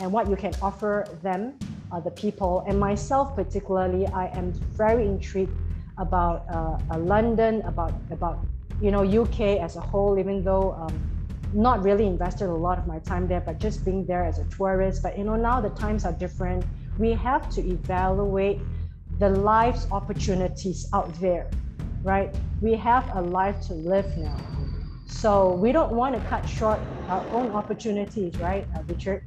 and 0.00 0.12
what 0.12 0.28
you 0.28 0.36
can 0.36 0.52
offer 0.60 1.06
them, 1.22 1.58
the 2.04 2.10
people. 2.10 2.62
And 2.68 2.78
myself, 2.78 3.34
particularly, 3.34 4.06
I 4.08 4.26
am 4.36 4.52
very 4.76 5.06
intrigued 5.06 5.56
about 5.98 6.44
uh, 6.50 6.78
uh, 6.90 6.98
London, 6.98 7.62
about, 7.62 7.94
about 8.10 8.38
you 8.82 8.90
know, 8.90 9.02
UK 9.02 9.62
as 9.62 9.76
a 9.76 9.80
whole, 9.80 10.18
even 10.18 10.44
though 10.44 10.72
um, 10.72 11.10
not 11.54 11.82
really 11.82 12.06
invested 12.06 12.48
a 12.48 12.52
lot 12.52 12.76
of 12.76 12.86
my 12.86 12.98
time 12.98 13.26
there, 13.26 13.40
but 13.40 13.58
just 13.58 13.84
being 13.84 14.04
there 14.04 14.24
as 14.24 14.38
a 14.38 14.44
tourist. 14.44 15.02
But 15.02 15.16
you 15.16 15.24
know, 15.24 15.36
now 15.36 15.60
the 15.60 15.70
times 15.70 16.04
are 16.04 16.12
different. 16.12 16.64
We 16.98 17.12
have 17.12 17.48
to 17.50 17.60
evaluate 17.66 18.60
the 19.18 19.30
life's 19.30 19.86
opportunities 19.90 20.88
out 20.92 21.12
there, 21.20 21.48
right? 22.02 22.34
We 22.60 22.74
have 22.74 23.08
a 23.16 23.22
life 23.22 23.60
to 23.68 23.74
live 23.74 24.16
now. 24.16 24.36
So 25.06 25.54
we 25.54 25.72
don't 25.72 25.92
want 25.92 26.14
to 26.14 26.28
cut 26.28 26.48
short 26.48 26.80
our 27.08 27.24
own 27.30 27.52
opportunities, 27.52 28.36
right, 28.38 28.66
uh, 28.74 28.82
Richard? 28.88 29.24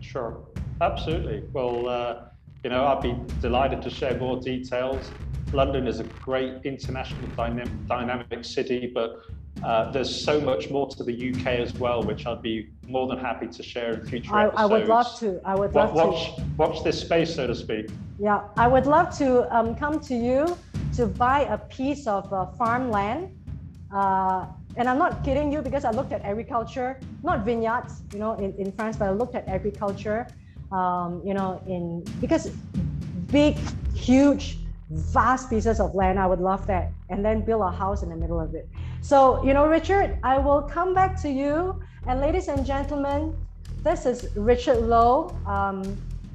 Sure, 0.00 0.44
absolutely. 0.80 1.42
Well, 1.52 1.88
uh, 1.88 2.22
you 2.64 2.70
know, 2.70 2.86
I'd 2.86 3.02
be 3.02 3.16
delighted 3.40 3.82
to 3.82 3.90
share 3.90 4.16
more 4.18 4.40
details. 4.40 5.12
London 5.52 5.86
is 5.86 5.98
a 6.00 6.04
great 6.04 6.62
international 6.64 7.28
dynamic, 7.30 7.86
dynamic 7.86 8.44
city, 8.44 8.90
but 8.94 9.22
uh, 9.64 9.90
there's 9.90 10.24
so 10.24 10.40
much 10.40 10.70
more 10.70 10.88
to 10.88 11.02
the 11.02 11.32
UK 11.32 11.46
as 11.46 11.74
well, 11.74 12.02
which 12.02 12.24
I'd 12.26 12.40
be 12.40 12.70
more 12.86 13.08
than 13.08 13.18
happy 13.18 13.48
to 13.48 13.62
share 13.62 13.92
in 13.94 14.06
future 14.06 14.34
I, 14.34 14.46
episodes. 14.46 14.60
I 14.60 14.78
would 14.78 14.88
love 14.88 15.18
to. 15.18 15.40
I 15.44 15.54
would 15.56 15.74
love 15.74 15.92
watch, 15.92 16.36
to. 16.36 16.44
Watch 16.56 16.84
this 16.84 17.00
space, 17.00 17.34
so 17.34 17.46
to 17.46 17.54
speak. 17.54 17.90
Yeah, 18.20 18.42
I 18.58 18.68
would 18.68 18.84
love 18.84 19.16
to 19.16 19.48
um, 19.56 19.74
come 19.74 19.98
to 20.00 20.14
you 20.14 20.54
to 20.96 21.06
buy 21.06 21.40
a 21.48 21.56
piece 21.56 22.06
of 22.06 22.30
uh, 22.30 22.46
farmland. 22.58 23.34
Uh, 23.90 24.44
and 24.76 24.88
I'm 24.90 24.98
not 24.98 25.24
kidding 25.24 25.50
you 25.50 25.62
because 25.62 25.86
I 25.86 25.90
looked 25.90 26.12
at 26.12 26.20
agriculture, 26.20 27.00
not 27.22 27.46
vineyards, 27.46 28.02
you 28.12 28.18
know, 28.18 28.34
in, 28.34 28.54
in 28.58 28.72
France, 28.72 28.98
but 28.98 29.08
I 29.08 29.12
looked 29.12 29.34
at 29.34 29.48
agriculture, 29.48 30.26
um, 30.70 31.22
you 31.24 31.32
know, 31.32 31.62
in 31.66 32.04
because 32.20 32.50
big, 33.32 33.56
huge 33.94 34.58
vast 34.90 35.48
pieces 35.48 35.80
of 35.80 35.94
land. 35.94 36.18
I 36.18 36.26
would 36.26 36.40
love 36.40 36.66
that. 36.66 36.92
And 37.08 37.24
then 37.24 37.40
build 37.40 37.62
a 37.62 37.70
house 37.70 38.02
in 38.02 38.10
the 38.10 38.16
middle 38.16 38.38
of 38.38 38.54
it. 38.54 38.68
So, 39.00 39.42
you 39.42 39.54
know, 39.54 39.66
Richard, 39.66 40.18
I 40.22 40.36
will 40.36 40.60
come 40.60 40.92
back 40.92 41.18
to 41.22 41.30
you. 41.30 41.80
And 42.06 42.20
ladies 42.20 42.48
and 42.48 42.66
gentlemen, 42.66 43.34
this 43.82 44.04
is 44.04 44.28
Richard 44.36 44.80
Low, 44.80 45.34
um, 45.46 45.82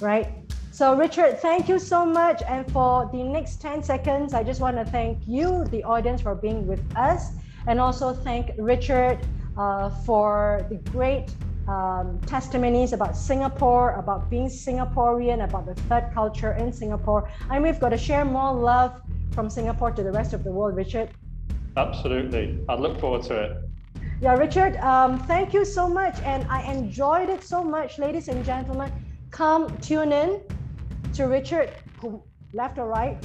right? 0.00 0.28
So, 0.72 0.96
Richard, 0.96 1.38
thank 1.40 1.68
you 1.68 1.78
so 1.78 2.04
much. 2.04 2.42
And 2.48 2.70
for 2.72 3.08
the 3.12 3.22
next 3.22 3.60
10 3.60 3.82
seconds, 3.82 4.34
I 4.34 4.42
just 4.42 4.60
want 4.60 4.76
to 4.76 4.84
thank 4.84 5.18
you, 5.26 5.64
the 5.66 5.84
audience, 5.84 6.22
for 6.22 6.34
being 6.34 6.66
with 6.66 6.82
us, 6.96 7.32
and 7.66 7.78
also 7.78 8.14
thank 8.14 8.52
Richard 8.58 9.18
uh, 9.56 9.90
for 10.04 10.66
the 10.70 10.76
great 10.90 11.28
um, 11.68 12.20
testimonies 12.26 12.92
about 12.92 13.16
Singapore, 13.16 13.94
about 13.94 14.30
being 14.30 14.46
Singaporean, 14.46 15.44
about 15.44 15.66
the 15.66 15.74
third 15.82 16.10
culture 16.14 16.52
in 16.54 16.72
Singapore. 16.72 17.30
And 17.50 17.62
we've 17.62 17.78
got 17.78 17.90
to 17.90 17.98
share 17.98 18.24
more 18.24 18.52
love 18.52 19.00
from 19.32 19.50
Singapore 19.50 19.92
to 19.92 20.02
the 20.02 20.12
rest 20.12 20.32
of 20.32 20.44
the 20.44 20.50
world, 20.50 20.76
Richard. 20.76 21.10
Absolutely. 21.76 22.60
I 22.68 22.74
look 22.74 23.00
forward 23.00 23.22
to 23.24 23.34
it. 23.44 23.56
Yeah, 24.20 24.34
Richard, 24.34 24.76
um, 24.76 25.18
thank 25.20 25.54
you 25.54 25.64
so 25.64 25.88
much. 25.88 26.20
And 26.22 26.46
I 26.50 26.70
enjoyed 26.70 27.30
it 27.30 27.42
so 27.42 27.64
much, 27.64 27.98
ladies 27.98 28.28
and 28.28 28.44
gentlemen. 28.44 28.92
Come 29.30 29.76
tune 29.78 30.12
in 30.12 30.42
to 31.14 31.24
Richard, 31.24 31.70
who 32.00 32.22
left 32.52 32.78
or 32.78 32.86
right, 32.86 33.16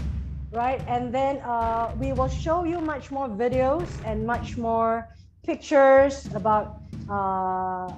right? 0.51 0.81
And 0.87 1.13
then 1.13 1.37
uh, 1.37 1.91
we 1.99 2.13
will 2.13 2.29
show 2.29 2.63
you 2.63 2.79
much 2.79 3.11
more 3.11 3.27
videos 3.27 3.87
and 4.05 4.25
much 4.25 4.57
more 4.57 5.09
pictures 5.43 6.27
about 6.33 6.81
uh, 7.09 7.91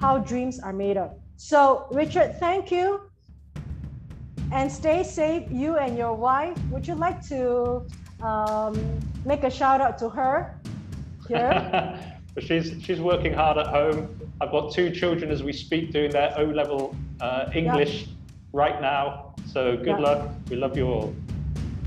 how 0.00 0.18
dreams 0.18 0.58
are 0.58 0.72
made 0.72 0.96
of. 0.96 1.12
So, 1.36 1.86
Richard, 1.92 2.40
thank 2.40 2.70
you. 2.70 3.02
And 4.52 4.70
stay 4.70 5.02
safe, 5.02 5.50
you 5.50 5.76
and 5.76 5.96
your 5.96 6.14
wife. 6.14 6.56
Would 6.70 6.86
you 6.86 6.94
like 6.94 7.20
to 7.28 7.86
um, 8.22 9.00
make 9.24 9.44
a 9.44 9.50
shout 9.50 9.80
out 9.80 9.98
to 9.98 10.08
her 10.08 10.58
here? 11.28 11.98
she's 12.40 12.74
she's 12.82 13.00
working 13.00 13.32
hard 13.32 13.58
at 13.58 13.66
home. 13.66 14.18
I've 14.40 14.50
got 14.50 14.72
two 14.72 14.90
children 14.90 15.30
as 15.30 15.42
we 15.42 15.52
speak 15.52 15.92
doing 15.92 16.10
their 16.10 16.34
O 16.38 16.44
level 16.44 16.94
uh, 17.20 17.50
English 17.54 18.02
yep. 18.02 18.08
right 18.52 18.80
now. 18.80 19.34
So 19.46 19.76
good 19.76 19.86
yep. 19.86 20.00
luck. 20.00 20.30
We 20.50 20.56
love 20.56 20.76
you 20.76 20.88
all. 20.88 21.14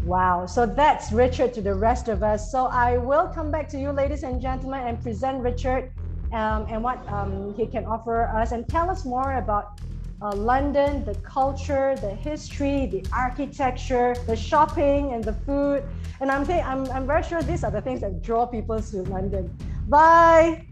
Wow. 0.05 0.45
So 0.45 0.65
that's 0.65 1.11
Richard 1.11 1.53
to 1.55 1.61
the 1.61 1.73
rest 1.73 2.07
of 2.07 2.23
us. 2.23 2.51
So 2.51 2.65
I 2.65 2.97
will 2.97 3.27
come 3.27 3.51
back 3.51 3.67
to 3.69 3.79
you, 3.79 3.91
ladies 3.91 4.23
and 4.23 4.41
gentlemen, 4.41 4.87
and 4.87 5.01
present 5.01 5.43
Richard 5.43 5.91
um, 6.31 6.65
and 6.69 6.83
what 6.83 7.07
um, 7.11 7.53
he 7.55 7.65
can 7.65 7.85
offer 7.85 8.27
us 8.27 8.51
and 8.51 8.67
tell 8.67 8.89
us 8.89 9.05
more 9.05 9.37
about 9.37 9.79
uh, 10.21 10.35
London, 10.35 11.03
the 11.05 11.15
culture, 11.15 11.95
the 11.95 12.13
history, 12.13 12.85
the 12.85 13.05
architecture, 13.13 14.15
the 14.27 14.35
shopping, 14.35 15.13
and 15.13 15.23
the 15.23 15.33
food. 15.33 15.83
And 16.19 16.31
I'm, 16.31 16.45
th- 16.45 16.63
I'm, 16.63 16.89
I'm 16.91 17.07
very 17.07 17.23
sure 17.23 17.41
these 17.41 17.63
are 17.63 17.71
the 17.71 17.81
things 17.81 18.01
that 18.01 18.21
draw 18.21 18.45
people 18.45 18.81
to 18.81 18.97
London. 19.03 19.49
Bye. 19.87 20.68